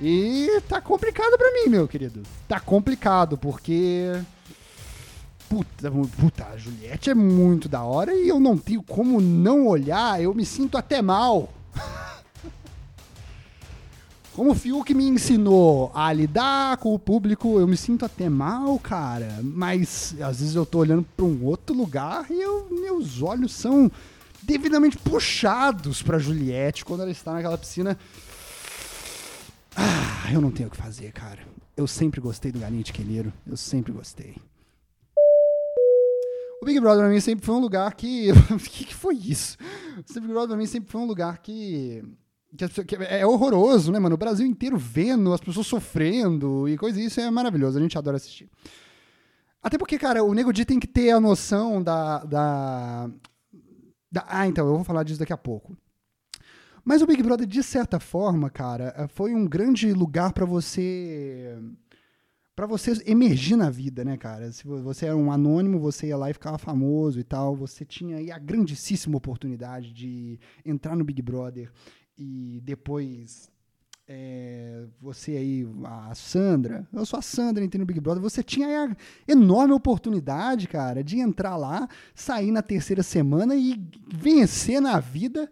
E 0.00 0.60
tá 0.68 0.80
complicado 0.80 1.36
pra 1.38 1.50
mim, 1.52 1.70
meu 1.70 1.88
querido. 1.88 2.22
Tá 2.46 2.60
complicado, 2.60 3.38
porque. 3.38 4.12
Puta, 5.48 5.90
puta, 6.18 6.44
a 6.46 6.56
Juliette 6.56 7.10
é 7.10 7.14
muito 7.14 7.68
da 7.68 7.82
hora 7.82 8.12
e 8.12 8.28
eu 8.28 8.40
não 8.40 8.58
tenho 8.58 8.82
como 8.82 9.20
não 9.20 9.66
olhar, 9.66 10.20
eu 10.20 10.34
me 10.34 10.44
sinto 10.44 10.76
até 10.76 11.00
mal. 11.00 11.52
Como 14.34 14.50
o 14.50 14.54
Fiuk 14.54 14.92
me 14.92 15.08
ensinou 15.08 15.90
a 15.94 16.12
lidar 16.12 16.76
com 16.76 16.92
o 16.92 16.98
público, 16.98 17.58
eu 17.58 17.66
me 17.66 17.74
sinto 17.74 18.04
até 18.04 18.28
mal, 18.28 18.78
cara. 18.78 19.40
Mas 19.42 20.14
às 20.20 20.40
vezes 20.40 20.54
eu 20.54 20.66
tô 20.66 20.80
olhando 20.80 21.06
para 21.16 21.24
um 21.24 21.42
outro 21.42 21.74
lugar 21.74 22.26
e 22.30 22.42
eu, 22.42 22.68
meus 22.70 23.22
olhos 23.22 23.54
são 23.54 23.90
devidamente 24.42 24.98
puxados 24.98 26.02
para 26.02 26.18
Juliette 26.18 26.84
quando 26.84 27.00
ela 27.00 27.10
está 27.10 27.32
naquela 27.32 27.56
piscina. 27.56 27.98
Ah, 29.74 30.30
eu 30.30 30.40
não 30.42 30.50
tenho 30.50 30.68
o 30.68 30.70
que 30.70 30.76
fazer, 30.76 31.12
cara. 31.12 31.40
Eu 31.74 31.86
sempre 31.86 32.20
gostei 32.20 32.52
do 32.52 32.58
Galinho 32.58 32.84
de 32.84 32.92
Quelheiro. 32.92 33.32
Eu 33.46 33.56
sempre 33.56 33.90
gostei. 33.90 34.36
O 36.62 36.66
Big 36.66 36.80
Brother 36.80 37.04
pra 37.04 37.12
mim 37.12 37.20
sempre 37.20 37.44
foi 37.44 37.54
um 37.54 37.60
lugar 37.60 37.94
que. 37.94 38.30
O 38.32 38.58
que, 38.58 38.84
que 38.86 38.94
foi 38.94 39.14
isso? 39.16 39.56
O 39.98 40.14
Big 40.20 40.26
Brother 40.26 40.48
pra 40.48 40.56
mim 40.56 40.66
sempre 40.66 40.90
foi 40.90 41.00
um 41.00 41.06
lugar 41.06 41.38
que 41.38 42.02
que, 42.56 42.84
que 42.84 42.96
é 42.96 43.26
horroroso, 43.26 43.92
né, 43.92 43.98
mano? 43.98 44.14
O 44.14 44.18
Brasil 44.18 44.46
inteiro 44.46 44.78
vendo, 44.78 45.32
as 45.32 45.40
pessoas 45.40 45.66
sofrendo 45.66 46.68
e 46.68 46.78
coisa, 46.78 47.00
isso 47.00 47.20
é 47.20 47.30
maravilhoso, 47.30 47.78
a 47.78 47.82
gente 47.82 47.98
adora 47.98 48.16
assistir. 48.16 48.48
Até 49.62 49.76
porque, 49.76 49.98
cara, 49.98 50.22
o 50.22 50.32
Nego 50.32 50.52
Di 50.52 50.64
tem 50.64 50.78
que 50.78 50.86
ter 50.86 51.10
a 51.10 51.20
noção 51.20 51.82
da, 51.82 52.24
da, 52.24 53.10
da. 54.10 54.24
Ah, 54.28 54.46
então, 54.46 54.66
eu 54.66 54.76
vou 54.76 54.84
falar 54.84 55.02
disso 55.02 55.18
daqui 55.18 55.32
a 55.32 55.36
pouco. 55.36 55.76
Mas 56.84 57.02
o 57.02 57.06
Big 57.06 57.20
Brother, 57.22 57.46
de 57.46 57.62
certa 57.64 57.98
forma, 57.98 58.48
cara, 58.48 59.08
foi 59.12 59.34
um 59.34 59.44
grande 59.44 59.92
lugar 59.92 60.32
para 60.32 60.46
você 60.46 61.58
para 62.56 62.66
você 62.66 62.94
emergir 63.04 63.54
na 63.54 63.68
vida, 63.68 64.02
né, 64.02 64.16
cara? 64.16 64.50
Se 64.50 64.66
você 64.66 65.04
era 65.04 65.16
um 65.16 65.30
anônimo, 65.30 65.78
você 65.78 66.06
ia 66.06 66.16
lá 66.16 66.30
e 66.30 66.32
ficava 66.32 66.56
famoso 66.56 67.20
e 67.20 67.22
tal. 67.22 67.54
Você 67.54 67.84
tinha 67.84 68.16
aí 68.16 68.32
a 68.32 68.38
grandíssima 68.38 69.18
oportunidade 69.18 69.92
de 69.92 70.40
entrar 70.64 70.96
no 70.96 71.04
Big 71.04 71.20
Brother 71.20 71.70
e 72.16 72.62
depois 72.64 73.52
é, 74.08 74.86
você 74.98 75.32
aí, 75.32 75.68
a 75.84 76.14
Sandra, 76.14 76.88
eu 76.94 77.04
sou 77.04 77.18
a 77.18 77.22
Sandra, 77.22 77.62
entrei 77.62 77.78
no 77.78 77.84
Big 77.84 78.00
Brother, 78.00 78.22
você 78.22 78.42
tinha 78.42 78.84
a 78.84 78.96
enorme 79.30 79.74
oportunidade, 79.74 80.66
cara, 80.66 81.04
de 81.04 81.18
entrar 81.18 81.56
lá, 81.56 81.86
sair 82.14 82.50
na 82.50 82.62
terceira 82.62 83.02
semana 83.02 83.54
e 83.54 83.78
vencer 84.08 84.80
na 84.80 84.98
vida, 84.98 85.50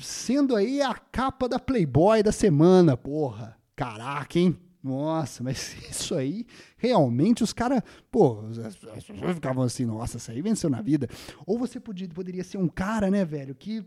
sendo 0.00 0.56
aí 0.56 0.82
a 0.82 0.92
capa 0.94 1.48
da 1.48 1.60
Playboy 1.60 2.20
da 2.20 2.32
semana, 2.32 2.96
porra. 2.96 3.56
Caraca, 3.76 4.40
hein? 4.40 4.58
Nossa, 4.82 5.44
mas 5.44 5.76
isso 5.90 6.14
aí, 6.14 6.44
realmente, 6.76 7.44
os 7.44 7.52
caras, 7.52 7.82
pô, 8.10 8.40
as 8.66 8.76
pessoas 8.76 9.34
ficavam 9.34 9.62
assim, 9.62 9.84
nossa, 9.84 10.16
isso 10.16 10.30
aí 10.30 10.42
venceu 10.42 10.68
na 10.68 10.82
vida. 10.82 11.08
Ou 11.46 11.58
você 11.58 11.78
podia, 11.78 12.08
poderia 12.08 12.42
ser 12.42 12.58
um 12.58 12.68
cara, 12.68 13.10
né, 13.10 13.24
velho, 13.24 13.54
que 13.54 13.84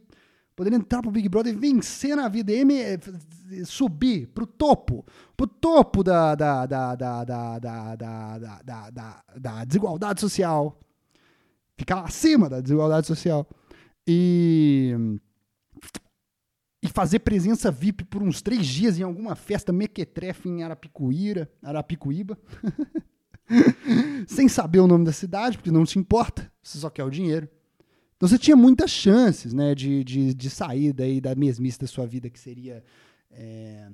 poderia 0.55 0.77
entrar 0.77 1.01
pro 1.01 1.11
Big 1.11 1.27
Brother 1.27 1.53
e 1.53 1.57
vencer 1.57 2.15
na 2.15 2.29
vida, 2.29 2.53
e 2.53 3.65
subir 3.65 4.27
pro 4.27 4.47
topo, 4.47 5.05
pro 5.35 5.45
topo 5.45 6.01
da, 6.01 6.33
da, 6.33 6.65
da, 6.65 6.95
da, 6.95 7.23
da, 7.25 7.59
da, 7.59 7.97
da, 7.97 8.37
da, 8.63 8.89
da, 8.89 9.23
da 9.37 9.65
desigualdade 9.65 10.21
social. 10.21 10.79
Ficar 11.77 12.03
acima 12.03 12.47
da 12.47 12.61
desigualdade 12.61 13.05
social. 13.05 13.45
E 14.07 15.19
e 16.85 16.87
fazer 16.87 17.19
presença 17.19 17.71
VIP 17.71 18.03
por 18.05 18.21
uns 18.21 18.41
três 18.41 18.65
dias 18.65 18.99
em 18.99 19.03
alguma 19.03 19.35
festa 19.35 19.73
mequetrefe 19.73 20.47
em 20.47 20.63
Arapicuíra, 20.63 21.49
Arapicuíba, 21.61 22.37
sem 24.27 24.47
saber 24.47 24.79
o 24.79 24.87
nome 24.87 25.03
da 25.03 25.11
cidade, 25.11 25.57
porque 25.57 25.71
não 25.71 25.85
se 25.85 25.97
importa, 25.97 26.51
você 26.61 26.77
só 26.77 26.89
quer 26.89 27.03
o 27.03 27.09
dinheiro. 27.09 27.49
Então 28.15 28.29
você 28.29 28.37
tinha 28.37 28.55
muitas 28.55 28.91
chances 28.91 29.53
né, 29.53 29.73
de, 29.73 30.03
de, 30.03 30.33
de 30.33 30.49
sair 30.49 30.93
daí 30.93 31.19
da 31.19 31.35
mesmice 31.35 31.79
da 31.79 31.87
sua 31.87 32.05
vida, 32.05 32.29
que 32.29 32.39
seria 32.39 32.83
é, 33.31 33.89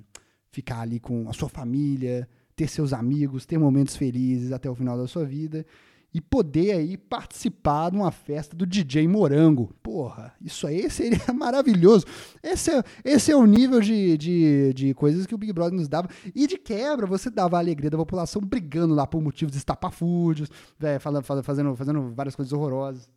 ficar 0.50 0.80
ali 0.80 1.00
com 1.00 1.28
a 1.28 1.32
sua 1.32 1.48
família, 1.48 2.28
ter 2.54 2.68
seus 2.68 2.92
amigos, 2.92 3.46
ter 3.46 3.58
momentos 3.58 3.96
felizes 3.96 4.52
até 4.52 4.70
o 4.70 4.74
final 4.74 4.96
da 4.96 5.06
sua 5.06 5.24
vida 5.24 5.66
e 6.14 6.20
poder 6.20 6.72
aí 6.72 6.96
participar 6.96 7.90
de 7.90 7.96
uma 7.96 8.10
festa 8.10 8.54
do 8.54 8.66
DJ 8.66 9.08
Morango. 9.08 9.72
Porra, 9.82 10.34
isso 10.40 10.66
aí 10.66 10.90
seria 10.90 11.18
maravilhoso. 11.32 12.04
Esse 12.42 12.70
é, 12.70 12.82
esse 13.04 13.32
é 13.32 13.36
o 13.36 13.46
nível 13.46 13.80
de, 13.80 14.18
de, 14.18 14.72
de 14.74 14.94
coisas 14.94 15.26
que 15.26 15.34
o 15.34 15.38
Big 15.38 15.52
Brother 15.52 15.74
nos 15.74 15.88
dava. 15.88 16.08
E 16.34 16.46
de 16.46 16.58
quebra, 16.58 17.06
você 17.06 17.30
dava 17.30 17.56
a 17.56 17.60
alegria 17.60 17.88
da 17.88 17.96
população 17.96 18.42
brigando 18.42 18.94
lá 18.94 19.06
por 19.06 19.22
motivos 19.22 19.56
estapafúdios, 19.56 20.50
véio, 20.78 21.00
fazendo, 21.00 21.74
fazendo 21.74 22.12
várias 22.14 22.36
coisas 22.36 22.52
horrorosas. 22.52 23.08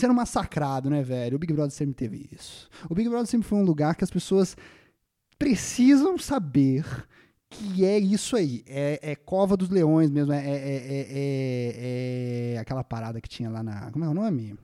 Era 0.00 0.12
um 0.12 0.16
massacrado, 0.16 0.90
né, 0.90 1.02
velho? 1.02 1.36
O 1.36 1.38
Big 1.38 1.52
Brother 1.52 1.72
sempre 1.72 1.94
teve 1.94 2.28
isso. 2.30 2.68
O 2.88 2.94
Big 2.94 3.08
Brother 3.08 3.26
sempre 3.26 3.48
foi 3.48 3.58
um 3.58 3.64
lugar 3.64 3.94
que 3.96 4.04
as 4.04 4.10
pessoas 4.10 4.54
precisam 5.38 6.18
saber 6.18 6.84
que 7.48 7.84
é 7.84 7.98
isso 7.98 8.36
aí. 8.36 8.62
É, 8.66 9.12
é 9.12 9.16
Cova 9.16 9.56
dos 9.56 9.68
Leões 9.68 10.10
mesmo. 10.10 10.32
É, 10.32 10.38
é, 10.38 10.56
é, 10.56 12.54
é, 12.54 12.58
aquela 12.58 12.84
parada 12.84 13.20
que 13.20 13.28
tinha 13.28 13.50
lá 13.50 13.62
na. 13.62 13.90
Como 13.90 14.04
é 14.04 14.08
o 14.08 14.14
nome? 14.14 14.56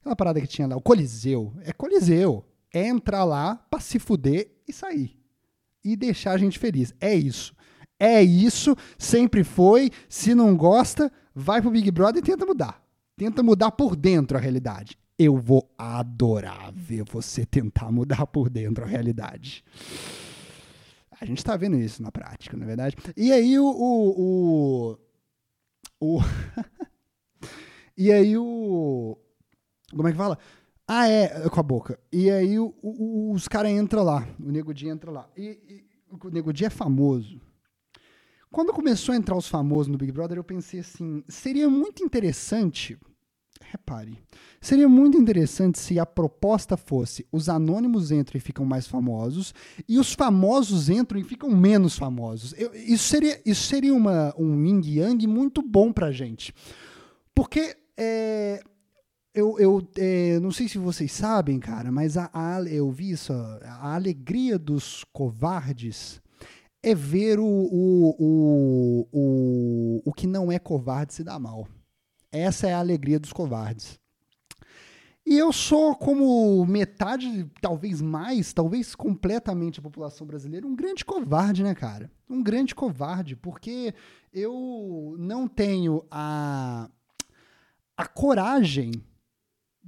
Aquela 0.00 0.16
parada 0.16 0.40
que 0.40 0.46
tinha 0.46 0.66
lá, 0.66 0.76
o 0.76 0.80
Coliseu. 0.80 1.52
É 1.62 1.72
Coliseu. 1.72 2.44
É 2.72 2.86
entrar 2.86 3.24
lá 3.24 3.56
pra 3.70 3.80
se 3.80 3.98
fuder 3.98 4.50
e 4.66 4.72
sair. 4.72 5.18
E 5.84 5.96
deixar 5.96 6.32
a 6.32 6.38
gente 6.38 6.58
feliz. 6.58 6.94
É 7.00 7.14
isso. 7.14 7.54
É 7.98 8.22
isso, 8.22 8.74
sempre 8.98 9.44
foi. 9.44 9.90
Se 10.08 10.34
não 10.34 10.56
gosta, 10.56 11.12
vai 11.34 11.60
pro 11.60 11.70
Big 11.70 11.90
Brother 11.90 12.22
e 12.22 12.26
tenta 12.26 12.46
mudar. 12.46 12.82
Tenta 13.16 13.42
mudar 13.42 13.72
por 13.72 13.94
dentro 13.94 14.38
a 14.38 14.40
realidade. 14.40 14.96
Eu 15.18 15.36
vou 15.36 15.70
adorar 15.76 16.72
ver 16.72 17.04
você 17.04 17.44
tentar 17.44 17.92
mudar 17.92 18.26
por 18.26 18.48
dentro 18.48 18.84
a 18.84 18.86
realidade. 18.86 19.62
A 21.20 21.26
gente 21.26 21.38
está 21.38 21.56
vendo 21.56 21.76
isso 21.76 22.02
na 22.02 22.10
prática, 22.10 22.56
na 22.56 22.64
é 22.64 22.66
verdade. 22.66 22.96
E 23.16 23.30
aí 23.30 23.58
o. 23.58 23.66
o, 23.66 24.96
o, 26.00 26.18
o 26.18 26.20
e 27.96 28.10
aí 28.10 28.38
o. 28.38 29.18
Como 29.90 30.08
é 30.08 30.12
que 30.12 30.16
fala? 30.16 30.38
Ah, 30.88 31.08
é, 31.08 31.48
com 31.48 31.60
a 31.60 31.62
boca. 31.62 32.00
E 32.10 32.30
aí 32.30 32.58
o, 32.58 32.74
o, 32.82 33.32
os 33.32 33.46
caras 33.46 33.70
entram 33.70 34.02
lá, 34.02 34.26
o 34.40 34.50
Nego 34.50 34.72
Di 34.72 34.88
entra 34.88 35.10
lá. 35.10 35.28
E, 35.36 35.60
e 35.68 35.84
o 36.10 36.30
Nego 36.30 36.52
Di 36.52 36.64
é 36.64 36.70
famoso. 36.70 37.40
Quando 38.50 38.72
começou 38.72 39.12
a 39.12 39.16
entrar 39.16 39.36
os 39.36 39.46
famosos 39.46 39.88
no 39.88 39.98
Big 39.98 40.10
Brother, 40.10 40.38
eu 40.38 40.44
pensei 40.44 40.80
assim: 40.80 41.22
seria 41.28 41.68
muito 41.68 42.02
interessante 42.02 42.98
repare, 43.70 44.18
seria 44.60 44.88
muito 44.88 45.16
interessante 45.16 45.78
se 45.78 45.98
a 45.98 46.04
proposta 46.04 46.76
fosse 46.76 47.26
os 47.30 47.48
anônimos 47.48 48.10
entram 48.10 48.36
e 48.36 48.40
ficam 48.40 48.64
mais 48.64 48.86
famosos 48.86 49.54
e 49.88 49.98
os 49.98 50.12
famosos 50.12 50.88
entram 50.88 51.20
e 51.20 51.24
ficam 51.24 51.50
menos 51.50 51.96
famosos. 51.96 52.54
Eu, 52.58 52.74
isso 52.74 53.04
seria, 53.04 53.40
isso 53.46 53.62
seria 53.62 53.94
uma, 53.94 54.34
um 54.36 54.64
yin-yang 54.64 55.26
muito 55.26 55.62
bom 55.62 55.92
pra 55.92 56.10
gente. 56.10 56.52
Porque 57.34 57.76
é, 57.96 58.60
eu, 59.34 59.58
eu 59.58 59.88
é, 59.96 60.40
não 60.40 60.50
sei 60.50 60.68
se 60.68 60.78
vocês 60.78 61.12
sabem, 61.12 61.58
cara, 61.58 61.92
mas 61.92 62.16
a, 62.16 62.28
a, 62.32 62.62
eu 62.62 62.90
vi 62.90 63.12
isso, 63.12 63.32
a 63.32 63.94
alegria 63.94 64.58
dos 64.58 65.04
covardes 65.12 66.20
é 66.82 66.94
ver 66.94 67.38
o, 67.38 67.44
o, 67.44 68.16
o, 68.18 69.08
o, 69.12 70.02
o 70.06 70.12
que 70.12 70.26
não 70.26 70.50
é 70.50 70.58
covarde 70.58 71.14
se 71.14 71.22
dar 71.22 71.38
mal. 71.38 71.68
Essa 72.32 72.68
é 72.68 72.74
a 72.74 72.78
alegria 72.78 73.18
dos 73.18 73.32
covardes. 73.32 73.98
E 75.26 75.36
eu 75.36 75.52
sou, 75.52 75.94
como 75.94 76.64
metade, 76.64 77.48
talvez 77.60 78.00
mais, 78.00 78.52
talvez 78.52 78.94
completamente 78.94 79.78
a 79.78 79.82
população 79.82 80.26
brasileira, 80.26 80.66
um 80.66 80.74
grande 80.74 81.04
covarde, 81.04 81.62
né, 81.62 81.74
cara? 81.74 82.10
Um 82.28 82.42
grande 82.42 82.74
covarde, 82.74 83.36
porque 83.36 83.94
eu 84.32 85.14
não 85.18 85.46
tenho 85.46 86.04
a, 86.10 86.88
a 87.96 88.06
coragem 88.06 88.92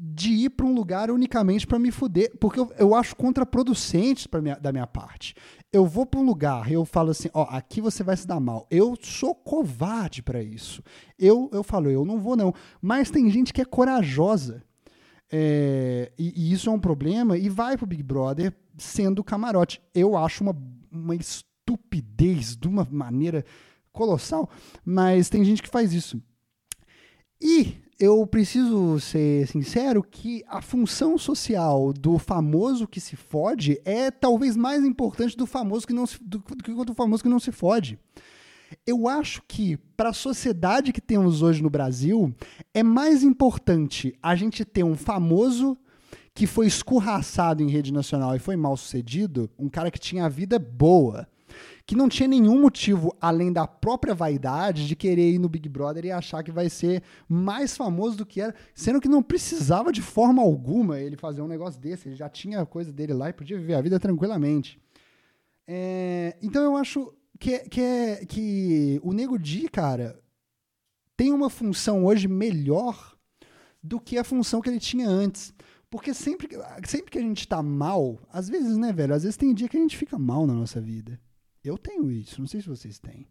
de 0.04 0.30
ir 0.30 0.50
para 0.50 0.66
um 0.66 0.74
lugar 0.74 1.12
unicamente 1.12 1.64
para 1.64 1.78
me 1.78 1.92
fuder, 1.92 2.36
porque 2.40 2.58
eu, 2.58 2.72
eu 2.76 2.92
acho 2.92 3.14
contraproducente 3.14 4.28
minha, 4.42 4.56
da 4.56 4.72
minha 4.72 4.86
parte. 4.86 5.32
Eu 5.72 5.86
vou 5.86 6.04
para 6.04 6.18
um 6.18 6.24
lugar, 6.24 6.72
eu 6.72 6.84
falo 6.84 7.12
assim, 7.12 7.28
ó, 7.32 7.44
aqui 7.44 7.80
você 7.80 8.02
vai 8.02 8.16
se 8.16 8.26
dar 8.26 8.40
mal. 8.40 8.66
Eu 8.68 8.96
sou 9.00 9.32
covarde 9.32 10.20
para 10.20 10.42
isso. 10.42 10.82
Eu, 11.16 11.48
eu 11.52 11.62
falo, 11.62 11.88
eu 11.88 12.04
não 12.04 12.18
vou 12.18 12.36
não. 12.36 12.52
Mas 12.80 13.12
tem 13.12 13.30
gente 13.30 13.52
que 13.52 13.60
é 13.60 13.64
corajosa. 13.64 14.64
É, 15.30 16.10
e, 16.18 16.48
e, 16.48 16.52
isso 16.52 16.68
é 16.68 16.72
um 16.72 16.80
problema 16.80 17.38
e 17.38 17.48
vai 17.48 17.76
pro 17.76 17.86
Big 17.86 18.02
Brother 18.02 18.52
sendo 18.76 19.22
camarote. 19.22 19.80
Eu 19.94 20.16
acho 20.16 20.42
uma, 20.42 20.56
uma 20.90 21.14
estupidez 21.14 22.56
de 22.56 22.66
uma 22.66 22.86
maneira 22.90 23.44
colossal, 23.92 24.50
mas 24.84 25.28
tem 25.30 25.44
gente 25.44 25.62
que 25.62 25.68
faz 25.68 25.92
isso. 25.92 26.20
E 27.40 27.76
eu 28.02 28.26
preciso 28.26 28.98
ser 28.98 29.46
sincero 29.46 30.02
que 30.02 30.42
a 30.48 30.60
função 30.60 31.16
social 31.16 31.92
do 31.92 32.18
famoso 32.18 32.84
que 32.84 33.00
se 33.00 33.14
fode 33.14 33.80
é 33.84 34.10
talvez 34.10 34.56
mais 34.56 34.84
importante 34.84 35.36
do 35.36 35.46
famoso 35.46 35.86
que 35.86 35.92
não 35.92 36.04
se, 36.04 36.20
do, 36.20 36.38
do, 36.40 36.84
do 36.84 36.94
famoso 36.94 37.22
que 37.22 37.28
não 37.28 37.38
se 37.38 37.52
fode. 37.52 37.96
Eu 38.84 39.06
acho 39.06 39.40
que 39.46 39.76
para 39.96 40.08
a 40.08 40.12
sociedade 40.12 40.92
que 40.92 41.00
temos 41.00 41.42
hoje 41.42 41.62
no 41.62 41.70
Brasil 41.70 42.34
é 42.74 42.82
mais 42.82 43.22
importante 43.22 44.18
a 44.20 44.34
gente 44.34 44.64
ter 44.64 44.82
um 44.82 44.96
famoso 44.96 45.78
que 46.34 46.44
foi 46.44 46.66
escorraçado 46.66 47.62
em 47.62 47.70
rede 47.70 47.92
nacional 47.92 48.34
e 48.34 48.40
foi 48.40 48.56
mal 48.56 48.76
sucedido, 48.76 49.48
um 49.56 49.68
cara 49.68 49.92
que 49.92 50.00
tinha 50.00 50.24
a 50.26 50.28
vida 50.28 50.58
boa, 50.58 51.28
que 51.86 51.96
não 51.96 52.08
tinha 52.08 52.28
nenhum 52.28 52.60
motivo 52.60 53.16
além 53.20 53.52
da 53.52 53.66
própria 53.66 54.14
vaidade 54.14 54.86
de 54.86 54.96
querer 54.96 55.32
ir 55.32 55.38
no 55.38 55.48
Big 55.48 55.68
Brother 55.68 56.04
e 56.04 56.10
achar 56.10 56.42
que 56.42 56.52
vai 56.52 56.68
ser 56.68 57.02
mais 57.28 57.76
famoso 57.76 58.16
do 58.16 58.26
que 58.26 58.40
era, 58.40 58.54
sendo 58.74 59.00
que 59.00 59.08
não 59.08 59.22
precisava 59.22 59.92
de 59.92 60.02
forma 60.02 60.42
alguma 60.42 61.00
ele 61.00 61.16
fazer 61.16 61.42
um 61.42 61.48
negócio 61.48 61.80
desse, 61.80 62.08
ele 62.08 62.16
já 62.16 62.28
tinha 62.28 62.60
a 62.60 62.66
coisa 62.66 62.92
dele 62.92 63.12
lá 63.12 63.28
e 63.28 63.32
podia 63.32 63.58
viver 63.58 63.74
a 63.74 63.80
vida 63.80 63.98
tranquilamente. 63.98 64.80
É, 65.66 66.36
então 66.42 66.62
eu 66.62 66.76
acho 66.76 67.12
que, 67.38 67.58
que, 67.68 67.80
é, 67.80 68.24
que 68.26 69.00
o 69.02 69.12
Nego 69.12 69.38
Di, 69.38 69.68
cara, 69.68 70.20
tem 71.16 71.32
uma 71.32 71.50
função 71.50 72.04
hoje 72.04 72.28
melhor 72.28 73.16
do 73.82 74.00
que 74.00 74.16
a 74.16 74.24
função 74.24 74.60
que 74.60 74.68
ele 74.68 74.78
tinha 74.78 75.08
antes. 75.08 75.52
Porque 75.90 76.14
sempre, 76.14 76.48
sempre 76.86 77.10
que 77.10 77.18
a 77.18 77.22
gente 77.22 77.46
tá 77.46 77.62
mal, 77.62 78.18
às 78.32 78.48
vezes, 78.48 78.78
né, 78.78 78.92
velho? 78.92 79.14
Às 79.14 79.24
vezes 79.24 79.36
tem 79.36 79.52
dia 79.52 79.68
que 79.68 79.76
a 79.76 79.80
gente 79.80 79.96
fica 79.96 80.18
mal 80.18 80.46
na 80.46 80.54
nossa 80.54 80.80
vida. 80.80 81.20
Eu 81.64 81.78
tenho 81.78 82.10
isso, 82.10 82.40
não 82.40 82.48
sei 82.48 82.60
se 82.60 82.68
vocês 82.68 82.98
têm. 82.98 83.26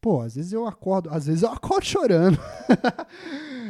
Pô, 0.00 0.20
às 0.20 0.36
vezes 0.36 0.52
eu 0.52 0.66
acordo, 0.66 1.10
às 1.10 1.26
vezes 1.26 1.42
eu 1.42 1.50
acordo 1.52 1.84
chorando. 1.84 2.38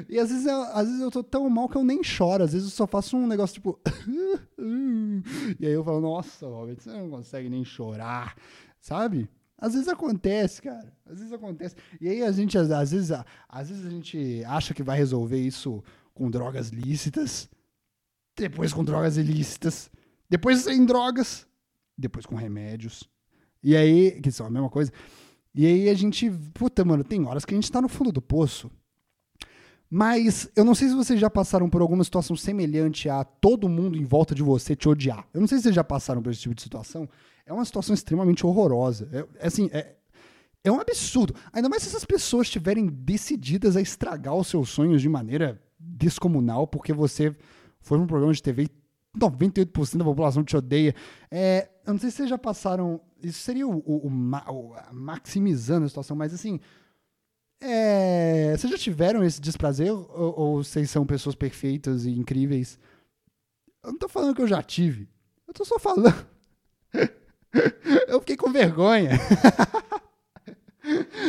e 0.09 0.19
às 0.19 0.31
vezes, 0.31 0.47
eu, 0.47 0.61
às 0.63 0.87
vezes 0.87 1.01
eu 1.01 1.11
tô 1.11 1.23
tão 1.23 1.49
mal 1.49 1.69
que 1.69 1.77
eu 1.77 1.85
nem 1.85 2.03
choro. 2.03 2.45
Às 2.45 2.53
vezes 2.53 2.69
eu 2.69 2.77
só 2.77 2.87
faço 2.87 3.17
um 3.17 3.27
negócio 3.27 3.55
tipo. 3.55 3.81
e 5.59 5.67
aí 5.67 5.73
eu 5.73 5.85
falo, 5.85 6.01
nossa, 6.01 6.47
Robert, 6.47 6.77
você 6.79 6.91
não 6.91 7.09
consegue 7.09 7.49
nem 7.49 7.65
chorar, 7.65 8.37
sabe? 8.81 9.29
Às 9.57 9.73
vezes 9.73 9.89
acontece, 9.89 10.63
cara. 10.63 10.93
Às 11.05 11.19
vezes 11.19 11.33
acontece. 11.33 11.75
E 12.01 12.09
aí 12.09 12.23
a 12.23 12.31
gente, 12.31 12.57
às, 12.57 12.69
vezes, 12.93 13.11
às 13.49 13.69
vezes 13.69 13.85
a 13.85 13.91
gente 13.91 14.45
acha 14.47 14.73
que 14.73 14.83
vai 14.83 14.97
resolver 14.97 15.39
isso 15.39 15.83
com 16.15 16.31
drogas 16.31 16.69
lícitas, 16.69 17.49
depois 18.37 18.73
com 18.73 18.85
drogas 18.85 19.17
ilícitas, 19.17 19.91
depois 20.31 20.61
sem 20.61 20.85
drogas, 20.87 21.47
depois 21.97 22.25
com 22.25 22.37
remédios. 22.37 23.03
E 23.63 23.77
aí, 23.77 24.21
que 24.21 24.31
são 24.31 24.47
a 24.47 24.51
mesma 24.51 24.69
coisa. 24.69 24.93
E 25.55 25.67
aí 25.67 25.89
a 25.89 25.95
gente, 25.95 26.31
puta, 26.55 26.85
mano, 26.85 27.03
tem 27.03 27.25
horas 27.27 27.45
que 27.45 27.55
a 27.55 27.57
gente 27.57 27.71
tá 27.71 27.81
no 27.81 27.89
fundo 27.89 28.13
do 28.13 28.23
poço. 28.23 28.71
Mas 29.91 30.51
eu 30.55 30.65
não 30.65 30.75
sei 30.75 30.89
se 30.89 30.95
vocês 30.95 31.19
já 31.19 31.31
passaram 31.31 31.69
por 31.69 31.81
alguma 31.81 32.05
situação 32.05 32.37
semelhante 32.37 33.09
a 33.09 33.25
todo 33.25 33.69
mundo 33.69 33.97
em 33.97 34.05
volta 34.05 34.35
de 34.35 34.43
você 34.43 34.77
te 34.77 34.89
odiar. 34.89 35.27
Eu 35.33 35.41
não 35.41 35.49
sei 35.49 35.59
se 35.59 35.65
vocês 35.65 35.75
já 35.75 35.85
passaram 35.85 36.23
por 36.23 36.31
esse 36.31 36.43
tipo 36.43 36.55
de 36.55 36.63
situação. 36.63 37.09
É 37.47 37.53
uma 37.53 37.65
situação 37.65 37.95
extremamente 37.95 38.45
horrorosa. 38.45 39.09
É, 39.11 39.45
é 39.45 39.47
assim, 39.47 39.71
é, 39.73 39.95
é 40.63 40.71
um 40.71 40.81
absurdo. 40.81 41.35
Ainda 41.53 41.69
mais 41.69 41.83
se 41.83 41.89
essas 41.89 42.05
pessoas 42.05 42.47
estiverem 42.47 42.87
decididas 42.87 43.77
a 43.77 43.81
estragar 43.81 44.35
os 44.35 44.49
seus 44.49 44.69
sonhos 44.69 45.01
de 45.01 45.09
maneira 45.09 45.61
descomunal, 45.79 46.67
porque 46.67 46.93
você 46.93 47.35
foi 47.81 47.99
um 47.99 48.07
programa 48.07 48.35
de 48.35 48.43
TV 48.43 48.65
e 48.65 49.19
98% 49.19 49.97
da 49.97 50.05
população 50.05 50.45
te 50.45 50.57
odeia. 50.57 50.95
É, 51.31 51.69
eu 51.87 51.95
não 51.95 52.01
sei 52.01 52.11
se 52.11 52.19
vocês 52.19 52.29
já 52.29 52.39
passaram. 52.39 53.01
Isso 53.23 53.41
seria 53.41 53.67
o, 53.67 53.79
o, 53.79 54.07
o, 54.07 54.11
maximizando 54.93 55.87
a 55.87 55.89
situação, 55.89 56.17
mas 56.17 56.33
assim. 56.33 56.61
É, 57.61 58.55
vocês 58.57 58.71
já 58.71 58.79
tiveram 58.79 59.25
esse 59.25 59.41
desprazer 59.41 59.93
ou, 59.93 60.39
ou 60.39 60.63
vocês 60.63 60.89
são 60.89 61.05
pessoas 61.05 61.35
perfeitas 61.35 62.05
e 62.05 62.11
incríveis? 62.11 62.79
Eu 63.83 63.93
não 63.93 63.99
tô 63.99 64.09
falando 64.09 64.35
que 64.35 64.43
eu 64.43 64.47
já 64.47 64.63
tive. 64.63 65.09
Eu 65.47 65.55
tô 65.55 65.65
só 65.65 65.79
falando. 65.79 66.15
eu 68.07 68.21
fiquei 68.21 68.37
com 68.37 68.53
vergonha. 68.53 69.11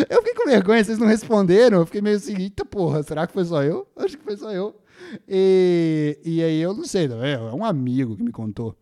eu 0.10 0.22
fiquei 0.22 0.36
com 0.36 0.50
vergonha, 0.50 0.84
vocês 0.84 1.00
não 1.00 1.08
responderam. 1.08 1.80
Eu 1.80 1.86
fiquei 1.86 2.02
meio 2.02 2.18
assim, 2.18 2.36
eita 2.38 2.66
porra, 2.66 3.02
será 3.02 3.26
que 3.26 3.34
foi 3.34 3.46
só 3.46 3.64
eu? 3.64 3.88
Acho 3.96 4.18
que 4.18 4.24
foi 4.24 4.38
só 4.38 4.52
eu. 4.52 4.76
E, 5.28 6.20
e 6.24 6.44
aí 6.44 6.60
eu 6.60 6.74
não 6.74 6.86
sei, 6.86 7.06
é, 7.06 7.34
é 7.34 7.54
um 7.54 7.64
amigo 7.64 8.16
que 8.16 8.24
me 8.24 8.32
contou. 8.32 8.76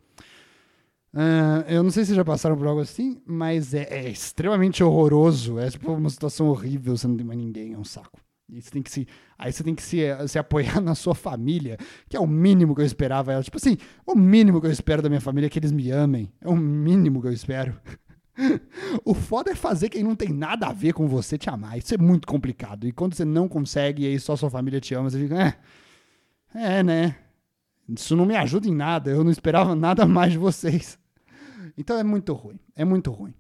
Uh, 1.17 1.65
eu 1.67 1.81
não 1.81 1.89
sei 1.89 2.05
se 2.05 2.13
já 2.13 2.23
passaram 2.23 2.55
por 2.55 2.67
algo 2.67 2.79
assim, 2.79 3.19
mas 3.25 3.73
é, 3.73 3.87
é, 3.89 4.07
extremamente 4.07 4.83
horroroso. 4.83 5.57
É 5.57 5.67
tipo 5.67 5.91
uma 5.91 6.11
situação 6.11 6.47
horrível, 6.47 6.95
você 6.95 7.07
não 7.07 7.17
tem 7.17 7.25
mais 7.25 7.39
ninguém, 7.39 7.73
é 7.73 7.77
um 7.77 7.83
saco. 7.83 8.19
E 8.47 8.61
você 8.61 8.69
tem 8.69 8.83
que 8.83 8.91
se, 8.91 9.07
aí 9.35 9.51
você 9.51 9.63
tem 9.63 9.73
que 9.73 9.81
se, 9.81 10.03
se 10.27 10.37
apoiar 10.37 10.79
na 10.79 10.93
sua 10.93 11.15
família, 11.15 11.75
que 12.07 12.15
é 12.15 12.19
o 12.19 12.27
mínimo 12.27 12.75
que 12.75 12.81
eu 12.81 12.85
esperava. 12.85 13.41
Tipo 13.41 13.57
assim, 13.57 13.77
o 14.05 14.13
mínimo 14.13 14.61
que 14.61 14.67
eu 14.67 14.71
espero 14.71 15.01
da 15.01 15.09
minha 15.09 15.19
família 15.19 15.47
é 15.47 15.49
que 15.49 15.57
eles 15.57 15.71
me 15.71 15.89
amem. 15.89 16.31
É 16.39 16.47
o 16.47 16.55
mínimo 16.55 17.19
que 17.19 17.27
eu 17.27 17.33
espero. 17.33 17.75
o 19.03 19.15
foda 19.15 19.49
é 19.49 19.55
fazer 19.55 19.89
quem 19.89 20.03
não 20.03 20.15
tem 20.15 20.29
nada 20.29 20.67
a 20.67 20.71
ver 20.71 20.93
com 20.93 21.07
você 21.07 21.35
te 21.35 21.49
amar. 21.49 21.79
Isso 21.79 21.95
é 21.95 21.97
muito 21.97 22.27
complicado. 22.27 22.87
E 22.87 22.91
quando 22.91 23.15
você 23.15 23.25
não 23.25 23.47
consegue 23.47 24.03
e 24.03 24.05
aí 24.05 24.19
só 24.19 24.35
sua 24.35 24.51
família 24.51 24.79
te 24.79 24.93
ama, 24.93 25.09
você 25.09 25.19
fica, 25.19 25.59
é, 26.53 26.77
é 26.77 26.83
né? 26.83 27.15
Isso 27.89 28.15
não 28.15 28.25
me 28.27 28.35
ajuda 28.35 28.67
em 28.67 28.75
nada. 28.75 29.09
Eu 29.09 29.23
não 29.23 29.31
esperava 29.31 29.73
nada 29.73 30.05
mais 30.05 30.33
de 30.33 30.37
vocês. 30.37 30.99
Então 31.77 31.97
é 31.97 32.03
muito 32.03 32.33
ruim, 32.33 32.59
é 32.75 32.83
muito 32.83 33.11
ruim. 33.11 33.33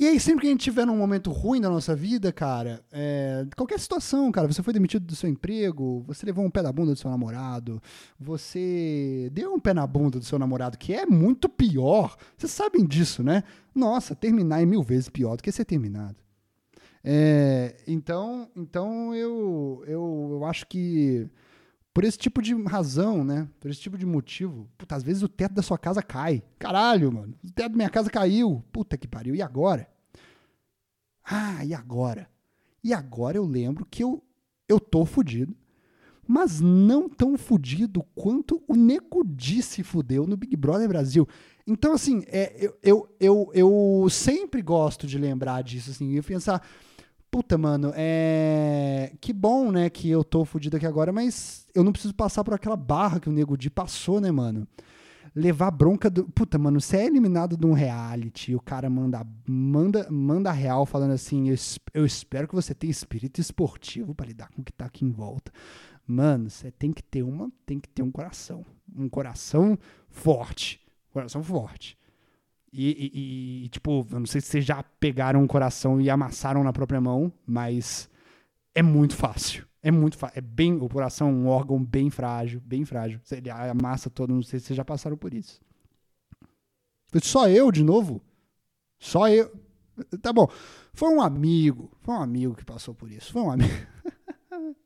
E 0.00 0.06
aí, 0.06 0.18
sempre 0.18 0.40
que 0.40 0.46
a 0.46 0.50
gente 0.50 0.62
tiver 0.62 0.86
num 0.86 0.96
momento 0.96 1.30
ruim 1.30 1.60
da 1.60 1.68
nossa 1.68 1.94
vida, 1.94 2.32
cara, 2.32 2.82
é, 2.90 3.46
qualquer 3.54 3.78
situação, 3.78 4.32
cara, 4.32 4.48
você 4.48 4.62
foi 4.62 4.72
demitido 4.72 5.04
do 5.04 5.14
seu 5.14 5.28
emprego, 5.28 6.02
você 6.06 6.24
levou 6.24 6.42
um 6.42 6.50
pé 6.50 6.62
na 6.62 6.72
bunda 6.72 6.92
do 6.94 6.98
seu 6.98 7.10
namorado, 7.10 7.82
você 8.18 9.28
deu 9.30 9.52
um 9.52 9.60
pé 9.60 9.74
na 9.74 9.86
bunda 9.86 10.18
do 10.18 10.24
seu 10.24 10.38
namorado, 10.38 10.78
que 10.78 10.94
é 10.94 11.04
muito 11.04 11.50
pior. 11.50 12.16
Vocês 12.34 12.50
sabem 12.50 12.86
disso, 12.86 13.22
né? 13.22 13.44
Nossa, 13.74 14.14
terminar 14.14 14.62
é 14.62 14.64
mil 14.64 14.82
vezes 14.82 15.10
pior 15.10 15.36
do 15.36 15.42
que 15.42 15.52
ser 15.52 15.66
terminado. 15.66 16.16
É, 17.04 17.76
então, 17.86 18.48
então 18.56 19.14
eu, 19.14 19.84
eu, 19.86 20.28
eu 20.32 20.44
acho 20.46 20.66
que 20.66 21.28
por 22.00 22.04
esse 22.06 22.16
tipo 22.16 22.40
de 22.40 22.54
razão, 22.62 23.22
né? 23.22 23.46
Por 23.60 23.70
esse 23.70 23.78
tipo 23.78 23.98
de 23.98 24.06
motivo. 24.06 24.66
Puta, 24.78 24.96
às 24.96 25.02
vezes 25.02 25.22
o 25.22 25.28
teto 25.28 25.52
da 25.52 25.60
sua 25.60 25.76
casa 25.76 26.02
cai. 26.02 26.42
Caralho, 26.58 27.12
mano. 27.12 27.34
O 27.44 27.52
teto 27.52 27.72
da 27.72 27.76
minha 27.76 27.90
casa 27.90 28.08
caiu. 28.08 28.64
Puta 28.72 28.96
que 28.96 29.06
pariu. 29.06 29.34
E 29.34 29.42
agora? 29.42 29.86
Ah, 31.22 31.62
e 31.62 31.74
agora? 31.74 32.26
E 32.82 32.94
agora 32.94 33.36
eu 33.36 33.44
lembro 33.44 33.84
que 33.84 34.02
eu, 34.02 34.24
eu 34.66 34.80
tô 34.80 35.04
fudido. 35.04 35.54
Mas 36.26 36.58
não 36.58 37.06
tão 37.06 37.36
fudido 37.36 38.02
quanto 38.14 38.62
o 38.66 38.74
Nego 38.74 39.22
disse 39.22 39.82
fudeu 39.82 40.26
no 40.26 40.38
Big 40.38 40.56
Brother 40.56 40.88
Brasil. 40.88 41.28
Então, 41.66 41.92
assim, 41.92 42.24
é, 42.28 42.64
eu, 42.64 42.78
eu, 42.82 43.14
eu, 43.20 43.50
eu 43.52 44.08
sempre 44.08 44.62
gosto 44.62 45.06
de 45.06 45.18
lembrar 45.18 45.62
disso, 45.62 45.90
assim, 45.90 46.16
e 46.16 46.22
pensar 46.22 46.66
Puta, 47.30 47.56
mano, 47.56 47.92
é. 47.94 49.12
Que 49.20 49.32
bom, 49.32 49.70
né, 49.70 49.88
que 49.88 50.10
eu 50.10 50.24
tô 50.24 50.44
fudido 50.44 50.76
aqui 50.76 50.86
agora, 50.86 51.12
mas 51.12 51.66
eu 51.74 51.84
não 51.84 51.92
preciso 51.92 52.12
passar 52.12 52.42
por 52.42 52.54
aquela 52.54 52.76
barra 52.76 53.20
que 53.20 53.28
o 53.28 53.32
Nego 53.32 53.56
Di 53.56 53.70
passou, 53.70 54.20
né, 54.20 54.32
mano? 54.32 54.66
Levar 55.32 55.70
bronca 55.70 56.10
do. 56.10 56.24
Puta, 56.24 56.58
mano, 56.58 56.80
você 56.80 56.96
é 56.96 57.06
eliminado 57.06 57.56
de 57.56 57.64
um 57.64 57.72
reality, 57.72 58.52
o 58.56 58.60
cara 58.60 58.90
manda, 58.90 59.24
manda, 59.46 60.08
manda 60.10 60.50
real 60.50 60.84
falando 60.84 61.12
assim: 61.12 61.48
eu, 61.48 61.56
eu 61.94 62.04
espero 62.04 62.48
que 62.48 62.54
você 62.54 62.74
tenha 62.74 62.90
espírito 62.90 63.40
esportivo 63.40 64.12
para 64.12 64.26
lidar 64.26 64.48
com 64.50 64.60
o 64.60 64.64
que 64.64 64.72
tá 64.72 64.86
aqui 64.86 65.04
em 65.04 65.12
volta. 65.12 65.52
Mano, 66.04 66.50
você 66.50 66.72
tem 66.72 66.92
que 66.92 67.02
ter 67.02 67.22
uma. 67.22 67.52
Tem 67.64 67.78
que 67.78 67.88
ter 67.88 68.02
um 68.02 68.10
coração. 68.10 68.66
Um 68.92 69.08
coração 69.08 69.78
forte. 70.08 70.80
Coração 71.12 71.44
forte. 71.44 71.96
E, 72.72 72.90
e, 72.90 73.64
e, 73.64 73.68
tipo, 73.68 74.06
eu 74.10 74.20
não 74.20 74.26
sei 74.26 74.40
se 74.40 74.48
vocês 74.48 74.64
já 74.64 74.82
pegaram 74.82 75.42
um 75.42 75.46
coração 75.46 76.00
e 76.00 76.08
amassaram 76.08 76.62
na 76.62 76.72
própria 76.72 77.00
mão, 77.00 77.32
mas 77.44 78.08
é 78.74 78.82
muito 78.82 79.16
fácil. 79.16 79.66
É 79.82 79.90
muito 79.90 80.16
fácil. 80.16 80.38
É 80.38 80.40
bem, 80.40 80.74
o 80.76 80.88
coração 80.88 81.28
é 81.28 81.32
um 81.32 81.48
órgão 81.48 81.82
bem 81.82 82.10
frágil, 82.10 82.60
bem 82.60 82.84
frágil. 82.84 83.20
Ele 83.30 83.50
amassa 83.50 84.08
todo, 84.10 84.34
não 84.34 84.42
sei 84.42 84.60
se 84.60 84.66
vocês 84.66 84.76
já 84.76 84.84
passaram 84.84 85.16
por 85.16 85.34
isso. 85.34 85.60
Só 87.22 87.48
eu, 87.48 87.72
de 87.72 87.82
novo? 87.82 88.22
Só 88.98 89.28
eu. 89.28 89.50
Tá 90.22 90.32
bom. 90.32 90.48
Foi 90.92 91.08
um 91.12 91.20
amigo. 91.20 91.90
Foi 92.02 92.14
um 92.14 92.22
amigo 92.22 92.54
que 92.54 92.64
passou 92.64 92.94
por 92.94 93.10
isso. 93.10 93.32
Foi 93.32 93.42
um 93.42 93.50
amigo. 93.50 93.72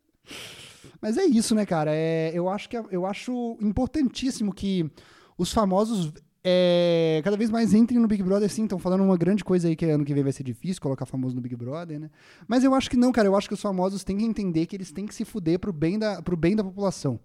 Mas 1.02 1.18
é 1.18 1.24
isso, 1.24 1.54
né, 1.54 1.66
cara? 1.66 1.90
É, 1.94 2.30
eu, 2.32 2.48
acho 2.48 2.68
que, 2.68 2.76
é, 2.76 2.84
eu 2.90 3.04
acho 3.04 3.58
importantíssimo 3.60 4.54
que 4.54 4.90
os 5.36 5.52
famosos 5.52 6.12
é, 6.46 7.22
cada 7.24 7.38
vez 7.38 7.48
mais 7.48 7.72
entrem 7.72 7.98
no 7.98 8.06
Big 8.06 8.22
Brother, 8.22 8.50
sim. 8.50 8.64
Estão 8.64 8.78
falando 8.78 9.02
uma 9.02 9.16
grande 9.16 9.42
coisa 9.42 9.66
aí 9.66 9.74
que 9.74 9.86
ano 9.86 10.04
que 10.04 10.12
vem 10.12 10.22
vai 10.22 10.32
ser 10.32 10.42
difícil 10.42 10.82
colocar 10.82 11.06
famoso 11.06 11.34
no 11.34 11.40
Big 11.40 11.56
Brother, 11.56 11.98
né? 11.98 12.10
Mas 12.46 12.62
eu 12.62 12.74
acho 12.74 12.90
que 12.90 12.98
não, 12.98 13.10
cara. 13.10 13.26
Eu 13.26 13.34
acho 13.34 13.48
que 13.48 13.54
os 13.54 13.62
famosos 13.62 14.04
têm 14.04 14.18
que 14.18 14.24
entender 14.24 14.66
que 14.66 14.76
eles 14.76 14.92
têm 14.92 15.06
que 15.06 15.14
se 15.14 15.24
fuder 15.24 15.58
pro 15.58 15.72
bem 15.72 15.98
da, 15.98 16.20
pro 16.20 16.36
bem 16.36 16.54
da 16.54 16.62
população. 16.62 17.18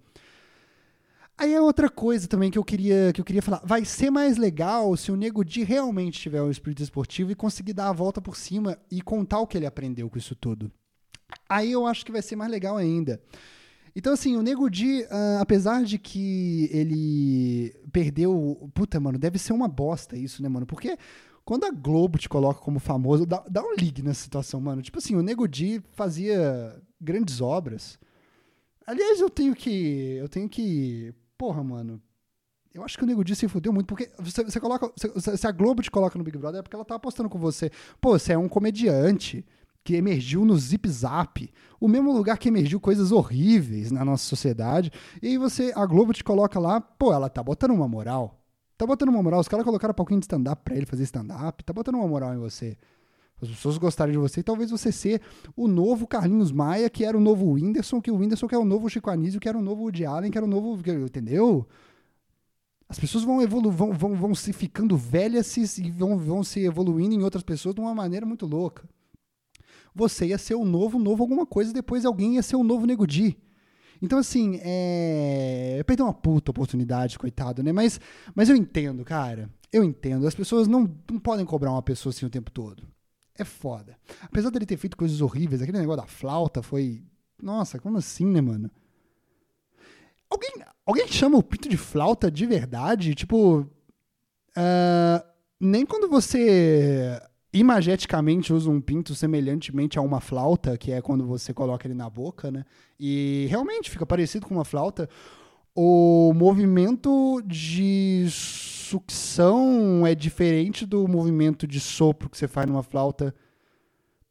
Aí 1.37 1.53
é 1.53 1.61
outra 1.61 1.89
coisa 1.89 2.27
também 2.27 2.49
que 2.49 2.57
eu 2.57 2.63
queria 2.63 3.11
que 3.13 3.19
eu 3.19 3.25
queria 3.25 3.41
falar. 3.41 3.61
Vai 3.65 3.83
ser 3.83 4.09
mais 4.09 4.37
legal 4.37 4.95
se 4.95 5.11
o 5.11 5.17
Nego 5.17 5.43
Di 5.43 5.63
realmente 5.63 6.19
tiver 6.19 6.41
um 6.41 6.49
espírito 6.49 6.81
esportivo 6.81 7.31
e 7.31 7.35
conseguir 7.35 7.73
dar 7.73 7.89
a 7.89 7.93
volta 7.93 8.21
por 8.21 8.37
cima 8.37 8.77
e 8.89 9.01
contar 9.01 9.39
o 9.39 9.47
que 9.47 9.57
ele 9.57 9.65
aprendeu 9.65 10.09
com 10.09 10.17
isso 10.17 10.35
tudo. 10.35 10.71
Aí 11.47 11.73
eu 11.73 11.85
acho 11.85 12.05
que 12.05 12.11
vai 12.11 12.21
ser 12.21 12.37
mais 12.37 12.49
legal 12.49 12.77
ainda. 12.77 13.21
Então, 13.99 14.13
assim, 14.13 14.37
o 14.37 14.41
Nego 14.41 14.69
Di, 14.69 15.01
uh, 15.01 15.41
apesar 15.41 15.83
de 15.83 15.99
que 15.99 16.69
ele 16.71 17.75
perdeu. 17.91 18.71
Puta, 18.73 18.97
mano, 18.97 19.19
deve 19.19 19.37
ser 19.37 19.51
uma 19.51 19.67
bosta 19.67 20.15
isso, 20.15 20.41
né, 20.41 20.47
mano? 20.47 20.65
Porque 20.65 20.97
quando 21.43 21.65
a 21.65 21.69
Globo 21.69 22.17
te 22.17 22.29
coloca 22.29 22.61
como 22.61 22.79
famoso, 22.79 23.25
dá, 23.25 23.43
dá 23.49 23.61
um 23.61 23.75
ligue 23.75 24.01
nessa 24.01 24.23
situação, 24.23 24.61
mano. 24.61 24.81
Tipo 24.81 24.99
assim, 24.99 25.17
o 25.17 25.21
Nego 25.21 25.45
Di 25.49 25.81
fazia 25.91 26.81
grandes 26.99 27.41
obras. 27.41 27.99
Aliás, 28.87 29.19
eu 29.19 29.29
tenho 29.29 29.53
que. 29.53 30.15
Eu 30.17 30.29
tenho 30.29 30.47
que. 30.47 31.13
Porra, 31.37 31.61
mano. 31.61 32.01
Eu 32.73 32.85
acho 32.85 32.97
que 32.97 33.03
o 33.03 33.07
Nego 33.07 33.21
Di 33.21 33.35
se 33.35 33.49
fudeu 33.49 33.73
muito, 33.73 33.87
porque 33.87 34.09
você, 34.17 34.45
você 34.45 34.61
coloca. 34.61 34.89
Se, 34.95 35.37
se 35.37 35.45
a 35.45 35.51
Globo 35.51 35.81
te 35.81 35.91
coloca 35.91 36.17
no 36.17 36.23
Big 36.23 36.37
Brother 36.37 36.59
é 36.59 36.63
porque 36.63 36.75
ela 36.75 36.85
tá 36.85 36.95
apostando 36.95 37.27
com 37.27 37.37
você. 37.37 37.69
Pô, 37.99 38.17
você 38.17 38.31
é 38.31 38.37
um 38.37 38.47
comediante 38.47 39.45
que 39.83 39.95
emergiu 39.95 40.45
no 40.45 40.57
Zip 40.57 40.87
Zap, 40.89 41.51
o 41.79 41.87
mesmo 41.87 42.11
lugar 42.13 42.37
que 42.37 42.49
emergiu 42.49 42.79
coisas 42.79 43.11
horríveis 43.11 43.91
na 43.91 44.03
nossa 44.03 44.23
sociedade. 44.25 44.91
E 45.21 45.27
aí 45.27 45.37
você, 45.37 45.71
a 45.75 45.85
Globo 45.85 46.13
te 46.13 46.23
coloca 46.23 46.59
lá, 46.59 46.79
pô, 46.81 47.13
ela 47.13 47.29
tá 47.29 47.41
botando 47.41 47.71
uma 47.71 47.87
moral. 47.87 48.39
Tá 48.77 48.85
botando 48.85 49.09
uma 49.09 49.23
moral. 49.23 49.39
Os 49.39 49.47
caras 49.47 49.65
colocaram 49.65 49.91
um 49.91 49.95
pouquinho 49.95 50.19
de 50.19 50.25
stand-up 50.25 50.61
pra 50.63 50.75
ele 50.75 50.85
fazer 50.85 51.03
stand-up. 51.03 51.63
Tá 51.63 51.73
botando 51.73 51.95
uma 51.95 52.07
moral 52.07 52.33
em 52.33 52.37
você. 52.37 52.77
As 53.41 53.47
pessoas 53.47 53.77
gostarem 53.77 54.11
de 54.11 54.17
você 54.17 54.41
e 54.41 54.43
talvez 54.43 54.69
você 54.69 54.91
ser 54.91 55.21
o 55.55 55.67
novo 55.67 56.05
Carlinhos 56.05 56.51
Maia, 56.51 56.89
que 56.89 57.05
era 57.05 57.17
o 57.17 57.21
novo 57.21 57.53
Whindersson, 57.53 58.01
que 58.01 58.11
o 58.11 58.17
Whindersson 58.17 58.47
que 58.47 58.55
é 58.55 58.57
o 58.57 58.65
novo 58.65 58.89
Chico 58.89 59.09
Anísio, 59.09 59.39
que 59.39 59.47
era 59.47 59.57
o 59.57 59.61
novo 59.61 59.83
Woody 59.83 60.05
Allen, 60.05 60.29
que 60.29 60.37
era 60.37 60.45
o 60.45 60.49
novo. 60.49 60.77
Entendeu? 60.87 61.65
As 62.87 62.99
pessoas 62.99 63.23
vão, 63.23 63.41
evolu 63.41 63.71
vão, 63.71 63.93
vão, 63.93 64.15
vão 64.15 64.35
se 64.35 64.51
ficando 64.51 64.97
velhas 64.97 65.55
e 65.57 65.89
vão, 65.89 66.17
vão 66.17 66.43
se 66.43 66.59
evoluindo 66.65 67.15
em 67.15 67.23
outras 67.23 67.43
pessoas 67.43 67.73
de 67.73 67.81
uma 67.81 67.95
maneira 67.95 68.25
muito 68.25 68.45
louca 68.45 68.87
você 69.99 70.27
ia 70.27 70.37
ser 70.37 70.55
o 70.55 70.65
novo, 70.65 70.97
novo 70.97 71.23
alguma 71.23 71.45
coisa, 71.45 71.73
depois 71.73 72.05
alguém 72.05 72.35
ia 72.35 72.41
ser 72.41 72.55
o 72.55 72.63
novo 72.63 72.87
Nego 72.87 73.05
Di. 73.05 73.37
Então, 74.01 74.17
assim, 74.17 74.59
é. 74.63 75.83
Perdeu 75.85 76.05
uma 76.05 76.13
puta 76.13 76.51
oportunidade, 76.51 77.19
coitado, 77.19 77.61
né? 77.61 77.71
Mas, 77.73 77.99
mas 78.33 78.49
eu 78.49 78.55
entendo, 78.55 79.03
cara. 79.03 79.49
Eu 79.71 79.83
entendo. 79.83 80.25
As 80.25 80.33
pessoas 80.33 80.67
não, 80.67 80.89
não 81.11 81.19
podem 81.19 81.45
cobrar 81.45 81.71
uma 81.71 81.81
pessoa 81.83 82.11
assim 82.11 82.25
o 82.25 82.29
tempo 82.29 82.49
todo. 82.49 82.87
É 83.37 83.43
foda. 83.43 83.97
Apesar 84.21 84.49
dele 84.49 84.65
ter 84.65 84.77
feito 84.77 84.97
coisas 84.97 85.19
horríveis, 85.19 85.61
aquele 85.61 85.79
negócio 85.79 86.01
da 86.01 86.07
flauta 86.07 86.63
foi. 86.63 87.03
Nossa, 87.41 87.77
como 87.77 87.97
assim, 87.97 88.25
né, 88.25 88.39
mano? 88.39 88.71
Alguém, 90.29 90.51
alguém 90.85 91.07
chama 91.07 91.37
o 91.37 91.43
pinto 91.43 91.67
de 91.67 91.77
flauta 91.77 92.31
de 92.31 92.45
verdade? 92.45 93.13
Tipo. 93.13 93.67
Uh, 94.51 95.29
nem 95.59 95.85
quando 95.85 96.09
você 96.09 97.21
imageticamente 97.51 98.53
usa 98.53 98.69
um 98.69 98.79
pinto 98.79 99.15
semelhantemente 99.15 99.97
a 99.97 100.01
uma 100.01 100.19
flauta, 100.19 100.77
que 100.77 100.91
é 100.91 101.01
quando 101.01 101.25
você 101.25 101.53
coloca 101.53 101.87
ele 101.87 101.95
na 101.95 102.09
boca, 102.09 102.51
né? 102.51 102.63
E 102.99 103.47
realmente 103.49 103.89
fica 103.89 104.05
parecido 104.05 104.45
com 104.45 104.53
uma 104.53 104.65
flauta. 104.65 105.09
O 105.75 106.31
movimento 106.35 107.41
de 107.45 108.27
sucção 108.29 110.05
é 110.05 110.13
diferente 110.13 110.85
do 110.85 111.07
movimento 111.07 111.65
de 111.65 111.79
sopro 111.79 112.29
que 112.29 112.37
você 112.37 112.47
faz 112.47 112.67
numa 112.67 112.83
flauta. 112.83 113.33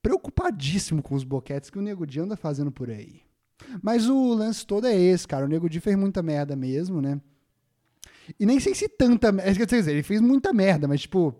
Preocupadíssimo 0.01 1.03
com 1.03 1.15
os 1.15 1.25
boquetes 1.25 1.71
que 1.71 1.79
o 1.79 1.83
Nego 1.83 2.07
Di 2.07 2.21
anda 2.21 2.37
fazendo 2.37 2.71
por 2.71 2.89
aí. 2.89 3.23
Mas 3.83 4.09
o 4.09 4.35
lance 4.35 4.65
todo 4.65 4.87
é 4.87 4.95
esse, 4.95 5.27
cara. 5.27 5.45
O 5.45 5.49
Nego 5.49 5.69
Di 5.69 5.81
fez 5.81 5.97
muita 5.97 6.23
merda 6.23 6.55
mesmo, 6.55 7.03
né? 7.03 7.21
E 8.39 8.47
nem 8.47 8.61
sei 8.61 8.75
se 8.75 8.89
tanta. 8.89 9.33
Quer 9.33 9.67
dizer, 9.67 9.91
ele 9.91 10.03
fez 10.03 10.21
muita 10.21 10.53
merda, 10.53 10.87
mas 10.87 11.01
tipo 11.01 11.35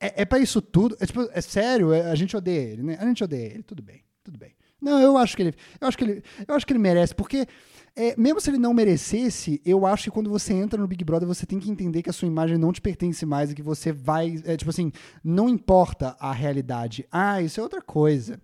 é, 0.00 0.22
é 0.22 0.24
para 0.24 0.38
isso 0.38 0.60
tudo. 0.60 0.96
É, 1.00 1.06
tipo, 1.06 1.28
é 1.32 1.40
sério, 1.40 1.92
é, 1.92 2.10
a 2.10 2.14
gente 2.14 2.36
odeia 2.36 2.72
ele, 2.72 2.82
né? 2.82 2.98
A 3.00 3.04
gente 3.04 3.22
odeia 3.22 3.46
ele, 3.46 3.62
tudo 3.62 3.82
bem, 3.82 4.02
tudo 4.22 4.38
bem. 4.38 4.54
Não, 4.80 5.00
eu 5.00 5.16
acho 5.16 5.36
que 5.36 5.42
ele, 5.42 5.54
eu 5.80 5.88
acho 5.88 5.98
que 5.98 6.04
ele, 6.04 6.22
eu 6.46 6.54
acho 6.54 6.64
que 6.64 6.72
ele 6.72 6.78
merece, 6.78 7.14
porque 7.14 7.46
é, 7.96 8.14
mesmo 8.16 8.40
se 8.40 8.48
ele 8.48 8.58
não 8.58 8.72
merecesse, 8.72 9.60
eu 9.64 9.84
acho 9.84 10.04
que 10.04 10.10
quando 10.10 10.30
você 10.30 10.54
entra 10.54 10.80
no 10.80 10.86
Big 10.86 11.04
Brother, 11.04 11.26
você 11.26 11.44
tem 11.44 11.58
que 11.58 11.68
entender 11.68 12.00
que 12.00 12.10
a 12.10 12.12
sua 12.12 12.28
imagem 12.28 12.56
não 12.56 12.72
te 12.72 12.80
pertence 12.80 13.26
mais 13.26 13.50
e 13.50 13.56
que 13.56 13.62
você 13.62 13.92
vai, 13.92 14.40
é, 14.44 14.56
tipo 14.56 14.70
assim, 14.70 14.92
não 15.22 15.48
importa 15.48 16.16
a 16.20 16.32
realidade. 16.32 17.04
Ah, 17.10 17.42
isso 17.42 17.58
é 17.58 17.62
outra 17.62 17.82
coisa. 17.82 18.40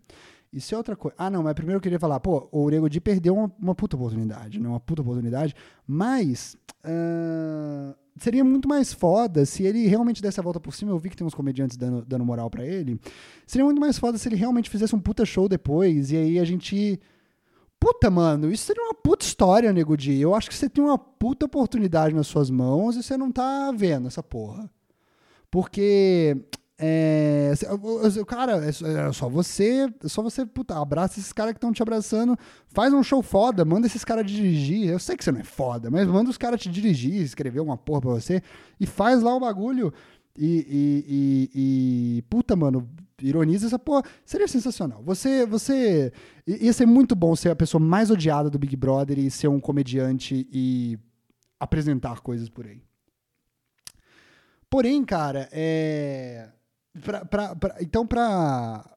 Isso 0.52 0.74
é 0.74 0.78
outra 0.78 0.96
coisa. 0.96 1.14
Ah, 1.18 1.30
não, 1.30 1.42
mas 1.42 1.54
primeiro 1.54 1.78
eu 1.78 1.80
queria 1.80 2.00
falar, 2.00 2.18
pô, 2.20 2.48
o 2.50 2.68
Nego 2.68 2.88
Di 2.88 3.00
perdeu 3.00 3.34
uma, 3.36 3.52
uma 3.60 3.74
puta 3.74 3.96
oportunidade, 3.96 4.60
né? 4.60 4.68
Uma 4.68 4.80
puta 4.80 5.02
oportunidade, 5.02 5.54
mas 5.86 6.56
uh, 6.84 7.94
seria 8.16 8.44
muito 8.44 8.68
mais 8.68 8.92
foda 8.92 9.44
se 9.44 9.64
ele 9.64 9.86
realmente 9.86 10.22
desse 10.22 10.38
a 10.38 10.42
volta 10.42 10.60
por 10.60 10.74
cima. 10.74 10.90
Eu 10.92 10.98
vi 10.98 11.10
que 11.10 11.16
tem 11.16 11.26
uns 11.26 11.34
comediantes 11.34 11.76
dando, 11.76 12.04
dando 12.04 12.24
moral 12.24 12.48
para 12.48 12.64
ele. 12.64 13.00
Seria 13.46 13.64
muito 13.64 13.80
mais 13.80 13.98
foda 13.98 14.18
se 14.18 14.28
ele 14.28 14.36
realmente 14.36 14.70
fizesse 14.70 14.94
um 14.94 15.00
puta 15.00 15.24
show 15.24 15.48
depois. 15.48 16.10
E 16.10 16.16
aí 16.16 16.38
a 16.38 16.44
gente. 16.44 17.00
Puta, 17.78 18.10
mano, 18.10 18.50
isso 18.50 18.64
seria 18.64 18.82
uma 18.82 18.94
puta 18.94 19.26
história, 19.26 19.72
nego 19.72 19.96
Di. 19.96 20.18
Eu 20.18 20.34
acho 20.34 20.48
que 20.48 20.54
você 20.54 20.70
tem 20.70 20.82
uma 20.82 20.96
puta 20.96 21.44
oportunidade 21.44 22.14
nas 22.14 22.26
suas 22.26 22.48
mãos 22.48 22.96
e 22.96 23.02
você 23.02 23.16
não 23.16 23.30
tá 23.30 23.70
vendo 23.72 24.06
essa 24.06 24.22
porra. 24.22 24.70
Porque 25.50 26.36
é, 26.76 27.52
cara, 28.26 28.64
é, 28.64 28.68
é 28.68 29.12
só 29.12 29.28
você, 29.28 29.88
é 30.02 30.08
só 30.08 30.22
você, 30.22 30.44
puta, 30.44 30.76
abraça 30.76 31.20
esses 31.20 31.32
caras 31.32 31.52
que 31.52 31.58
estão 31.58 31.72
te 31.72 31.82
abraçando, 31.82 32.36
faz 32.66 32.92
um 32.92 33.02
show 33.02 33.22
foda, 33.22 33.64
manda 33.64 33.86
esses 33.86 34.04
caras 34.04 34.26
dirigir. 34.26 34.88
Eu 34.88 34.98
sei 34.98 35.16
que 35.16 35.22
você 35.22 35.30
não 35.30 35.40
é 35.40 35.44
foda, 35.44 35.90
mas 35.90 36.06
manda 36.08 36.30
os 36.30 36.38
caras 36.38 36.60
te 36.60 36.68
dirigir, 36.68 37.14
escrever 37.14 37.60
uma 37.60 37.76
porra 37.76 38.00
pra 38.00 38.10
você 38.10 38.42
e 38.80 38.86
faz 38.86 39.22
lá 39.22 39.34
o 39.34 39.40
bagulho. 39.40 39.92
E, 40.36 40.66
e, 40.68 41.04
e, 41.06 42.18
e, 42.18 42.22
puta, 42.22 42.56
mano, 42.56 42.88
ironiza 43.22 43.66
essa 43.66 43.78
porra. 43.78 44.02
Seria 44.24 44.48
sensacional. 44.48 45.00
Você, 45.04 45.46
você 45.46 46.12
ia 46.44 46.72
ser 46.72 46.86
muito 46.86 47.14
bom 47.14 47.36
ser 47.36 47.50
a 47.50 47.56
pessoa 47.56 47.80
mais 47.80 48.10
odiada 48.10 48.50
do 48.50 48.58
Big 48.58 48.74
Brother 48.74 49.16
e 49.16 49.30
ser 49.30 49.46
um 49.46 49.60
comediante 49.60 50.48
e 50.50 50.98
apresentar 51.60 52.20
coisas 52.20 52.48
por 52.48 52.66
aí. 52.66 52.82
Porém, 54.68 55.04
cara, 55.04 55.48
é 55.52 56.48
Pra, 57.02 57.24
pra, 57.24 57.56
pra, 57.56 57.76
então, 57.80 58.06
pra. 58.06 58.88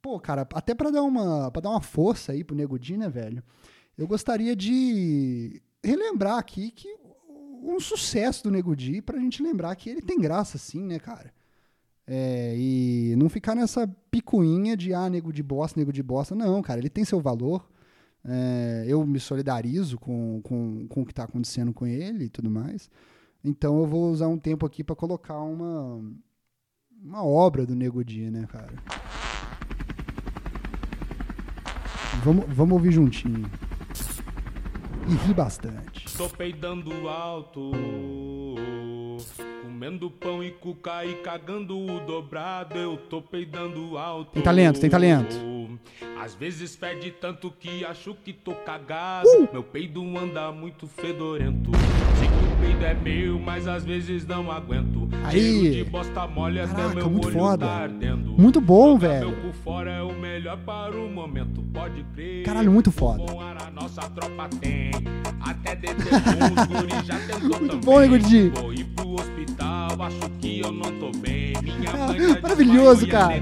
Pô, 0.00 0.20
cara, 0.20 0.46
até 0.54 0.74
pra 0.74 0.90
dar 0.90 1.02
uma, 1.02 1.50
pra 1.50 1.60
dar 1.60 1.70
uma 1.70 1.80
força 1.80 2.32
aí 2.32 2.44
pro 2.44 2.56
Nego 2.56 2.78
Di, 2.78 2.96
né, 2.96 3.08
velho? 3.08 3.42
Eu 3.96 4.06
gostaria 4.06 4.54
de 4.54 5.60
relembrar 5.82 6.38
aqui 6.38 6.70
que 6.70 6.88
um 7.62 7.80
sucesso 7.80 8.44
do 8.44 8.50
Nego 8.50 8.76
Di 8.76 9.02
pra 9.02 9.18
gente 9.18 9.42
lembrar 9.42 9.74
que 9.74 9.90
ele 9.90 10.00
tem 10.00 10.20
graça 10.20 10.56
sim, 10.56 10.84
né, 10.84 10.98
cara? 10.98 11.32
É, 12.06 12.54
e 12.56 13.14
não 13.18 13.28
ficar 13.28 13.54
nessa 13.54 13.86
picuinha 14.10 14.74
de, 14.76 14.94
ah, 14.94 15.10
nego 15.10 15.30
de 15.30 15.42
bosta, 15.42 15.78
nego 15.78 15.92
de 15.92 16.02
bosta. 16.02 16.34
Não, 16.34 16.62
cara, 16.62 16.80
ele 16.80 16.88
tem 16.88 17.04
seu 17.04 17.20
valor. 17.20 17.68
É, 18.24 18.84
eu 18.88 19.04
me 19.06 19.20
solidarizo 19.20 19.98
com, 19.98 20.40
com, 20.42 20.86
com 20.88 21.02
o 21.02 21.04
que 21.04 21.12
está 21.12 21.24
acontecendo 21.24 21.72
com 21.72 21.86
ele 21.86 22.24
e 22.24 22.28
tudo 22.28 22.50
mais. 22.50 22.90
Então 23.44 23.78
eu 23.78 23.86
vou 23.86 24.10
usar 24.10 24.28
um 24.28 24.38
tempo 24.38 24.64
aqui 24.64 24.82
para 24.82 24.96
colocar 24.96 25.38
uma, 25.40 26.02
uma 27.04 27.24
obra 27.24 27.64
do 27.64 27.74
Nego 27.74 28.04
Di, 28.04 28.30
né, 28.30 28.46
cara? 28.50 28.72
Vamos, 32.24 32.44
vamos 32.48 32.72
ouvir 32.74 32.92
juntinho. 32.92 33.50
E 35.08 35.14
ri 35.26 35.32
bastante. 35.32 36.04
Tô 36.16 36.28
peidando 36.28 37.08
alto, 37.08 37.70
comendo 39.62 40.10
pão 40.10 40.44
e 40.44 40.50
cuca 40.50 41.04
e 41.04 41.14
cagando 41.22 41.78
o 41.78 42.00
dobrado. 42.00 42.76
Eu 42.76 42.96
tô 42.96 43.22
peidando 43.22 43.96
alto. 43.96 44.32
Tem 44.32 44.42
talento, 44.42 44.80
tem 44.80 44.90
talento. 44.90 45.36
Às 46.20 46.34
vezes 46.34 46.76
fede 46.76 47.10
tanto 47.12 47.50
que 47.50 47.84
acho 47.84 48.14
que 48.14 48.32
tô 48.32 48.54
cagado. 48.54 49.28
Uh! 49.28 49.48
Meu 49.52 49.62
peido 49.62 50.02
anda 50.18 50.52
muito 50.52 50.86
fedorento 50.86 51.70
peido 52.60 52.84
é 52.84 52.94
meu, 52.94 53.38
mas 53.38 53.66
às 53.66 53.84
vezes 53.84 54.26
não 54.26 54.50
aguento. 54.50 55.08
Aí. 55.24 55.84
Caraca, 55.84 57.08
muito 57.08 57.30
foda. 57.30 57.66
Tá 57.66 57.88
muito 58.36 58.60
bom, 58.60 58.98
Jogar 58.98 59.08
velho. 59.08 59.36
É 59.86 60.02
o 60.02 60.12
melhor 60.12 60.58
para 60.58 60.96
o 60.96 61.08
momento, 61.08 61.62
pode 61.72 62.04
crer. 62.14 62.44
Caralho, 62.44 62.70
muito 62.70 62.90
foda. 62.90 63.24
Bom 63.24 63.40
a 63.40 63.70
nossa 63.70 64.02
tropa 64.10 64.48
tem. 64.60 64.90
Até 65.40 65.76
Dedê 65.76 66.04
já 67.04 67.18
tentou 67.20 67.58
Muito 67.60 67.76
bom, 67.78 68.00
Nego 68.00 68.18
Di. 68.18 68.48
Vou 68.48 68.72
ir 68.72 68.84
pro 68.84 69.14
hospital, 69.14 70.02
acho 70.02 70.30
que 70.40 70.60
eu 70.60 70.72
não 70.72 70.90
tô 70.98 71.10
bem. 71.18 71.54
Minha 71.62 71.90
ah, 71.92 72.06
mãe 72.08 72.40
Maravilhoso, 72.40 73.06
cara. 73.06 73.34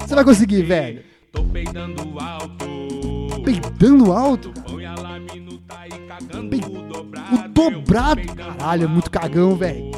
Você 0.00 0.14
vai 0.14 0.24
conseguir, 0.24 0.62
velho. 0.62 1.02
Tô 1.30 1.44
peidando 1.44 2.02
alto. 2.18 2.66
Peidando 3.44 4.12
alto? 4.12 4.52
Põe 4.62 4.71
Pe... 6.50 6.60
o 6.66 7.48
dobrado. 7.48 8.34
Caralho, 8.34 8.84
é 8.84 8.86
muito 8.86 9.10
cagão, 9.10 9.56
velho. 9.56 9.90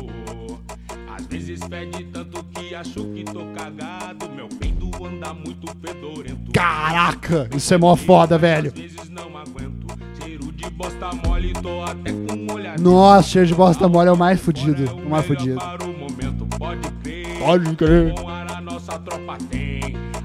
Às 1.08 1.26
vezes 1.26 1.60
tanto 2.12 2.44
que 2.44 2.74
acho 2.74 3.04
que 3.04 3.24
tô 3.24 3.44
cagado. 3.46 4.30
Meu 4.30 4.48
peido 4.48 4.90
anda 5.04 5.34
muito 5.34 5.66
fedorento. 5.80 6.52
Caraca, 6.52 7.48
isso 7.54 7.74
é 7.74 7.78
mó 7.78 7.96
foda, 7.96 8.38
velho. 8.38 8.68
Às 8.68 8.80
vezes 8.80 9.08
não 9.10 9.36
aguento. 9.36 9.86
Cheiro 10.20 10.52
de 10.52 10.70
bosta 10.70 11.10
mole, 11.26 11.52
tô 11.54 11.82
até 11.82 12.12
com 12.12 12.52
olhar. 12.54 12.78
Nossa, 12.78 13.28
cheiro 13.28 13.48
de 13.48 13.54
bosta 13.54 13.88
mole 13.88 14.08
é 14.08 14.12
o 14.12 14.16
mais 14.16 14.40
fudido. 14.40 14.84
O 14.96 15.10
mais 15.10 15.26
fudido. 15.26 15.58
Para 15.58 15.84
o 15.84 15.92
momento, 15.98 16.46
pode 16.58 16.90
crer. 17.02 17.38
Pode 17.38 17.76
crer. 17.76 18.14
Com 18.14 18.28
ar 18.28 18.50
a 18.52 18.60
nossa 18.60 18.98
tropa 18.98 19.36
tem. 19.50 19.80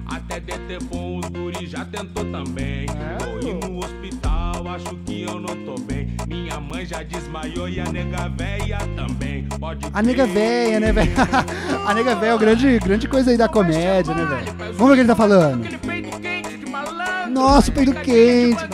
Até 0.08 0.40
deter 0.40 0.84
com 0.86 1.18
os 1.18 1.30
guri 1.30 1.68
já 1.68 1.86
tentou 1.86 2.26
também. 2.26 2.86
Corri 3.20 3.54
no 3.54 3.80
hospital, 3.80 4.68
acho 4.68 4.96
que 5.06 5.09
eu 5.30 5.40
não 5.40 5.56
tô 5.66 5.76
bem. 5.82 6.08
Minha 6.28 6.60
mãe 6.60 6.86
já 6.86 7.04
desmaiou 7.04 7.70
e 7.70 7.80
a 7.80 7.86
nega 7.86 8.30
véia 8.30 8.78
também. 8.96 9.48
Pode 9.60 9.86
A 9.94 10.02
nega 10.02 10.26
véia, 10.26 10.80
né, 10.80 10.92
velho? 10.92 11.12
A 11.86 11.94
nega 11.94 12.16
véia 12.16 12.32
é 12.32 12.36
o 12.36 12.40
grande, 12.40 12.80
grande 12.80 13.08
coisa 13.08 13.32
aí 13.32 13.38
da 13.38 13.48
comédia, 13.48 14.14
né, 14.14 14.26
velho? 14.26 14.54
Vamos 14.74 14.78
ver 14.78 14.84
o 14.84 14.94
que 14.94 15.00
ele 15.02 15.08
tá 15.08 15.16
falando. 15.16 15.62
Aquele 15.64 15.78
peito 15.78 16.20
quente 16.20 16.58
de 16.58 16.66
malandro. 16.66 17.32
Nossa, 17.32 17.70
o 17.70 17.74
peito 17.74 17.94
quente. 17.94 18.68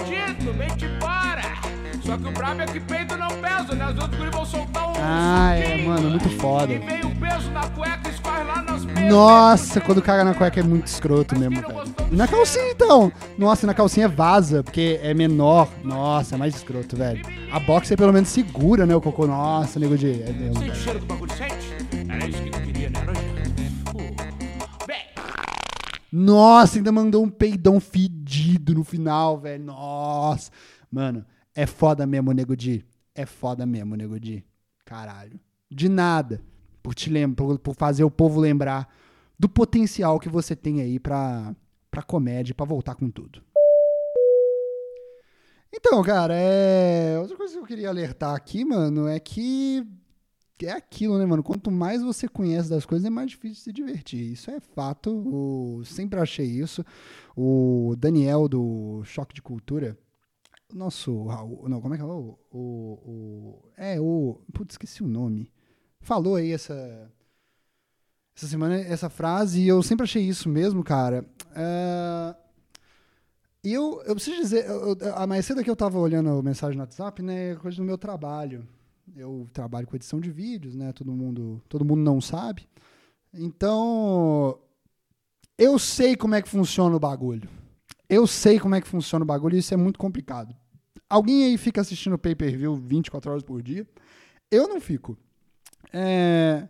Só 2.05 2.17
que 2.17 2.27
o 2.27 2.31
brabo 2.31 2.61
é 2.61 2.65
que 2.67 2.79
peito 2.79 3.17
não 3.17 3.29
pesa, 3.29 3.73
né? 3.73 3.87
Os 3.87 3.97
outros 4.03 4.29
vão 4.29 4.45
soltar 4.45 4.89
um 4.89 4.93
Ah, 5.01 5.55
é, 5.55 5.77
mano, 5.83 6.09
muito 6.11 6.29
foda. 6.39 6.71
E 6.71 6.77
vem 6.77 7.01
o 7.01 7.15
peso 7.15 7.49
na 7.51 7.61
cueca, 7.69 8.04
Nossa, 9.09 9.79
quando 9.81 10.01
caga 10.01 10.23
na 10.23 10.33
cueca 10.33 10.59
é 10.59 10.63
muito 10.63 10.87
escroto 10.87 11.37
mesmo, 11.37 11.61
velho. 11.61 11.83
E 12.11 12.15
na 12.15 12.27
calcinha, 12.27 12.71
então? 12.71 13.11
Nossa, 13.37 13.67
na 13.67 13.73
calcinha 13.73 14.07
vaza, 14.07 14.63
porque 14.63 14.99
é 15.01 15.13
menor. 15.13 15.69
Nossa, 15.83 16.35
é 16.35 16.37
mais 16.37 16.55
escroto, 16.55 16.95
velho. 16.95 17.25
A 17.51 17.59
boxer 17.59 17.97
pelo 17.97 18.11
menos 18.11 18.29
segura, 18.29 18.85
né, 18.85 18.95
o 18.95 19.01
cocô. 19.01 19.27
Nossa, 19.27 19.79
nego 19.79 19.97
de... 19.97 20.23
É 20.23 20.31
mesmo, 20.31 20.59
Sente 20.59 20.71
o 20.71 20.75
cheiro 20.75 20.99
do 20.99 21.05
bagulho, 21.05 21.31
sente? 21.33 21.75
Era 22.09 22.27
isso 22.27 22.41
que 22.41 22.49
tu 22.49 22.61
queria, 22.61 22.89
né, 22.89 22.99
Nossa, 26.11 26.77
ainda 26.77 26.91
mandou 26.91 27.23
um 27.25 27.29
peidão 27.29 27.79
fedido 27.79 28.73
no 28.73 28.83
final, 28.83 29.37
velho. 29.37 29.65
Nossa. 29.65 30.49
Mano, 30.89 31.25
é 31.53 31.65
foda 31.65 32.07
mesmo, 32.07 32.31
nego 32.31 32.55
de. 32.55 32.85
É 33.13 33.25
foda 33.25 33.65
mesmo, 33.65 33.95
nego 33.95 34.19
de. 34.19 34.43
Caralho. 34.85 35.39
De 35.69 35.89
nada. 35.89 36.41
Por 36.85 36.93
te 36.93 37.09
lembrar, 37.09 37.57
por, 37.57 37.73
fazer 37.73 38.03
o 38.03 38.11
povo 38.11 38.39
lembrar 38.39 38.87
do 39.39 39.49
potencial 39.49 40.19
que 40.19 40.29
você 40.29 40.55
tem 40.55 40.81
aí 40.81 40.99
pra, 40.99 41.55
pra 41.89 42.03
comédia, 42.03 42.53
pra 42.53 42.63
voltar 42.63 42.93
com 42.93 43.09
tudo. 43.09 43.41
Então, 45.73 46.03
cara, 46.03 46.35
é. 46.37 47.17
Outra 47.19 47.35
coisa 47.35 47.53
que 47.53 47.59
eu 47.59 47.65
queria 47.65 47.89
alertar 47.89 48.35
aqui, 48.35 48.63
mano, 48.63 49.07
é 49.07 49.19
que 49.19 49.83
é 50.61 50.71
aquilo, 50.73 51.17
né, 51.17 51.25
mano? 51.25 51.41
Quanto 51.41 51.71
mais 51.71 52.03
você 52.03 52.27
conhece 52.27 52.69
das 52.69 52.85
coisas, 52.85 53.03
é 53.05 53.09
mais 53.09 53.31
difícil 53.31 53.63
se 53.63 53.73
divertir. 53.73 54.33
Isso 54.33 54.51
é 54.51 54.59
fato. 54.59 55.81
Sempre 55.85 56.19
achei 56.19 56.45
isso. 56.45 56.85
O 57.35 57.95
Daniel 57.97 58.47
do 58.47 59.01
Choque 59.05 59.33
de 59.33 59.41
Cultura. 59.41 59.97
Nosso. 60.71 61.25
Raul- 61.25 61.67
Não, 61.67 61.81
como 61.81 61.95
é 61.95 61.97
que 61.97 62.03
é? 62.03 62.05
O, 62.05 62.37
o, 62.51 62.59
o- 62.59 63.69
É, 63.75 63.99
o. 63.99 64.39
Putz, 64.53 64.73
esqueci 64.75 65.03
o 65.03 65.07
nome. 65.07 65.51
Falou 66.05 66.35
aí 66.35 66.51
essa. 66.51 67.11
Essa 68.35 68.47
semana, 68.47 68.75
essa 68.75 69.09
frase, 69.09 69.61
e 69.61 69.67
eu 69.67 69.81
sempre 69.81 70.03
achei 70.03 70.21
isso 70.23 70.49
mesmo, 70.49 70.83
cara. 70.83 71.25
É, 71.55 72.35
E 73.63 73.73
eu, 73.73 74.01
eu 74.05 74.13
preciso 74.15 74.37
dizer, 74.37 74.65
eu, 74.65 74.95
eu, 74.99 75.27
mais 75.27 75.45
cedo 75.45 75.61
aqui 75.61 75.69
eu 75.69 75.75
tava 75.75 75.97
olhando 75.97 76.29
a 76.29 76.43
mensagem 76.43 76.77
no 76.77 76.83
WhatsApp, 76.83 77.21
né? 77.23 77.55
Coisa 77.55 77.77
do 77.77 77.83
meu 77.83 77.97
trabalho 77.97 78.67
eu 79.15 79.47
trabalho 79.53 79.87
com 79.87 79.95
edição 79.95 80.19
de 80.19 80.31
vídeos, 80.31 80.75
né? 80.75 80.91
Todo 80.93 81.11
mundo, 81.11 81.61
todo 81.69 81.85
mundo 81.85 82.01
não 82.01 82.19
sabe. 82.21 82.67
Então, 83.33 84.57
eu 85.57 85.77
sei 85.77 86.15
como 86.15 86.35
é 86.35 86.41
que 86.41 86.49
funciona 86.49 86.95
o 86.95 86.99
bagulho. 86.99 87.49
Eu 88.09 88.27
sei 88.27 88.59
como 88.59 88.75
é 88.75 88.81
que 88.81 88.87
funciona 88.87 89.23
o 89.23 89.27
bagulho 89.27 89.55
e 89.55 89.59
isso 89.59 89.73
é 89.73 89.77
muito 89.77 89.99
complicado. 89.99 90.55
Alguém 91.09 91.45
aí 91.45 91.57
fica 91.57 91.81
assistindo 91.81 92.17
pay-per-view 92.17 92.75
24 92.75 93.31
horas 93.31 93.43
por 93.43 93.61
dia? 93.61 93.87
Eu 94.49 94.67
não 94.67 94.79
fico. 94.81 95.17
É, 95.93 96.67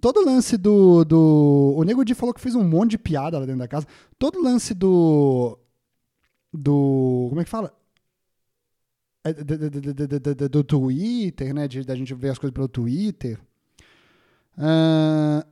Todo 0.00 0.24
lance 0.24 0.56
do, 0.56 1.04
do. 1.04 1.74
O 1.76 1.82
Nego 1.84 2.04
Di 2.04 2.14
falou 2.14 2.32
que 2.34 2.40
fez 2.40 2.54
um 2.54 2.64
monte 2.64 2.92
de 2.92 2.98
piada 2.98 3.38
lá 3.38 3.44
dentro 3.44 3.58
da 3.60 3.68
casa. 3.68 3.86
Todo 4.18 4.42
lance 4.42 4.72
do. 4.74 5.58
Do. 6.52 7.26
Como 7.28 7.40
é 7.40 7.44
que 7.44 7.50
fala? 7.50 7.72
É, 9.24 9.32
d- 9.32 9.44
d- 9.44 9.70
d- 9.70 9.92
d- 9.92 10.18
d- 10.18 10.34
d- 10.34 10.48
do 10.48 10.64
Twitter, 10.64 11.54
né? 11.54 11.68
De, 11.68 11.84
da 11.84 11.94
gente 11.94 12.14
ver 12.14 12.30
as 12.30 12.38
coisas 12.38 12.54
pelo 12.54 12.68
Twitter. 12.68 13.38
Ah, 14.56 15.46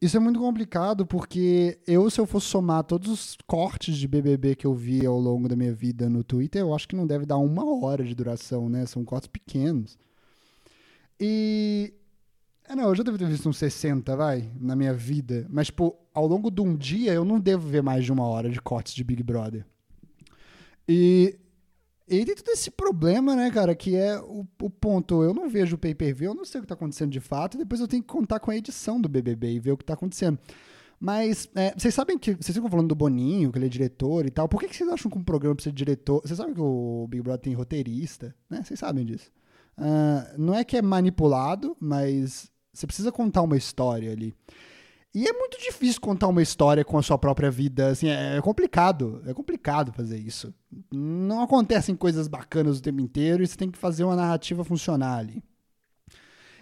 isso 0.00 0.16
é 0.16 0.20
muito 0.20 0.40
complicado 0.40 1.06
porque 1.06 1.78
eu, 1.86 2.10
se 2.10 2.20
eu 2.20 2.26
fosse 2.26 2.46
somar 2.46 2.84
todos 2.84 3.10
os 3.10 3.36
cortes 3.46 3.96
de 3.96 4.08
BBB 4.08 4.54
que 4.56 4.66
eu 4.66 4.74
vi 4.74 5.04
ao 5.06 5.18
longo 5.18 5.48
da 5.48 5.56
minha 5.56 5.72
vida 5.72 6.08
no 6.08 6.24
Twitter, 6.24 6.60
eu 6.62 6.74
acho 6.74 6.88
que 6.88 6.96
não 6.96 7.06
deve 7.06 7.24
dar 7.26 7.38
uma 7.38 7.64
hora 7.84 8.02
de 8.04 8.14
duração, 8.14 8.68
né? 8.68 8.84
São 8.86 9.04
cortes 9.04 9.28
pequenos. 9.28 9.98
E. 11.20 11.94
É, 12.68 12.74
não, 12.74 12.84
eu 12.84 12.94
já 12.94 13.02
devo 13.02 13.18
ter 13.18 13.28
visto 13.28 13.48
uns 13.48 13.58
60, 13.58 14.16
vai, 14.16 14.50
na 14.58 14.74
minha 14.74 14.94
vida. 14.94 15.46
Mas, 15.50 15.66
tipo, 15.66 15.96
ao 16.14 16.26
longo 16.26 16.50
de 16.50 16.62
um 16.62 16.74
dia 16.74 17.12
eu 17.12 17.24
não 17.24 17.38
devo 17.38 17.68
ver 17.68 17.82
mais 17.82 18.04
de 18.04 18.12
uma 18.12 18.24
hora 18.24 18.48
de 18.48 18.60
cortes 18.60 18.94
de 18.94 19.04
Big 19.04 19.22
Brother. 19.22 19.66
E 20.88 21.38
e 22.06 22.22
tem 22.24 22.34
todo 22.34 22.50
esse 22.50 22.70
problema, 22.70 23.34
né, 23.34 23.50
cara, 23.50 23.74
que 23.74 23.96
é 23.96 24.20
o, 24.20 24.46
o 24.60 24.70
ponto. 24.70 25.22
Eu 25.22 25.32
não 25.32 25.48
vejo 25.48 25.76
o 25.76 25.78
pay 25.78 25.94
per 25.94 26.14
view, 26.14 26.32
eu 26.32 26.34
não 26.34 26.44
sei 26.44 26.58
o 26.58 26.62
que 26.62 26.68
tá 26.68 26.74
acontecendo 26.74 27.10
de 27.10 27.20
fato, 27.20 27.56
e 27.56 27.58
depois 27.58 27.80
eu 27.80 27.88
tenho 27.88 28.02
que 28.02 28.08
contar 28.08 28.40
com 28.40 28.50
a 28.50 28.56
edição 28.56 29.00
do 29.00 29.08
BBB 29.08 29.54
e 29.54 29.58
ver 29.58 29.72
o 29.72 29.76
que 29.76 29.84
tá 29.84 29.94
acontecendo. 29.94 30.38
Mas 31.00 31.48
é, 31.54 31.74
vocês 31.76 31.94
sabem 31.94 32.18
que. 32.18 32.34
Vocês 32.34 32.54
ficam 32.54 32.70
falando 32.70 32.88
do 32.88 32.94
Boninho, 32.94 33.50
que 33.50 33.58
ele 33.58 33.66
é 33.66 33.68
diretor 33.68 34.26
e 34.26 34.30
tal. 34.30 34.48
Por 34.48 34.60
que, 34.60 34.68
que 34.68 34.76
vocês 34.76 34.88
acham 34.88 35.10
que 35.10 35.18
um 35.18 35.24
programa 35.24 35.54
precisa 35.54 35.72
de 35.72 35.78
diretor. 35.78 36.20
Vocês 36.22 36.36
sabem 36.36 36.54
que 36.54 36.60
o 36.60 37.06
Big 37.08 37.22
Brother 37.22 37.40
tem 37.40 37.54
roteirista, 37.54 38.34
né? 38.48 38.62
Vocês 38.62 38.78
sabem 38.78 39.04
disso. 39.04 39.30
Ah, 39.76 40.34
não 40.38 40.54
é 40.54 40.64
que 40.64 40.76
é 40.76 40.82
manipulado, 40.82 41.76
mas 41.80 42.50
você 42.72 42.86
precisa 42.86 43.12
contar 43.12 43.42
uma 43.42 43.56
história 43.56 44.12
ali. 44.12 44.34
E 45.14 45.28
é 45.28 45.32
muito 45.32 45.56
difícil 45.60 46.00
contar 46.00 46.26
uma 46.26 46.42
história 46.42 46.84
com 46.84 46.98
a 46.98 47.02
sua 47.02 47.16
própria 47.16 47.48
vida. 47.48 47.88
Assim, 47.88 48.08
é 48.08 48.40
complicado. 48.40 49.22
É 49.26 49.32
complicado 49.32 49.92
fazer 49.92 50.18
isso. 50.18 50.52
Não 50.92 51.40
acontecem 51.40 51.94
coisas 51.94 52.26
bacanas 52.26 52.78
o 52.78 52.82
tempo 52.82 53.00
inteiro 53.00 53.42
e 53.42 53.46
você 53.46 53.56
tem 53.56 53.70
que 53.70 53.78
fazer 53.78 54.02
uma 54.02 54.16
narrativa 54.16 54.64
funcionar 54.64 55.18
ali. 55.18 55.40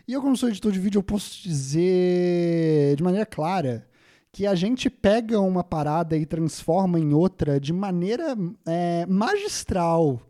E 0.06 0.12
eu, 0.12 0.20
como 0.20 0.36
sou 0.36 0.50
editor 0.50 0.70
de 0.70 0.80
vídeo, 0.80 0.98
eu 0.98 1.02
posso 1.02 1.42
dizer 1.42 2.94
de 2.96 3.02
maneira 3.02 3.24
clara 3.24 3.88
que 4.30 4.46
a 4.46 4.54
gente 4.54 4.90
pega 4.90 5.40
uma 5.40 5.64
parada 5.64 6.16
e 6.16 6.26
transforma 6.26 6.98
em 6.98 7.14
outra 7.14 7.58
de 7.58 7.72
maneira 7.72 8.36
é, 8.66 9.06
magistral. 9.06 10.20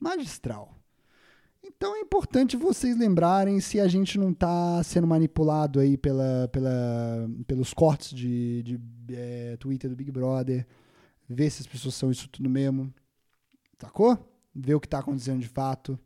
Magistral. 0.00 0.75
Então 1.76 1.94
é 1.94 2.00
importante 2.00 2.56
vocês 2.56 2.96
lembrarem 2.96 3.60
se 3.60 3.78
a 3.78 3.86
gente 3.86 4.18
não 4.18 4.30
está 4.30 4.82
sendo 4.82 5.06
manipulado 5.06 5.78
aí 5.78 5.98
pela, 5.98 6.48
pela, 6.48 7.28
pelos 7.46 7.74
cortes 7.74 8.14
de, 8.14 8.62
de 8.62 8.80
é, 9.14 9.56
Twitter 9.58 9.90
do 9.90 9.96
Big 9.96 10.10
Brother, 10.10 10.66
ver 11.28 11.50
se 11.50 11.60
as 11.60 11.66
pessoas 11.66 11.94
são 11.94 12.10
isso 12.10 12.28
tudo 12.30 12.48
mesmo, 12.48 12.92
sacou? 13.78 14.18
Ver 14.54 14.74
o 14.74 14.80
que 14.80 14.86
está 14.86 15.00
acontecendo 15.00 15.40
de 15.40 15.48
fato. 15.48 15.98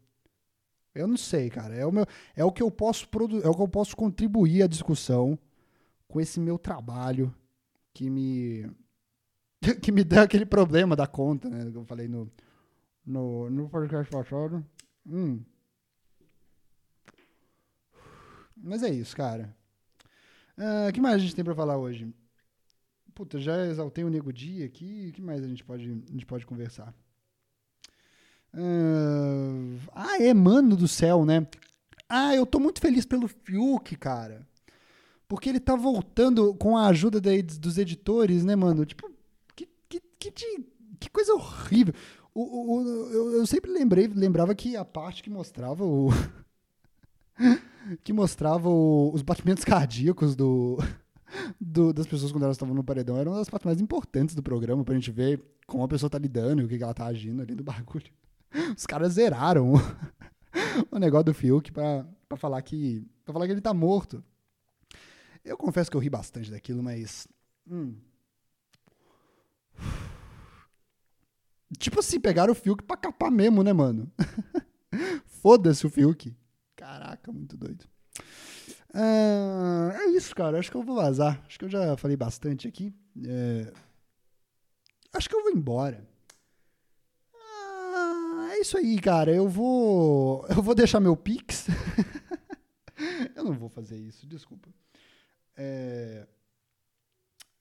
Eu 0.92 1.06
não 1.06 1.16
sei, 1.16 1.48
cara. 1.48 1.72
É 1.72 1.86
o, 1.86 1.92
meu, 1.92 2.04
é 2.34 2.44
o 2.44 2.50
que 2.50 2.62
eu 2.64 2.70
posso 2.70 3.08
produ 3.08 3.40
é 3.40 3.48
o 3.48 3.54
que 3.54 3.62
eu 3.62 3.68
posso 3.68 3.96
contribuir 3.96 4.64
à 4.64 4.66
discussão 4.66 5.38
com 6.08 6.20
esse 6.20 6.40
meu 6.40 6.58
trabalho 6.58 7.32
que 7.94 8.10
me 8.10 8.68
que 9.80 9.92
me 9.92 10.02
dá 10.02 10.22
aquele 10.22 10.44
problema 10.44 10.96
da 10.96 11.06
conta, 11.06 11.48
né? 11.48 11.70
Que 11.70 11.76
eu 11.76 11.84
falei 11.84 12.08
no 12.08 12.28
no, 13.06 13.48
no 13.48 13.68
podcast 13.68 14.10
passado. 14.10 14.66
Hum. 15.06 15.40
Mas 18.62 18.82
é 18.82 18.90
isso, 18.90 19.16
cara. 19.16 19.54
O 20.88 20.92
que 20.92 21.00
mais 21.00 21.16
a 21.16 21.18
gente 21.18 21.34
tem 21.34 21.44
pra 21.44 21.54
falar 21.54 21.78
hoje? 21.78 22.12
Puta, 23.14 23.38
já 23.40 23.66
exaltei 23.66 24.04
o 24.04 24.08
Nego 24.10 24.32
Dia 24.32 24.66
aqui. 24.66 25.08
O 25.10 25.12
que 25.12 25.22
mais 25.22 25.42
a 25.42 25.48
gente 25.48 25.64
pode, 25.64 25.84
a 25.84 26.12
gente 26.12 26.26
pode 26.26 26.46
conversar? 26.46 26.94
Ah, 29.94 30.22
é, 30.22 30.32
mano 30.34 30.76
do 30.76 30.88
céu, 30.88 31.24
né? 31.24 31.46
Ah, 32.08 32.34
eu 32.34 32.46
tô 32.46 32.58
muito 32.58 32.80
feliz 32.80 33.04
pelo 33.06 33.28
Fiuk, 33.28 33.96
cara. 33.96 34.46
Porque 35.28 35.48
ele 35.48 35.60
tá 35.60 35.76
voltando 35.76 36.54
com 36.54 36.76
a 36.76 36.88
ajuda 36.88 37.20
dos 37.60 37.78
editores, 37.78 38.44
né, 38.44 38.56
mano? 38.56 38.86
Tipo, 38.86 39.10
que, 39.56 39.68
que, 39.88 40.00
que, 40.18 40.32
que 41.00 41.10
coisa 41.10 41.34
horrível. 41.34 41.94
O, 42.34 42.42
o- 42.42 42.76
o- 42.82 43.10
eu, 43.12 43.32
eu 43.34 43.46
sempre 43.46 43.70
lembrei, 43.72 44.08
lembrava 44.08 44.54
que 44.54 44.76
a 44.76 44.84
parte 44.84 45.22
que 45.22 45.30
mostrava 45.30 45.84
o. 45.84 46.10
que 48.04 48.12
mostrava 48.12 48.68
o- 48.68 49.12
os 49.14 49.22
batimentos 49.22 49.64
cardíacos 49.64 50.34
do, 50.36 50.78
do- 51.60 51.92
das 51.92 52.06
pessoas 52.06 52.32
quando 52.32 52.44
elas 52.44 52.56
estavam 52.56 52.74
no 52.74 52.84
paredão 52.84 53.16
era 53.16 53.28
uma 53.30 53.38
das 53.38 53.48
partes 53.50 53.66
mais 53.66 53.80
importantes 53.80 54.34
do 54.34 54.42
programa 54.42 54.84
pra 54.84 54.94
gente 54.94 55.10
ver 55.10 55.42
como 55.66 55.82
a 55.84 55.88
pessoa 55.88 56.10
tá 56.10 56.18
lidando 56.18 56.62
e 56.62 56.64
o 56.64 56.68
que, 56.68 56.76
que 56.78 56.82
ela 56.84 56.94
tá 56.94 57.06
agindo 57.06 57.42
ali 57.42 57.54
do 57.54 57.62
bagulho. 57.64 58.10
Os 58.76 58.86
caras 58.86 59.12
zeraram 59.14 59.72
o, 59.72 59.76
o 60.90 60.98
negócio 60.98 61.26
do 61.26 61.34
Fiuk 61.34 61.70
pra, 61.72 62.04
pra 62.28 62.36
falar 62.36 62.60
que. 62.62 63.06
pra 63.24 63.32
falar 63.32 63.46
que 63.46 63.52
ele 63.52 63.60
tá 63.60 63.72
morto. 63.72 64.22
Eu 65.44 65.56
confesso 65.56 65.90
que 65.90 65.96
eu 65.96 66.00
ri 66.00 66.10
bastante 66.10 66.50
daquilo, 66.50 66.82
mas. 66.82 67.26
hum. 67.70 67.94
Tipo 71.78 72.00
assim, 72.00 72.18
pegaram 72.18 72.52
o 72.52 72.56
Fiuk 72.56 72.82
pra 72.82 72.96
capar 72.96 73.30
mesmo, 73.30 73.62
né, 73.62 73.72
mano? 73.72 74.10
Foda-se 75.24 75.86
o 75.86 75.90
Fiuk. 75.90 76.34
Caraca, 76.80 77.30
muito 77.30 77.58
doido. 77.58 77.84
Ah, 78.94 79.92
é 80.00 80.06
isso, 80.16 80.34
cara. 80.34 80.58
Acho 80.58 80.70
que 80.70 80.76
eu 80.78 80.82
vou 80.82 80.96
vazar. 80.96 81.44
Acho 81.46 81.58
que 81.58 81.66
eu 81.66 81.68
já 81.68 81.94
falei 81.98 82.16
bastante 82.16 82.66
aqui. 82.66 82.90
É... 83.22 83.70
Acho 85.12 85.28
que 85.28 85.36
eu 85.36 85.42
vou 85.42 85.52
embora. 85.52 86.08
Ah, 87.34 88.48
é 88.52 88.60
isso 88.60 88.78
aí, 88.78 88.98
cara. 88.98 89.30
Eu 89.30 89.46
vou. 89.46 90.46
Eu 90.48 90.62
vou 90.62 90.74
deixar 90.74 91.00
meu 91.00 91.14
Pix. 91.14 91.66
eu 93.36 93.44
não 93.44 93.52
vou 93.52 93.68
fazer 93.68 93.98
isso, 93.98 94.26
desculpa. 94.26 94.70
É... 95.58 96.26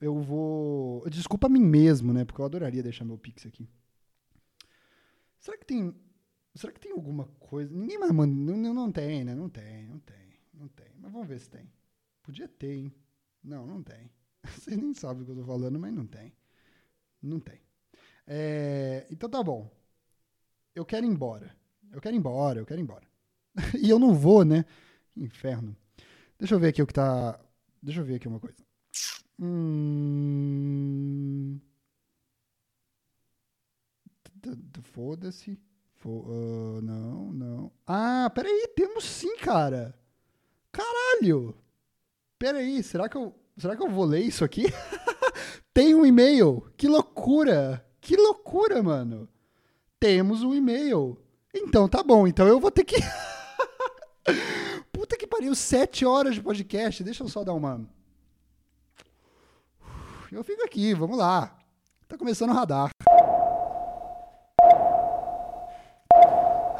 Eu 0.00 0.18
vou. 0.18 1.06
Desculpa 1.10 1.46
a 1.46 1.50
mim 1.50 1.60
mesmo, 1.60 2.14
né? 2.14 2.24
Porque 2.24 2.40
eu 2.40 2.46
adoraria 2.46 2.82
deixar 2.82 3.04
meu 3.04 3.18
Pix 3.18 3.44
aqui. 3.44 3.68
Será 5.38 5.58
que 5.58 5.66
tem. 5.66 5.94
Será 6.54 6.72
que 6.72 6.80
tem 6.80 6.92
alguma 6.92 7.26
coisa. 7.38 7.72
Ninguém 7.74 7.98
mais 7.98 8.12
manda. 8.12 8.34
Não, 8.56 8.74
não 8.74 8.90
tem, 8.92 9.24
né? 9.24 9.34
Não 9.34 9.48
tem, 9.48 9.86
não 9.86 9.98
tem, 10.00 10.40
não 10.52 10.68
tem. 10.68 10.92
Mas 10.98 11.12
vamos 11.12 11.28
ver 11.28 11.38
se 11.38 11.48
tem. 11.48 11.70
Podia 12.22 12.48
ter, 12.48 12.74
hein? 12.74 12.94
Não, 13.42 13.66
não 13.66 13.82
tem. 13.82 14.10
Vocês 14.44 14.76
nem 14.76 14.92
sabem 14.94 15.22
o 15.22 15.26
que 15.26 15.32
eu 15.32 15.36
tô 15.36 15.44
falando, 15.44 15.78
mas 15.78 15.92
não 15.92 16.06
tem. 16.06 16.32
Não 17.22 17.38
tem. 17.40 17.60
É, 18.26 19.06
então 19.10 19.28
tá 19.28 19.42
bom. 19.42 19.70
Eu 20.74 20.84
quero 20.84 21.06
ir 21.06 21.10
embora. 21.10 21.56
Eu 21.92 22.00
quero 22.00 22.14
ir 22.14 22.18
embora, 22.18 22.60
eu 22.60 22.66
quero 22.66 22.80
ir 22.80 22.84
embora. 22.84 23.06
e 23.80 23.90
eu 23.90 23.98
não 23.98 24.14
vou, 24.14 24.44
né? 24.44 24.64
Inferno. 25.16 25.76
Deixa 26.38 26.54
eu 26.54 26.60
ver 26.60 26.68
aqui 26.68 26.82
o 26.82 26.86
que 26.86 26.94
tá. 26.94 27.38
Deixa 27.82 28.00
eu 28.00 28.04
ver 28.04 28.16
aqui 28.16 28.28
uma 28.28 28.40
coisa. 28.40 28.56
Hum... 29.38 30.00
Foda-se. 34.82 35.58
Uh, 36.04 36.80
não, 36.82 37.32
não. 37.32 37.72
Ah, 37.86 38.30
peraí, 38.34 38.68
temos 38.74 39.04
sim, 39.04 39.36
cara. 39.36 39.94
Caralho! 40.72 41.54
Peraí, 42.38 42.82
será 42.82 43.08
que 43.08 43.16
eu, 43.16 43.34
será 43.58 43.76
que 43.76 43.82
eu 43.82 43.90
vou 43.90 44.04
ler 44.04 44.20
isso 44.20 44.44
aqui? 44.44 44.64
Tem 45.74 45.94
um 45.94 46.06
e-mail. 46.06 46.70
Que 46.76 46.88
loucura! 46.88 47.84
Que 48.00 48.16
loucura, 48.16 48.82
mano. 48.82 49.28
Temos 49.98 50.42
um 50.42 50.54
e-mail. 50.54 51.18
Então 51.54 51.88
tá 51.88 52.02
bom, 52.02 52.26
então 52.26 52.46
eu 52.46 52.58
vou 52.58 52.70
ter 52.70 52.84
que. 52.84 52.96
Puta 54.90 55.16
que 55.16 55.26
pariu, 55.26 55.54
sete 55.54 56.06
horas 56.06 56.34
de 56.34 56.42
podcast. 56.42 57.04
Deixa 57.04 57.22
eu 57.22 57.28
só 57.28 57.44
dar 57.44 57.52
uma. 57.52 57.86
Eu 60.32 60.42
fico 60.42 60.62
aqui, 60.62 60.94
vamos 60.94 61.18
lá. 61.18 61.58
Tá 62.08 62.16
começando 62.16 62.50
o 62.50 62.54
radar. 62.54 62.90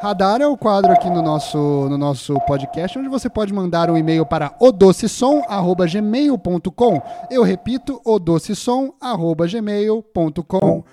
Radar 0.01 0.41
é 0.41 0.47
o 0.47 0.57
quadro 0.57 0.91
aqui 0.91 1.07
no 1.11 1.21
nosso, 1.21 1.59
no 1.87 1.95
nosso 1.95 2.33
podcast, 2.47 2.97
onde 2.97 3.07
você 3.07 3.29
pode 3.29 3.53
mandar 3.53 3.91
um 3.91 3.95
e-mail 3.95 4.25
para 4.25 4.51
odocesom.gmail.com. 4.59 7.01
Eu 7.29 7.43
repito, 7.43 8.01
odocesom.gmail.com 8.03 10.83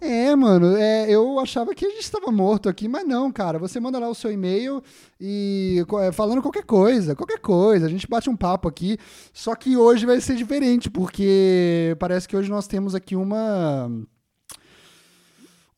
é, 0.00 0.36
mano, 0.36 0.76
é, 0.76 1.10
eu 1.10 1.38
achava 1.38 1.74
que 1.74 1.84
a 1.84 1.88
gente 1.88 2.02
estava 2.02 2.30
morto 2.30 2.68
aqui, 2.68 2.86
mas 2.86 3.06
não, 3.06 3.32
cara. 3.32 3.58
Você 3.58 3.80
manda 3.80 3.98
lá 3.98 4.08
o 4.08 4.14
seu 4.14 4.30
e-mail 4.30 4.82
e 5.18 5.82
é, 6.02 6.12
falando 6.12 6.42
qualquer 6.42 6.64
coisa, 6.64 7.16
qualquer 7.16 7.38
coisa. 7.38 7.86
A 7.86 7.88
gente 7.88 8.06
bate 8.06 8.28
um 8.28 8.36
papo 8.36 8.68
aqui. 8.68 8.98
Só 9.32 9.54
que 9.54 9.76
hoje 9.76 10.04
vai 10.04 10.20
ser 10.20 10.36
diferente, 10.36 10.90
porque 10.90 11.96
parece 11.98 12.28
que 12.28 12.36
hoje 12.36 12.50
nós 12.50 12.66
temos 12.66 12.94
aqui 12.94 13.16
uma. 13.16 13.90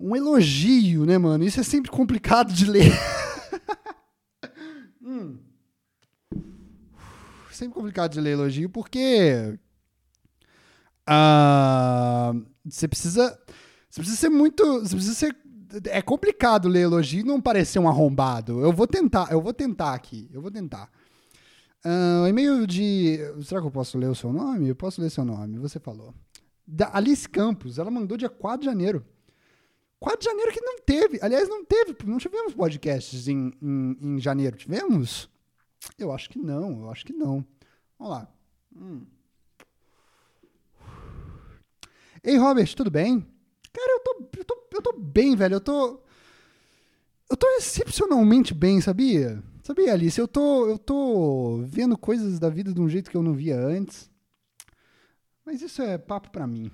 Um 0.00 0.14
elogio, 0.14 1.04
né, 1.04 1.16
mano? 1.18 1.44
Isso 1.44 1.60
é 1.60 1.64
sempre 1.64 1.90
complicado 1.90 2.52
de 2.52 2.64
ler. 2.64 2.92
hum. 5.02 5.38
Sempre 7.52 7.74
complicado 7.74 8.12
de 8.12 8.20
ler 8.20 8.32
elogio, 8.32 8.68
porque. 8.68 9.58
Uh, 11.08 12.44
você 12.64 12.86
precisa 12.86 13.38
você 13.90 14.00
precisa 14.00 14.20
ser 14.20 14.28
muito. 14.28 14.64
Você 14.80 14.94
precisa 14.94 15.14
ser. 15.14 15.36
É 15.86 16.00
complicado 16.00 16.68
ler 16.68 16.82
elogio 16.82 17.20
e 17.20 17.24
não 17.24 17.40
parecer 17.40 17.78
um 17.78 17.88
arrombado. 17.88 18.60
Eu 18.60 18.72
vou 18.72 18.86
tentar, 18.86 19.30
eu 19.30 19.40
vou 19.40 19.52
tentar 19.52 19.94
aqui. 19.94 20.28
Eu 20.32 20.40
vou 20.40 20.50
tentar. 20.50 20.90
Uh, 21.84 22.26
e-mail 22.26 22.66
de. 22.66 23.18
Será 23.44 23.60
que 23.60 23.66
eu 23.66 23.70
posso 23.70 23.96
ler 23.98 24.08
o 24.08 24.14
seu 24.14 24.32
nome? 24.32 24.68
Eu 24.68 24.76
posso 24.76 25.00
ler 25.00 25.10
seu 25.10 25.24
nome, 25.24 25.58
você 25.58 25.78
falou. 25.78 26.14
Da 26.66 26.90
Alice 26.92 27.28
Campos, 27.28 27.78
ela 27.78 27.90
mandou 27.90 28.16
dia 28.16 28.28
4 28.28 28.60
de 28.60 28.66
janeiro. 28.66 29.04
4 30.00 30.20
de 30.20 30.26
janeiro 30.26 30.52
que 30.52 30.60
não 30.60 30.78
teve. 30.78 31.18
Aliás, 31.22 31.48
não 31.48 31.64
teve, 31.64 31.96
não 32.04 32.18
tivemos 32.18 32.54
podcasts 32.54 33.26
em, 33.26 33.52
em, 33.60 33.96
em 34.00 34.20
janeiro. 34.20 34.56
Tivemos? 34.56 35.30
Eu 35.98 36.12
acho 36.12 36.28
que 36.28 36.38
não, 36.38 36.80
eu 36.80 36.90
acho 36.90 37.06
que 37.06 37.12
não. 37.12 37.44
Vamos 37.98 38.14
lá. 38.14 38.28
Hum. 38.76 39.06
Ei, 42.22 42.36
Robert, 42.36 42.74
tudo 42.74 42.90
bem? 42.90 43.26
Cara, 43.72 43.92
eu 43.92 44.00
tô, 44.00 44.28
eu 44.38 44.44
tô, 44.44 44.68
eu 44.74 44.82
tô 44.82 44.92
bem, 44.98 45.36
velho. 45.36 45.54
Eu 45.54 45.60
tô. 45.60 46.00
Eu 47.30 47.36
tô 47.36 47.46
excepcionalmente 47.58 48.54
bem, 48.54 48.80
sabia? 48.80 49.42
Sabia, 49.62 49.92
Alice? 49.92 50.18
Eu 50.18 50.26
tô, 50.26 50.66
eu 50.66 50.78
tô 50.78 51.62
vendo 51.66 51.96
coisas 51.98 52.38
da 52.38 52.48
vida 52.48 52.72
de 52.72 52.80
um 52.80 52.88
jeito 52.88 53.10
que 53.10 53.16
eu 53.16 53.22
não 53.22 53.34
via 53.34 53.58
antes. 53.58 54.10
Mas 55.44 55.60
isso 55.60 55.82
é 55.82 55.98
papo 55.98 56.30
pra 56.30 56.46
mim. 56.46 56.70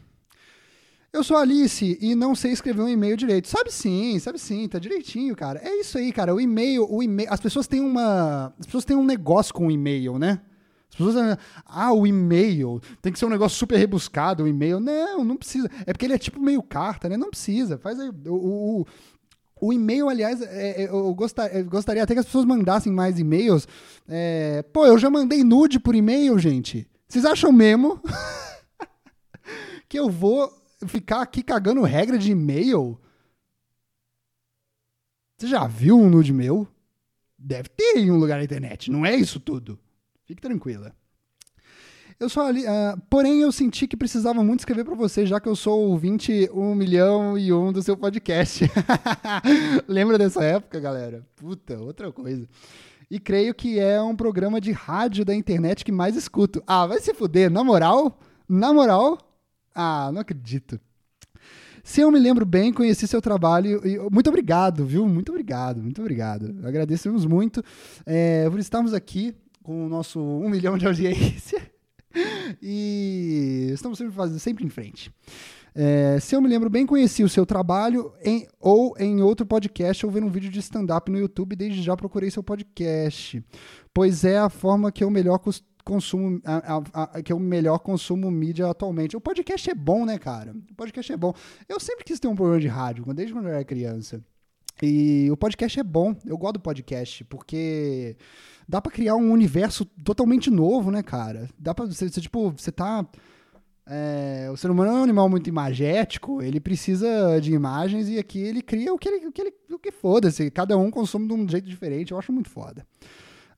Eu 1.12 1.22
sou 1.22 1.36
Alice 1.36 1.96
e 2.00 2.14
não 2.14 2.34
sei 2.34 2.50
escrever 2.52 2.82
um 2.82 2.88
e-mail 2.88 3.16
direito. 3.16 3.48
Sabe 3.48 3.70
sim, 3.72 4.18
sabe 4.18 4.38
sim, 4.38 4.68
tá 4.68 4.80
direitinho, 4.80 5.34
cara. 5.36 5.60
É 5.60 5.80
isso 5.80 5.96
aí, 5.96 6.12
cara. 6.12 6.34
O 6.34 6.40
e-mail, 6.40 6.86
o 6.88 7.02
e-mail, 7.02 7.32
as 7.32 7.40
pessoas 7.40 7.68
têm 7.68 7.80
uma, 7.80 8.52
as 8.58 8.66
pessoas 8.66 8.84
têm 8.84 8.96
um 8.96 9.04
negócio 9.04 9.54
com 9.54 9.68
o 9.68 9.70
e-mail, 9.70 10.18
né? 10.18 10.40
As 10.94 10.98
pessoas 10.98 11.38
ah, 11.66 11.92
o 11.92 12.06
e-mail 12.06 12.80
tem 13.02 13.12
que 13.12 13.18
ser 13.18 13.26
um 13.26 13.30
negócio 13.30 13.58
super 13.58 13.76
rebuscado, 13.76 14.44
o 14.44 14.48
e-mail. 14.48 14.78
Não, 14.78 15.24
não 15.24 15.36
precisa. 15.36 15.68
É 15.84 15.92
porque 15.92 16.06
ele 16.06 16.14
é 16.14 16.18
tipo 16.18 16.40
meio 16.40 16.62
carta, 16.62 17.08
né? 17.08 17.16
Não 17.16 17.30
precisa. 17.30 17.76
Faz 17.78 17.98
aí. 17.98 18.10
O, 18.26 18.82
o, 18.82 18.86
o 19.60 19.72
e-mail, 19.72 20.08
aliás, 20.08 20.40
é, 20.40 20.84
é, 20.84 20.88
eu, 20.88 21.12
gostaria, 21.12 21.58
eu, 21.58 21.64
gostaria, 21.64 22.02
até 22.02 22.14
que 22.14 22.20
as 22.20 22.26
pessoas 22.26 22.44
mandassem 22.44 22.92
mais 22.92 23.18
e-mails. 23.18 23.66
É, 24.06 24.62
pô, 24.72 24.86
eu 24.86 24.96
já 24.96 25.10
mandei 25.10 25.42
nude 25.42 25.80
por 25.80 25.96
e-mail, 25.96 26.38
gente. 26.38 26.88
Vocês 27.08 27.24
acham 27.24 27.50
mesmo 27.50 28.00
que 29.88 29.98
eu 29.98 30.08
vou 30.08 30.48
ficar 30.86 31.22
aqui 31.22 31.42
cagando 31.42 31.82
regra 31.82 32.16
de 32.16 32.30
e-mail? 32.30 33.00
Você 35.36 35.48
já 35.48 35.66
viu 35.66 35.98
um 35.98 36.08
nude 36.08 36.32
meu? 36.32 36.68
Deve 37.36 37.68
ter 37.68 37.98
em 37.98 38.12
um 38.12 38.16
lugar 38.16 38.38
na 38.38 38.44
internet, 38.44 38.92
não 38.92 39.04
é 39.04 39.16
isso 39.16 39.40
tudo. 39.40 39.76
Fique 40.26 40.40
tranquila. 40.40 40.92
Eu 42.18 42.28
sou 42.28 42.44
ali, 42.44 42.64
uh, 42.64 43.00
porém 43.10 43.40
eu 43.40 43.50
senti 43.50 43.88
que 43.88 43.96
precisava 43.96 44.42
muito 44.42 44.60
escrever 44.60 44.84
para 44.84 44.94
você, 44.94 45.26
já 45.26 45.40
que 45.40 45.48
eu 45.48 45.56
sou 45.56 45.92
o 45.92 45.98
21 45.98 46.74
milhão 46.74 47.36
e 47.36 47.52
um 47.52 47.72
do 47.72 47.82
seu 47.82 47.96
podcast. 47.96 48.64
Lembra 49.88 50.16
dessa 50.16 50.42
época, 50.44 50.78
galera? 50.78 51.26
Puta, 51.34 51.76
outra 51.78 52.12
coisa. 52.12 52.48
E 53.10 53.18
creio 53.18 53.52
que 53.52 53.80
é 53.80 54.00
um 54.00 54.14
programa 54.14 54.60
de 54.60 54.70
rádio 54.70 55.24
da 55.24 55.34
internet 55.34 55.84
que 55.84 55.92
mais 55.92 56.16
escuto. 56.16 56.62
Ah, 56.66 56.86
vai 56.86 57.00
se 57.00 57.12
fuder, 57.12 57.50
na 57.50 57.64
moral? 57.64 58.18
Na 58.48 58.72
moral? 58.72 59.18
Ah, 59.74 60.10
não 60.12 60.20
acredito. 60.20 60.80
Se 61.82 62.00
eu 62.00 62.10
me 62.10 62.18
lembro 62.18 62.46
bem, 62.46 62.72
conheci 62.72 63.06
seu 63.06 63.20
trabalho 63.20 63.86
e 63.86 63.98
muito 64.10 64.28
obrigado, 64.28 64.86
viu? 64.86 65.06
Muito 65.06 65.30
obrigado, 65.30 65.82
muito 65.82 66.00
obrigado. 66.00 66.56
Agradecemos 66.64 67.26
muito 67.26 67.62
é, 68.06 68.48
por 68.48 68.58
estarmos 68.58 68.94
aqui 68.94 69.34
com 69.64 69.86
o 69.86 69.88
nosso 69.88 70.20
um 70.20 70.48
milhão 70.48 70.78
de 70.78 70.86
audiência. 70.86 71.60
e 72.62 73.70
estamos 73.72 73.98
sempre, 73.98 74.14
fazendo, 74.14 74.38
sempre 74.38 74.64
em 74.64 74.68
frente. 74.68 75.10
É, 75.74 76.20
se 76.20 76.36
eu 76.36 76.40
me 76.40 76.46
lembro 76.46 76.70
bem, 76.70 76.86
conheci 76.86 77.24
o 77.24 77.28
seu 77.28 77.44
trabalho 77.44 78.12
em, 78.22 78.46
ou 78.60 78.94
em 78.96 79.20
outro 79.22 79.44
podcast 79.44 80.06
ou 80.06 80.12
vendo 80.12 80.26
um 80.26 80.30
vídeo 80.30 80.50
de 80.50 80.60
stand-up 80.60 81.10
no 81.10 81.18
YouTube. 81.18 81.56
Desde 81.56 81.82
já 81.82 81.96
procurei 81.96 82.30
seu 82.30 82.42
podcast, 82.44 83.42
pois 83.92 84.24
é 84.24 84.38
a 84.38 84.50
forma 84.50 84.92
que 84.92 85.02
eu 85.02 85.10
melhor 85.10 85.40
consumo, 85.82 86.40
a, 86.44 86.76
a, 86.76 87.02
a, 87.02 87.22
que 87.22 87.32
eu 87.32 87.40
melhor 87.40 87.78
consumo 87.78 88.30
mídia 88.30 88.68
atualmente. 88.68 89.16
O 89.16 89.20
podcast 89.20 89.68
é 89.70 89.74
bom, 89.74 90.04
né, 90.04 90.18
cara? 90.18 90.54
O 90.70 90.74
podcast 90.74 91.10
é 91.10 91.16
bom. 91.16 91.32
Eu 91.68 91.80
sempre 91.80 92.04
quis 92.04 92.20
ter 92.20 92.28
um 92.28 92.36
programa 92.36 92.60
de 92.60 92.68
rádio, 92.68 93.04
desde 93.14 93.32
quando 93.32 93.46
eu 93.46 93.54
era 93.54 93.64
criança. 93.64 94.22
E 94.82 95.28
o 95.30 95.36
podcast 95.36 95.80
é 95.80 95.84
bom. 95.84 96.14
Eu 96.26 96.36
gosto 96.36 96.54
do 96.54 96.60
podcast, 96.60 97.24
porque 97.24 98.16
dá 98.68 98.80
para 98.80 98.92
criar 98.92 99.16
um 99.16 99.30
universo 99.32 99.84
totalmente 100.04 100.50
novo, 100.50 100.90
né, 100.90 101.02
cara? 101.02 101.48
Dá 101.58 101.74
pra 101.74 101.86
você, 101.86 102.08
você 102.08 102.20
tipo, 102.20 102.50
você 102.50 102.72
tá 102.72 103.06
É, 103.86 104.48
o 104.50 104.56
ser 104.56 104.70
humano 104.70 104.90
é 104.90 104.94
um 104.94 105.02
animal 105.02 105.28
muito 105.28 105.48
imagético, 105.48 106.40
ele 106.40 106.58
precisa 106.58 107.38
de 107.40 107.52
imagens 107.52 108.08
e 108.08 108.18
aqui 108.18 108.38
ele 108.38 108.62
cria 108.62 108.92
o 108.94 108.98
que 108.98 109.08
ele, 109.08 109.26
o 109.26 109.32
que 109.32 109.42
ele 109.42 109.52
o 109.70 109.78
que 109.78 109.90
foda-se. 109.92 110.50
Cada 110.50 110.76
um 110.78 110.90
consome 110.90 111.28
de 111.28 111.34
um 111.34 111.46
jeito 111.48 111.68
diferente, 111.68 112.12
eu 112.12 112.18
acho 112.18 112.32
muito 112.32 112.48
foda. 112.48 112.86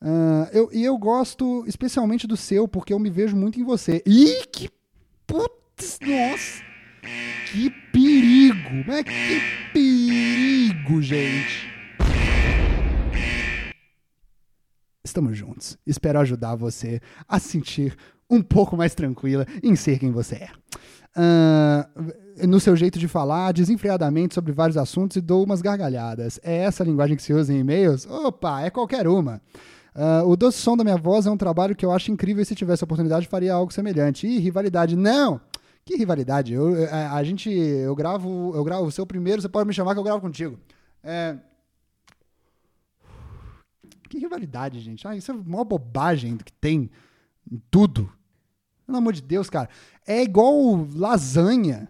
Uh, 0.03 0.49
eu, 0.53 0.69
e 0.73 0.85
eu 0.85 0.99
gosto 0.99 1.65
especialmente 1.67 2.27
do 2.27 2.37
seu, 2.37 2.67
porque 2.67 2.93
eu 2.93 2.99
me 2.99 3.09
vejo 3.09 3.37
muito 3.37 3.61
em 3.61 3.65
você. 3.65 4.03
Ih, 4.05 4.45
que 4.53 4.69
putz, 5.27 5.99
nossa! 6.03 6.63
Que 7.53 7.71
perigo! 7.93 8.85
Mas 8.87 9.05
que 9.05 9.41
perigo, 9.73 11.01
gente! 11.01 11.76
Estamos 15.07 15.39
juntos. 15.39 15.79
Espero 15.87 16.19
ajudar 16.19 16.57
você 16.57 17.01
a 17.29 17.39
sentir 17.39 17.97
um 18.29 18.43
pouco 18.43 18.77
mais 18.77 18.93
tranquila 18.93 19.47
em 19.63 19.77
ser 19.77 20.01
quem 20.01 20.11
você 20.11 20.35
é. 20.35 20.49
Uh, 21.17 22.47
no 22.49 22.59
seu 22.59 22.75
jeito 22.75 22.99
de 22.99 23.07
falar, 23.07 23.53
desenfreadamente 23.53 24.35
sobre 24.35 24.53
vários 24.53 24.77
assuntos 24.77 25.17
e 25.17 25.21
dou 25.21 25.45
umas 25.45 25.63
gargalhadas. 25.63 26.41
É 26.43 26.57
essa 26.57 26.83
a 26.83 26.87
linguagem 26.87 27.17
que 27.17 27.23
se 27.23 27.33
usa 27.33 27.55
em 27.55 27.61
e-mails? 27.61 28.05
Opa, 28.05 28.63
é 28.63 28.69
qualquer 28.69 29.07
uma. 29.07 29.41
Uh, 29.95 30.29
o 30.29 30.37
doce 30.37 30.59
som 30.59 30.77
da 30.77 30.83
minha 30.83 30.99
voz 30.99 31.25
é 31.25 31.31
um 31.31 31.37
trabalho 31.37 31.77
que 31.77 31.87
eu 31.87 31.93
acho 31.93 32.11
incrível 32.11 32.43
e 32.43 32.45
se 32.45 32.57
tivesse 32.57 32.83
a 32.83 32.87
oportunidade 32.87 33.29
faria 33.29 33.55
algo 33.55 33.73
semelhante. 33.73 34.27
Ih, 34.27 34.41
rivalidade. 34.41 34.97
Não! 34.97 35.41
Que 35.85 35.97
rivalidade? 35.97 36.53
Eu, 36.53 36.75
a, 36.75 36.81
é, 36.81 37.07
a, 37.07 37.23
gente, 37.23 37.49
eu 37.49 37.95
gravo, 37.95 38.53
eu 38.57 38.65
gravo 38.65 38.87
o 38.87 38.91
seu 38.91 39.07
primeiro, 39.07 39.41
você 39.41 39.49
pode 39.49 39.69
me 39.69 39.73
chamar 39.73 39.95
que 39.95 40.01
eu 40.01 40.05
gravo 40.05 40.21
contigo. 40.21 40.59
É... 41.03 41.37
Que 44.09 44.19
rivalidade, 44.19 44.81
gente. 44.81 45.07
Ah, 45.07 45.17
isso 45.17 45.31
é 45.31 45.35
a 45.35 45.39
maior 45.39 45.65
bobagem 45.65 46.37
que 46.37 46.53
tem 46.53 46.91
em 47.51 47.61
tudo. 47.71 48.13
Pelo 48.87 48.99
amor 48.99 49.13
de 49.13 49.23
Deus, 49.23 49.51
cara. 49.51 49.69
É 50.07 50.23
igual 50.23 50.87
lasanha. 50.95 51.89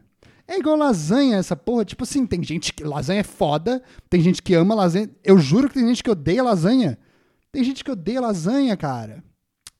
É 0.48 0.58
igual 0.58 0.76
lasanha 0.76 1.36
essa 1.36 1.56
porra. 1.56 1.84
Tipo 1.84 2.04
assim, 2.04 2.26
tem 2.26 2.42
gente 2.42 2.72
que. 2.72 2.84
Lasanha 2.84 3.20
é 3.20 3.24
foda. 3.24 3.82
Tem 4.08 4.20
gente 4.20 4.42
que 4.42 4.54
ama 4.54 4.74
lasanha. 4.74 5.10
Eu 5.22 5.38
juro 5.38 5.68
que 5.68 5.74
tem 5.74 5.86
gente 5.86 6.02
que 6.02 6.10
odeia 6.10 6.42
lasanha. 6.42 6.98
Tem 7.52 7.62
gente 7.64 7.84
que 7.84 7.90
odeia 7.90 8.20
lasanha, 8.20 8.76
cara. 8.76 9.22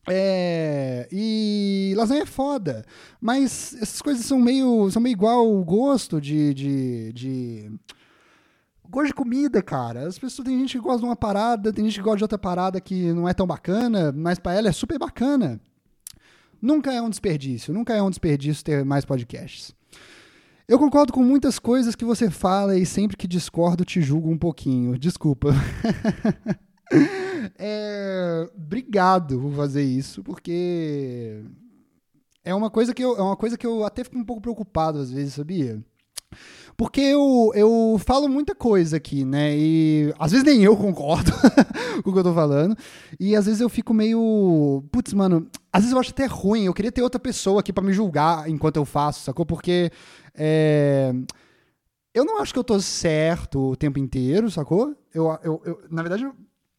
É, 0.09 1.09
e 1.11 1.93
lasanha 1.97 2.23
é 2.23 2.27
foda. 2.27 2.85
Mas 3.21 3.75
essas 3.75 4.01
coisas 4.01 4.25
são 4.25 4.39
meio, 4.39 4.91
são 4.91 5.03
meio 5.03 5.13
igual 5.13 5.53
o 5.53 5.65
gosto 5.65 6.21
de, 6.21 6.55
de, 6.55 7.13
de. 7.13 7.73
Gosto 8.91 9.09
de 9.09 9.15
comida, 9.15 9.63
cara. 9.63 10.07
As 10.07 10.19
pessoas 10.19 10.47
tem 10.47 10.59
gente 10.59 10.77
que 10.77 10.83
gosta 10.83 11.01
de 11.01 11.05
uma 11.05 11.17
parada, 11.17 11.73
tem 11.73 11.85
gente 11.85 11.97
que 11.97 12.03
gosta 12.03 12.19
de 12.19 12.25
outra 12.25 12.39
parada 12.39 12.81
que 12.81 13.13
não 13.13 13.29
é 13.29 13.35
tão 13.35 13.47
bacana, 13.47 14.13
mas 14.13 14.39
para 14.39 14.55
ela 14.55 14.69
é 14.69 14.73
super 14.73 14.99
bacana. 14.99 15.61
Nunca 16.61 16.93
é 16.93 17.01
um 17.03 17.11
desperdício, 17.11 17.73
nunca 17.73 17.95
é 17.95 18.03
um 18.03 18.11
desperdício 18.11 18.65
ter 18.65 18.85
mais 18.85 19.05
podcasts. 19.05 19.75
Eu 20.69 20.79
concordo 20.79 21.13
com 21.13 21.23
muitas 21.23 21.59
coisas 21.59 21.95
que 21.95 22.05
você 22.05 22.29
fala 22.29 22.77
e 22.77 22.85
sempre 22.85 23.17
que 23.17 23.29
discordo 23.29 23.85
te 23.85 24.03
julgo 24.03 24.29
um 24.29 24.39
pouquinho. 24.39 24.99
Desculpa. 24.99 25.51
é, 27.57 28.51
obrigado 28.57 29.39
por 29.39 29.55
fazer 29.55 29.85
isso, 29.85 30.25
porque 30.25 31.45
é 32.45 32.55
uma 32.55 32.71
coisa 32.71 32.93
que 32.93 33.05
eu, 33.05 33.17
é 33.17 33.23
uma 33.23 33.37
coisa 33.37 33.57
que 33.57 33.67
eu 33.67 33.85
até 33.85 34.03
fico 34.03 34.19
um 34.19 34.25
pouco 34.25 34.43
preocupado 34.43 34.99
às 34.99 35.11
vezes, 35.11 35.35
sabia? 35.35 35.81
Porque 36.77 37.01
eu, 37.01 37.53
eu 37.55 38.01
falo 38.05 38.29
muita 38.29 38.55
coisa 38.55 38.99
aqui, 38.99 39.25
né? 39.25 39.57
E 39.57 40.13
às 40.19 40.33
vezes 40.33 40.45
nem 40.45 40.63
eu 40.63 40.77
concordo 40.77 41.33
com 42.05 42.11
o 42.11 42.13
que 42.13 42.19
eu 42.19 42.25
tô 42.25 42.35
falando. 42.35 42.77
E 43.19 43.35
às 43.35 43.47
vezes 43.47 43.61
eu 43.61 43.69
fico 43.69 43.95
meio. 43.95 44.85
Putz, 44.93 45.15
mano, 45.15 45.47
às 45.73 45.83
vezes 45.83 45.93
eu 45.93 45.99
acho 46.01 46.11
até 46.11 46.27
ruim. 46.27 46.65
Eu 46.65 46.75
queria 46.75 46.93
ter 46.93 47.03
outra 47.03 47.19
pessoa 47.19 47.61
aqui 47.61 47.73
para 47.73 47.85
me 47.85 47.93
julgar 47.93 48.49
enquanto 48.49 48.77
eu 48.77 48.85
faço, 48.85 49.25
sacou? 49.25 49.47
Porque. 49.47 49.91
É 50.35 51.13
eu 52.17 52.25
não 52.25 52.41
acho 52.41 52.51
que 52.51 52.59
eu 52.59 52.65
tô 52.65 52.81
certo 52.81 53.73
o 53.73 53.77
tempo 53.77 53.99
inteiro, 53.99 54.51
sacou? 54.51 54.97
Eu, 55.13 55.39
eu, 55.45 55.63
eu 55.67 55.83
na 55.91 56.01
verdade, 56.01 56.27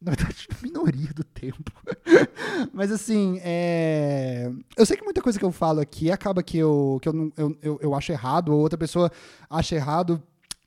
na 0.01 0.11
verdade, 0.11 0.47
minoria 0.61 1.13
do 1.13 1.23
tempo. 1.23 1.71
Mas 2.73 2.91
assim, 2.91 3.39
é... 3.43 4.51
eu 4.75 4.85
sei 4.85 4.95
que 4.95 5.03
muita 5.03 5.21
coisa 5.21 5.37
que 5.37 5.45
eu 5.45 5.51
falo 5.51 5.79
aqui 5.79 6.11
acaba 6.11 6.43
que 6.43 6.57
eu, 6.57 6.99
que 7.01 7.09
eu, 7.09 7.33
eu, 7.35 7.57
eu, 7.61 7.79
eu 7.81 7.95
acho 7.95 8.11
errado, 8.11 8.49
ou 8.53 8.59
outra 8.59 8.77
pessoa 8.77 9.11
acha 9.49 9.75
errado. 9.75 10.21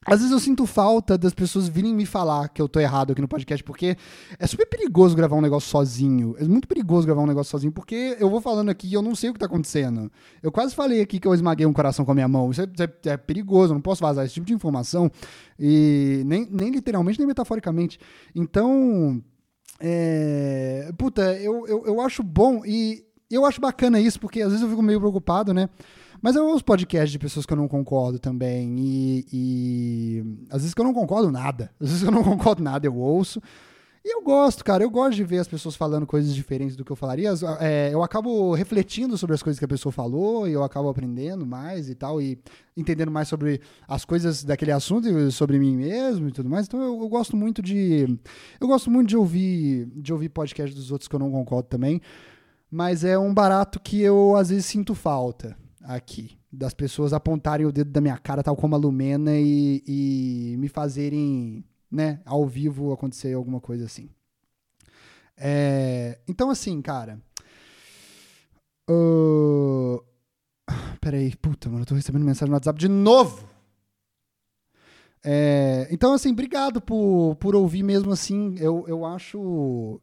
Às 0.06 0.20
vezes 0.20 0.32
eu 0.32 0.40
sinto 0.40 0.64
falta 0.64 1.18
das 1.18 1.34
pessoas 1.34 1.68
virem 1.68 1.94
me 1.94 2.06
falar 2.06 2.48
que 2.48 2.60
eu 2.60 2.66
tô 2.66 2.80
errado 2.80 3.12
aqui 3.12 3.20
no 3.20 3.28
podcast, 3.28 3.62
porque 3.62 3.96
é 4.38 4.46
super 4.46 4.66
perigoso 4.66 5.14
gravar 5.14 5.36
um 5.36 5.42
negócio 5.42 5.68
sozinho. 5.68 6.34
É 6.38 6.44
muito 6.44 6.66
perigoso 6.66 7.06
gravar 7.06 7.20
um 7.20 7.26
negócio 7.26 7.50
sozinho, 7.50 7.70
porque 7.70 8.16
eu 8.18 8.30
vou 8.30 8.40
falando 8.40 8.70
aqui 8.70 8.88
e 8.88 8.94
eu 8.94 9.02
não 9.02 9.14
sei 9.14 9.28
o 9.28 9.34
que 9.34 9.38
tá 9.38 9.44
acontecendo. 9.44 10.10
Eu 10.42 10.50
quase 10.50 10.74
falei 10.74 11.02
aqui 11.02 11.20
que 11.20 11.28
eu 11.28 11.34
esmaguei 11.34 11.66
um 11.66 11.72
coração 11.72 12.06
com 12.06 12.12
a 12.12 12.14
minha 12.14 12.28
mão. 12.28 12.50
Isso 12.50 12.62
é, 12.62 12.64
é, 12.64 13.10
é 13.10 13.16
perigoso, 13.18 13.72
eu 13.72 13.74
não 13.74 13.82
posso 13.82 14.00
vazar 14.00 14.24
esse 14.24 14.34
tipo 14.34 14.46
de 14.46 14.54
informação. 14.54 15.10
E 15.58 16.22
nem, 16.24 16.48
nem 16.50 16.70
literalmente, 16.70 17.18
nem 17.18 17.28
metaforicamente. 17.28 17.98
Então. 18.34 19.22
É, 19.82 20.90
puta, 20.96 21.22
eu, 21.36 21.66
eu, 21.66 21.86
eu 21.86 22.00
acho 22.00 22.22
bom 22.22 22.62
e 22.66 23.04
eu 23.30 23.46
acho 23.46 23.60
bacana 23.60 24.00
isso, 24.00 24.18
porque 24.18 24.42
às 24.42 24.48
vezes 24.48 24.62
eu 24.62 24.68
fico 24.68 24.82
meio 24.82 24.98
preocupado, 24.98 25.54
né? 25.54 25.68
Mas 26.22 26.36
eu 26.36 26.46
ouço 26.46 26.64
podcasts 26.64 27.10
de 27.10 27.18
pessoas 27.18 27.46
que 27.46 27.52
eu 27.52 27.56
não 27.56 27.68
concordo 27.68 28.18
também. 28.18 28.76
E, 28.78 29.26
e, 29.32 30.24
às 30.50 30.62
vezes 30.62 30.74
que 30.74 30.80
eu 30.80 30.84
não 30.84 30.92
concordo 30.92 31.30
nada. 31.30 31.70
Às 31.80 31.88
vezes 31.88 32.02
que 32.02 32.08
eu 32.08 32.12
não 32.12 32.24
concordo 32.24 32.62
nada, 32.62 32.86
eu 32.86 32.94
ouço. 32.94 33.40
E 34.04 34.14
eu 34.14 34.22
gosto, 34.22 34.62
cara. 34.62 34.82
Eu 34.82 34.90
gosto 34.90 35.16
de 35.16 35.24
ver 35.24 35.38
as 35.38 35.48
pessoas 35.48 35.76
falando 35.76 36.06
coisas 36.06 36.34
diferentes 36.34 36.76
do 36.76 36.84
que 36.84 36.92
eu 36.92 36.96
falaria. 36.96 37.30
É, 37.58 37.90
eu 37.92 38.02
acabo 38.02 38.54
refletindo 38.54 39.16
sobre 39.16 39.34
as 39.34 39.42
coisas 39.42 39.58
que 39.58 39.64
a 39.64 39.68
pessoa 39.68 39.92
falou 39.92 40.46
e 40.46 40.52
eu 40.52 40.62
acabo 40.62 40.88
aprendendo 40.90 41.46
mais 41.46 41.88
e 41.88 41.94
tal. 41.94 42.20
E 42.20 42.38
entendendo 42.76 43.10
mais 43.10 43.28
sobre 43.28 43.60
as 43.88 44.04
coisas 44.04 44.44
daquele 44.44 44.72
assunto 44.72 45.08
e 45.08 45.32
sobre 45.32 45.58
mim 45.58 45.76
mesmo 45.76 46.28
e 46.28 46.32
tudo 46.32 46.50
mais. 46.50 46.66
Então 46.66 46.80
eu, 46.80 47.00
eu 47.00 47.08
gosto 47.08 47.34
muito 47.34 47.62
de. 47.62 48.18
Eu 48.60 48.68
gosto 48.68 48.90
muito 48.90 49.08
de 49.08 49.16
ouvir, 49.16 49.86
de 49.96 50.12
ouvir 50.12 50.28
podcast 50.28 50.74
dos 50.74 50.90
outros 50.90 51.08
que 51.08 51.14
eu 51.14 51.20
não 51.20 51.30
concordo 51.30 51.68
também. 51.68 52.00
Mas 52.70 53.04
é 53.04 53.18
um 53.18 53.32
barato 53.32 53.80
que 53.80 54.00
eu 54.00 54.36
às 54.36 54.50
vezes 54.50 54.66
sinto 54.66 54.94
falta 54.94 55.56
aqui. 55.82 56.38
Das 56.52 56.74
pessoas 56.74 57.12
apontarem 57.12 57.66
o 57.66 57.72
dedo 57.72 57.90
da 57.90 58.00
minha 58.00 58.18
cara, 58.18 58.42
tal 58.42 58.56
como 58.56 58.74
a 58.74 58.78
Lumena, 58.78 59.32
e, 59.36 59.82
e 59.86 60.56
me 60.58 60.68
fazerem, 60.68 61.64
né, 61.90 62.20
ao 62.24 62.46
vivo 62.46 62.92
acontecer 62.92 63.34
alguma 63.34 63.60
coisa 63.60 63.84
assim. 63.84 64.08
É, 65.36 66.18
então, 66.28 66.50
assim, 66.50 66.80
cara. 66.82 67.20
Uh, 68.88 70.02
peraí, 71.00 71.34
puta, 71.36 71.68
mano, 71.68 71.82
eu 71.82 71.86
tô 71.86 71.94
recebendo 71.94 72.24
mensagem 72.24 72.50
no 72.50 72.56
WhatsApp 72.56 72.78
de 72.78 72.88
novo! 72.88 73.48
É, 75.22 75.86
então, 75.90 76.12
assim, 76.14 76.32
obrigado 76.32 76.80
por, 76.80 77.36
por 77.36 77.54
ouvir 77.54 77.82
mesmo 77.82 78.12
assim. 78.12 78.54
Eu, 78.58 78.84
eu 78.88 79.04
acho 79.04 80.00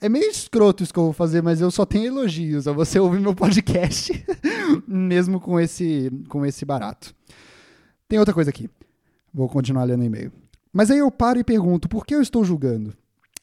é 0.00 0.08
meio 0.08 0.30
escroto 0.30 0.82
isso 0.82 0.92
que 0.92 0.98
eu 0.98 1.04
vou 1.04 1.12
fazer, 1.12 1.42
mas 1.42 1.60
eu 1.60 1.70
só 1.70 1.84
tenho 1.84 2.06
elogios 2.06 2.66
a 2.66 2.72
você 2.72 2.98
ouvir 2.98 3.20
meu 3.20 3.34
podcast, 3.34 4.24
mesmo 4.86 5.40
com 5.40 5.58
esse, 5.58 6.10
com 6.28 6.44
esse 6.44 6.64
barato. 6.64 7.14
Tem 8.08 8.18
outra 8.18 8.34
coisa 8.34 8.50
aqui. 8.50 8.68
Vou 9.32 9.48
continuar 9.48 9.84
lendo 9.84 10.00
o 10.00 10.04
e-mail. 10.04 10.32
Mas 10.72 10.90
aí 10.90 10.98
eu 10.98 11.10
paro 11.10 11.38
e 11.38 11.44
pergunto, 11.44 11.88
por 11.88 12.04
que 12.04 12.14
eu 12.14 12.22
estou 12.22 12.44
julgando? 12.44 12.92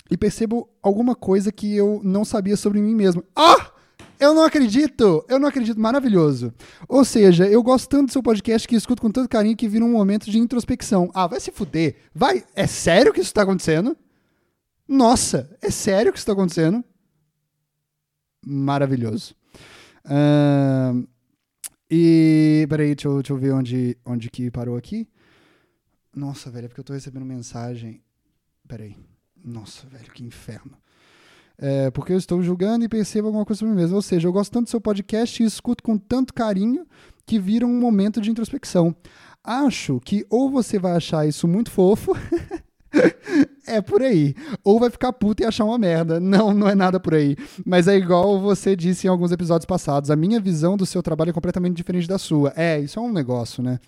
E 0.10 0.18
percebo 0.18 0.70
alguma 0.82 1.16
coisa 1.16 1.52
que 1.52 1.76
eu 1.76 2.02
não 2.04 2.24
sabia 2.24 2.56
sobre 2.56 2.82
mim 2.82 2.96
mesmo. 2.96 3.24
Ah! 3.36 3.72
Eu 4.20 4.34
não 4.34 4.44
acredito! 4.44 5.24
Eu 5.30 5.40
não 5.40 5.48
acredito. 5.48 5.80
Maravilhoso. 5.80 6.54
Ou 6.88 7.06
seja, 7.06 7.48
eu 7.48 7.62
gosto 7.62 7.88
tanto 7.88 8.08
do 8.08 8.12
seu 8.12 8.24
podcast 8.24 8.68
que 8.68 8.76
escuto 8.76 9.02
com 9.02 9.12
tanto 9.12 9.30
carinho 9.30 9.56
que 9.56 9.68
vira 9.68 9.86
um 9.86 9.92
momento 9.92 10.32
de 10.32 10.40
introspecção. 10.40 11.12
Ah, 11.14 11.28
vai 11.28 11.40
se 11.40 11.52
fuder. 11.52 11.96
Vai. 12.16 12.44
É 12.56 12.66
sério 12.66 13.14
que 13.14 13.20
isso 13.20 13.30
está 13.30 13.44
acontecendo? 13.44 13.96
Nossa, 14.88 15.56
é 15.62 15.70
sério 15.70 16.12
que 16.12 16.18
isso 16.18 16.24
está 16.24 16.34
acontecendo? 16.34 16.84
Maravilhoso. 18.46 19.36
Uh, 20.06 21.08
e. 21.92 22.66
Peraí, 22.70 22.96
deixa 22.96 23.08
eu, 23.08 23.16
deixa 23.16 23.34
eu 23.34 23.38
ver 23.38 23.52
onde, 23.54 23.98
onde 24.06 24.30
que 24.30 24.50
parou 24.50 24.78
aqui. 24.78 25.08
Nossa, 26.16 26.50
velho, 26.50 26.66
é 26.66 26.68
porque 26.68 26.80
eu 26.80 26.86
tô 26.86 26.94
recebendo 26.94 27.26
mensagem. 27.26 28.02
Peraí. 28.68 28.96
Nossa, 29.44 29.88
velho, 29.88 30.12
que 30.12 30.24
inferno. 30.24 30.78
É, 31.60 31.90
porque 31.90 32.14
eu 32.14 32.18
estou 32.18 32.42
julgando 32.44 32.86
e 32.86 32.90
percebo 32.90 33.28
alguma 33.28 33.46
coisa 33.46 33.60
sobre 33.60 33.74
mim 33.74 33.82
mesmo. 33.82 33.96
Ou 33.96 34.02
seja, 34.02 34.28
eu 34.28 34.34
gosto 34.34 34.52
tanto 34.52 34.66
do 34.66 34.70
seu 34.70 34.80
podcast 34.82 35.42
e 35.42 35.46
escuto 35.46 35.84
com 35.84 35.98
tanto 35.98 36.34
carinho 36.34 36.86
que 37.26 37.40
vira 37.40 37.66
um 37.66 37.80
momento 37.80 38.22
de 38.22 38.30
introspecção. 38.30 38.96
Acho 39.44 40.00
que 40.00 40.26
ou 40.30 40.50
você 40.50 40.78
vai 40.78 40.94
achar 40.94 41.28
isso 41.28 41.48
muito 41.48 41.72
fofo 41.72 42.14
é 43.68 43.82
por 43.82 44.02
aí. 44.02 44.34
Ou 44.64 44.80
vai 44.80 44.90
ficar 44.90 45.14
puto 45.14 45.44
e 45.44 45.46
achar 45.46 45.66
uma 45.66 45.78
merda. 45.78 46.20
Não, 46.20 46.54
não 46.54 46.68
é 46.68 46.76
nada 46.76 47.00
por 47.00 47.14
aí. 47.14 47.36
Mas 47.66 47.88
é 47.88 47.96
igual 47.96 48.40
você 48.40 48.76
disse 48.76 49.08
em 49.08 49.10
alguns 49.10 49.32
episódios 49.32 49.66
passados. 49.66 50.12
A 50.12 50.16
minha 50.16 50.40
visão 50.40 50.78
do 50.78 50.86
seu 50.86 51.04
trabalho 51.04 51.30
é 51.32 51.34
completamente 51.34 51.76
diferente 51.76 52.08
da 52.08 52.18
sua. 52.18 52.54
É, 52.56 52.80
isso 52.80 53.00
é 53.00 53.02
um 53.02 53.12
negócio, 53.12 53.62
né? 53.64 53.80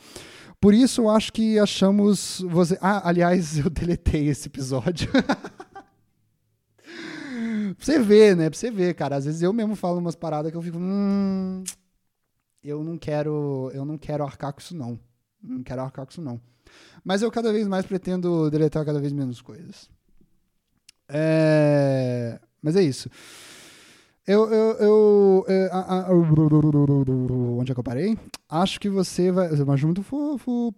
Por 0.62 0.74
isso, 0.74 1.02
eu 1.02 1.10
acho 1.10 1.32
que 1.32 1.58
achamos 1.58 2.44
você. 2.50 2.78
Ah, 2.82 3.08
aliás, 3.08 3.58
eu 3.64 3.70
deletei 3.70 4.28
esse 4.28 4.48
episódio. 4.48 5.10
pra 5.12 5.24
você 7.80 8.00
ver, 8.00 8.36
né? 8.36 8.50
Pra 8.50 8.60
você 8.60 8.70
ver, 8.70 8.94
cara. 8.94 9.16
Às 9.16 9.26
vezes 9.26 9.42
eu 9.42 9.54
mesmo 9.54 9.76
falo 9.76 10.00
umas 10.00 10.16
paradas 10.16 10.52
que 10.52 10.58
eu 10.58 10.62
fico. 10.62 10.78
Hum, 10.78 11.64
eu 12.62 12.84
não 12.84 12.98
quero, 12.98 13.72
eu 13.74 13.86
não 13.86 13.98
quero 13.98 14.24
arcar 14.24 14.52
com 14.52 14.60
isso 14.60 14.76
não. 14.76 15.00
Não 15.42 15.64
quero 15.64 15.82
arcar 15.82 16.06
com 16.06 16.12
isso 16.12 16.22
não. 16.22 16.42
Mas 17.04 17.22
eu 17.22 17.32
cada 17.32 17.52
vez 17.52 17.68
mais 17.68 17.86
pretendo 17.86 18.50
deletar 18.50 18.86
cada 18.86 19.00
vez 19.00 19.14
menos 19.14 19.42
coisas. 19.42 19.90
É... 21.08 22.40
Mas 22.62 22.76
é 22.76 22.84
isso. 22.84 23.10
Eu, 24.30 24.48
eu, 24.48 24.78
eu, 24.78 25.46
é, 25.48 25.70
a, 25.72 26.06
a, 26.08 26.14
onde 26.14 27.72
é 27.72 27.74
que 27.74 27.80
eu 27.80 27.84
parei? 27.84 28.16
Acho 28.48 28.80
que 28.80 28.88
você 28.88 29.32
vai. 29.32 29.48
Acho 29.48 29.86
muito 29.88 30.04
fofo. 30.04 30.72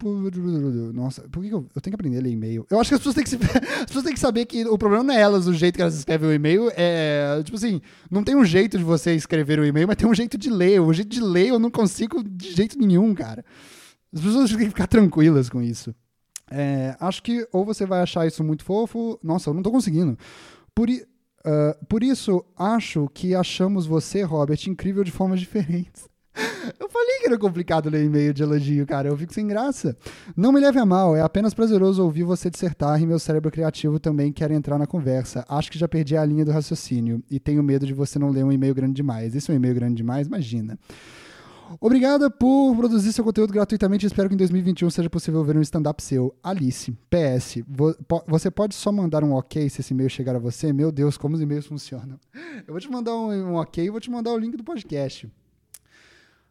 Nossa, 0.94 1.28
por 1.28 1.42
que, 1.42 1.50
que 1.50 1.54
eu, 1.54 1.66
eu, 1.74 1.82
tenho 1.82 1.94
que 1.94 2.00
aprender 2.00 2.16
a 2.16 2.22
ler 2.22 2.30
e-mail? 2.30 2.66
Eu 2.70 2.80
acho 2.80 2.88
que 2.88 2.94
as 2.94 3.00
pessoas 3.00 3.14
têm 3.14 3.24
que, 3.24 3.28
se, 3.28 3.36
as 3.78 3.84
pessoas 3.84 4.04
têm 4.06 4.14
que 4.14 4.20
saber 4.20 4.46
que 4.46 4.64
o 4.64 4.78
problema 4.78 5.04
não 5.04 5.12
é 5.12 5.20
elas, 5.20 5.46
o 5.46 5.52
jeito 5.52 5.76
que 5.76 5.82
elas 5.82 5.94
escrevem 5.94 6.30
o 6.30 6.32
e-mail. 6.32 6.72
É. 6.74 7.42
Tipo 7.44 7.58
assim, 7.58 7.82
não 8.10 8.24
tem 8.24 8.34
um 8.34 8.44
jeito 8.44 8.78
de 8.78 8.84
você 8.84 9.14
escrever 9.14 9.58
o 9.58 9.66
e-mail, 9.66 9.86
mas 9.86 9.96
tem 9.96 10.08
um 10.08 10.14
jeito 10.14 10.38
de 10.38 10.48
ler. 10.48 10.80
O 10.80 10.90
jeito 10.94 11.10
de 11.10 11.20
ler 11.20 11.48
eu 11.48 11.58
não 11.58 11.70
consigo 11.70 12.22
de 12.22 12.52
jeito 12.52 12.78
nenhum, 12.78 13.14
cara. 13.14 13.44
As 14.12 14.20
pessoas 14.20 14.50
têm 14.50 14.58
que 14.58 14.68
ficar 14.68 14.86
tranquilas 14.86 15.48
com 15.48 15.62
isso. 15.62 15.94
É, 16.50 16.94
acho 17.00 17.22
que 17.22 17.46
ou 17.50 17.64
você 17.64 17.86
vai 17.86 18.02
achar 18.02 18.26
isso 18.26 18.44
muito 18.44 18.64
fofo. 18.64 19.18
Nossa, 19.22 19.50
eu 19.50 19.54
não 19.54 19.62
tô 19.62 19.70
conseguindo. 19.70 20.18
Por, 20.74 20.88
uh, 20.90 21.86
por 21.88 22.02
isso, 22.02 22.44
acho 22.56 23.08
que 23.14 23.34
achamos 23.34 23.86
você, 23.86 24.22
Robert, 24.22 24.58
incrível 24.66 25.02
de 25.02 25.10
formas 25.10 25.40
diferentes. 25.40 26.10
Eu 26.80 26.88
falei 26.88 27.18
que 27.18 27.26
era 27.26 27.38
complicado 27.38 27.90
ler 27.90 28.04
e-mail 28.04 28.32
de 28.32 28.42
elogio, 28.42 28.86
cara. 28.86 29.08
Eu 29.08 29.16
fico 29.16 29.34
sem 29.34 29.46
graça. 29.46 29.96
Não 30.36 30.52
me 30.52 30.60
leve 30.60 30.78
a 30.78 30.86
mal, 30.86 31.14
é 31.16 31.20
apenas 31.20 31.52
prazeroso 31.52 32.02
ouvir 32.02 32.22
você 32.22 32.48
dissertar 32.48 33.00
e 33.02 33.06
meu 33.06 33.18
cérebro 33.18 33.50
criativo 33.50 33.98
também 33.98 34.32
quer 34.32 34.50
entrar 34.50 34.78
na 34.78 34.86
conversa. 34.86 35.44
Acho 35.48 35.70
que 35.70 35.78
já 35.78 35.88
perdi 35.88 36.16
a 36.16 36.24
linha 36.24 36.44
do 36.44 36.50
raciocínio 36.50 37.22
e 37.30 37.38
tenho 37.38 37.62
medo 37.62 37.86
de 37.86 37.92
você 37.92 38.18
não 38.18 38.30
ler 38.30 38.44
um 38.44 38.52
e-mail 38.52 38.74
grande 38.74 38.94
demais. 38.94 39.34
Isso 39.34 39.50
é 39.50 39.54
um 39.54 39.56
e-mail 39.56 39.74
grande 39.74 39.96
demais? 39.96 40.26
Imagina. 40.26 40.78
Obrigada 41.80 42.30
por 42.30 42.76
produzir 42.76 43.12
seu 43.12 43.24
conteúdo 43.24 43.52
gratuitamente. 43.52 44.06
Espero 44.06 44.28
que 44.28 44.34
em 44.34 44.38
2021 44.38 44.90
seja 44.90 45.10
possível 45.10 45.42
ver 45.44 45.56
um 45.56 45.60
stand-up 45.60 46.02
seu. 46.02 46.34
Alice, 46.42 46.92
PS, 47.10 47.62
você 48.26 48.50
pode 48.50 48.74
só 48.74 48.90
mandar 48.92 49.24
um 49.24 49.32
ok 49.32 49.68
se 49.68 49.80
esse 49.80 49.92
e-mail 49.92 50.10
chegar 50.10 50.36
a 50.36 50.38
você? 50.38 50.72
Meu 50.72 50.90
Deus, 50.92 51.16
como 51.16 51.34
os 51.34 51.40
e-mails 51.40 51.66
funcionam. 51.66 52.18
Eu 52.66 52.72
vou 52.74 52.80
te 52.80 52.90
mandar 52.90 53.14
um, 53.14 53.30
um 53.30 53.54
ok 53.54 53.84
e 53.84 53.90
vou 53.90 54.00
te 54.00 54.10
mandar 54.10 54.32
o 54.32 54.38
link 54.38 54.56
do 54.56 54.64
podcast. 54.64 55.30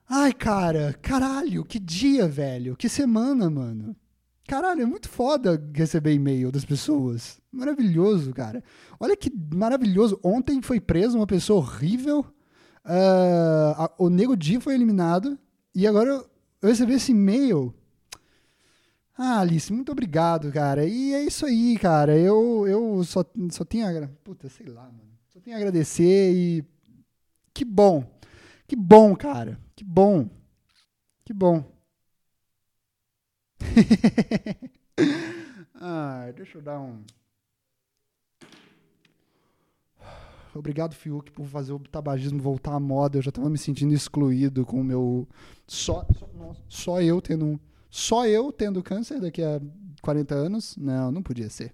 Ai, 0.09 0.33
cara, 0.33 0.93
caralho, 1.01 1.63
que 1.63 1.79
dia, 1.79 2.27
velho. 2.27 2.75
Que 2.75 2.89
semana, 2.89 3.49
mano. 3.49 3.95
Caralho, 4.47 4.81
é 4.81 4.85
muito 4.85 5.07
foda 5.07 5.63
receber 5.73 6.13
e-mail 6.13 6.51
das 6.51 6.65
pessoas. 6.65 7.39
Maravilhoso, 7.49 8.33
cara. 8.33 8.61
Olha 8.99 9.15
que 9.15 9.31
maravilhoso. 9.53 10.19
Ontem 10.21 10.61
foi 10.61 10.81
preso 10.81 11.17
uma 11.17 11.27
pessoa 11.27 11.59
horrível 11.59 12.25
Uh, 12.83 13.73
a, 13.77 13.91
o 13.97 14.09
Nego 14.09 14.35
Di 14.35 14.59
foi 14.59 14.73
eliminado. 14.73 15.37
E 15.73 15.87
agora 15.87 16.09
eu, 16.09 16.29
eu 16.61 16.69
recebi 16.69 16.93
esse 16.93 17.11
e-mail. 17.11 17.73
Ah, 19.17 19.41
Alice, 19.41 19.71
muito 19.71 19.91
obrigado, 19.91 20.51
cara. 20.51 20.85
E 20.85 21.13
é 21.13 21.23
isso 21.23 21.45
aí, 21.45 21.77
cara. 21.77 22.17
Eu, 22.17 22.67
eu 22.67 23.03
só, 23.03 23.23
só 23.51 23.63
tenho 23.63 23.87
a. 23.87 24.07
Puta, 24.23 24.49
sei 24.49 24.67
lá, 24.67 24.83
mano. 24.83 25.11
Só 25.29 25.39
tenho 25.39 25.55
a 25.55 25.59
agradecer 25.59 26.33
e. 26.33 26.65
Que 27.53 27.63
bom. 27.63 28.03
Que 28.67 28.75
bom, 28.75 29.15
cara. 29.15 29.59
Que 29.75 29.83
bom. 29.83 30.27
Que 31.23 31.33
bom. 31.33 31.63
ah, 35.75 36.31
deixa 36.35 36.57
eu 36.57 36.61
dar 36.61 36.79
um. 36.79 37.03
Obrigado, 40.53 40.93
Fiuk, 40.93 41.31
por 41.31 41.45
fazer 41.45 41.73
o 41.73 41.79
tabagismo 41.79 42.41
voltar 42.41 42.73
à 42.73 42.79
moda. 42.79 43.17
Eu 43.17 43.21
já 43.21 43.29
estava 43.29 43.49
me 43.49 43.57
sentindo 43.57 43.93
excluído 43.93 44.65
com 44.65 44.81
o 44.81 44.83
meu. 44.83 45.27
Só, 45.67 46.05
só, 46.17 46.55
só 46.67 47.01
eu 47.01 47.21
tendo. 47.21 47.59
Só 47.89 48.25
eu 48.25 48.51
tendo 48.51 48.83
câncer 48.83 49.19
daqui 49.19 49.41
a 49.43 49.61
40 50.01 50.35
anos? 50.35 50.77
Não, 50.77 51.11
não 51.11 51.23
podia 51.23 51.49
ser. 51.49 51.73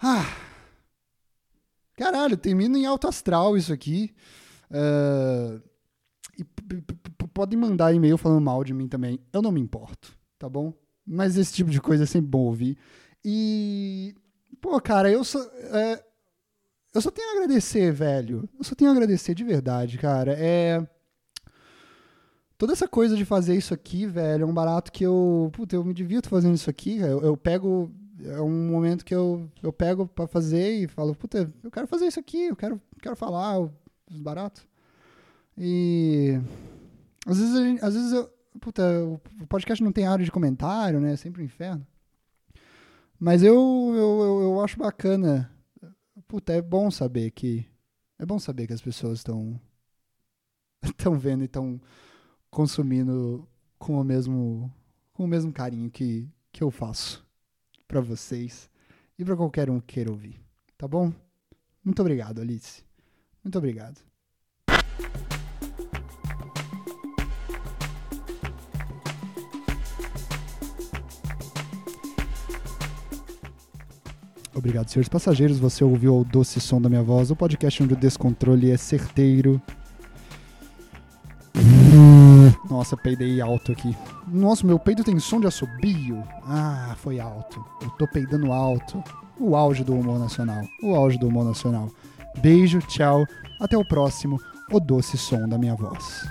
Ah. 0.00 0.26
Caralho, 1.96 2.36
termina 2.36 2.78
em 2.78 2.86
alto 2.86 3.06
astral 3.06 3.56
isso 3.56 3.72
aqui. 3.72 4.12
Uh, 4.70 5.62
e 6.38 6.44
podem 7.32 7.58
mandar 7.58 7.94
e-mail 7.94 8.16
falando 8.16 8.40
mal 8.40 8.64
de 8.64 8.72
mim 8.72 8.88
também. 8.88 9.20
Eu 9.32 9.42
não 9.42 9.52
me 9.52 9.60
importo, 9.60 10.16
tá 10.38 10.48
bom? 10.48 10.72
Mas 11.06 11.36
esse 11.36 11.52
tipo 11.52 11.70
de 11.70 11.80
coisa 11.80 12.04
é 12.04 12.06
sempre 12.06 12.30
bom 12.30 12.40
ouvir. 12.40 12.76
E. 13.24 14.14
Pô, 14.60 14.80
cara, 14.80 15.10
eu 15.10 15.24
sou. 15.24 15.42
É, 15.42 16.04
eu 16.94 17.00
só 17.00 17.10
tenho 17.10 17.28
a 17.30 17.32
agradecer, 17.32 17.90
velho. 17.92 18.48
Eu 18.58 18.64
só 18.64 18.74
tenho 18.74 18.90
a 18.90 18.92
agradecer 18.92 19.34
de 19.34 19.42
verdade, 19.44 19.96
cara. 19.96 20.36
É. 20.38 20.86
Toda 22.58 22.74
essa 22.74 22.86
coisa 22.86 23.16
de 23.16 23.24
fazer 23.24 23.56
isso 23.56 23.72
aqui, 23.72 24.06
velho, 24.06 24.42
é 24.44 24.46
um 24.46 24.52
barato 24.52 24.92
que 24.92 25.04
eu. 25.04 25.50
Puta, 25.54 25.74
eu 25.74 25.84
me 25.84 25.94
divirto 25.94 26.28
fazendo 26.28 26.54
isso 26.54 26.68
aqui. 26.68 26.98
Eu, 26.98 27.20
eu 27.22 27.36
pego. 27.36 27.90
É 28.24 28.40
um 28.40 28.70
momento 28.70 29.04
que 29.04 29.14
eu, 29.14 29.50
eu 29.62 29.72
pego 29.72 30.06
para 30.06 30.28
fazer 30.28 30.84
e 30.84 30.86
falo, 30.86 31.12
puta, 31.14 31.52
eu 31.64 31.70
quero 31.72 31.88
fazer 31.88 32.06
isso 32.06 32.20
aqui, 32.20 32.46
eu 32.46 32.54
quero, 32.54 32.80
quero 33.00 33.16
falar, 33.16 33.58
os 33.58 34.20
baratos. 34.20 34.64
E. 35.56 36.38
Às 37.26 37.38
vezes, 37.38 37.54
gente, 37.54 37.84
às 37.84 37.94
vezes 37.94 38.12
eu. 38.12 38.30
Puta, 38.60 38.82
o 39.40 39.46
podcast 39.48 39.82
não 39.82 39.90
tem 39.90 40.06
área 40.06 40.24
de 40.24 40.30
comentário, 40.30 41.00
né? 41.00 41.14
É 41.14 41.16
sempre 41.16 41.42
um 41.42 41.44
inferno. 41.44 41.86
Mas 43.18 43.42
eu, 43.42 43.54
eu, 43.94 44.20
eu, 44.22 44.42
eu 44.42 44.60
acho 44.60 44.78
bacana 44.78 45.51
puta, 46.32 46.54
é 46.54 46.62
bom 46.62 46.90
saber 46.90 47.30
que. 47.30 47.66
É 48.18 48.24
bom 48.24 48.38
saber 48.38 48.66
que 48.66 48.72
as 48.72 48.80
pessoas 48.80 49.18
estão. 49.18 49.60
estão 50.82 51.12
vendo 51.18 51.42
e 51.42 51.44
estão 51.44 51.78
consumindo 52.50 53.46
com 53.78 54.00
o 54.00 54.04
mesmo. 54.04 54.72
com 55.12 55.24
o 55.24 55.28
mesmo 55.28 55.52
carinho 55.52 55.90
que, 55.90 56.26
que 56.50 56.64
eu 56.64 56.70
faço 56.70 57.22
para 57.86 58.00
vocês 58.00 58.70
e 59.18 59.24
para 59.26 59.36
qualquer 59.36 59.68
um 59.68 59.78
que 59.78 59.92
queira 59.92 60.10
ouvir. 60.10 60.40
Tá 60.78 60.88
bom? 60.88 61.12
Muito 61.84 62.00
obrigado, 62.00 62.40
Alice. 62.40 62.82
Muito 63.44 63.58
obrigado. 63.58 64.11
Obrigado, 74.62 74.88
senhores 74.88 75.08
passageiros. 75.08 75.58
Você 75.58 75.82
ouviu 75.82 76.16
o 76.16 76.24
doce 76.24 76.60
som 76.60 76.80
da 76.80 76.88
minha 76.88 77.02
voz, 77.02 77.32
o 77.32 77.36
podcast 77.36 77.82
onde 77.82 77.94
o 77.94 77.96
descontrole 77.96 78.70
é 78.70 78.76
certeiro. 78.76 79.60
Nossa, 82.70 82.96
peidei 82.96 83.40
alto 83.40 83.72
aqui. 83.72 83.92
Nossa, 84.28 84.64
meu 84.64 84.78
peito 84.78 85.02
tem 85.02 85.18
som 85.18 85.40
de 85.40 85.48
assobio. 85.48 86.22
Ah, 86.46 86.94
foi 86.98 87.18
alto. 87.18 87.60
Eu 87.82 87.90
tô 87.90 88.06
peidando 88.06 88.52
alto. 88.52 89.02
O 89.36 89.56
auge 89.56 89.82
do 89.82 89.94
humor 89.94 90.20
nacional. 90.20 90.62
O 90.80 90.94
auge 90.94 91.18
do 91.18 91.26
humor 91.26 91.44
nacional. 91.44 91.90
Beijo, 92.40 92.78
tchau. 92.82 93.26
Até 93.60 93.76
o 93.76 93.84
próximo. 93.84 94.38
O 94.70 94.78
doce 94.78 95.18
som 95.18 95.48
da 95.48 95.58
minha 95.58 95.74
voz. 95.74 96.24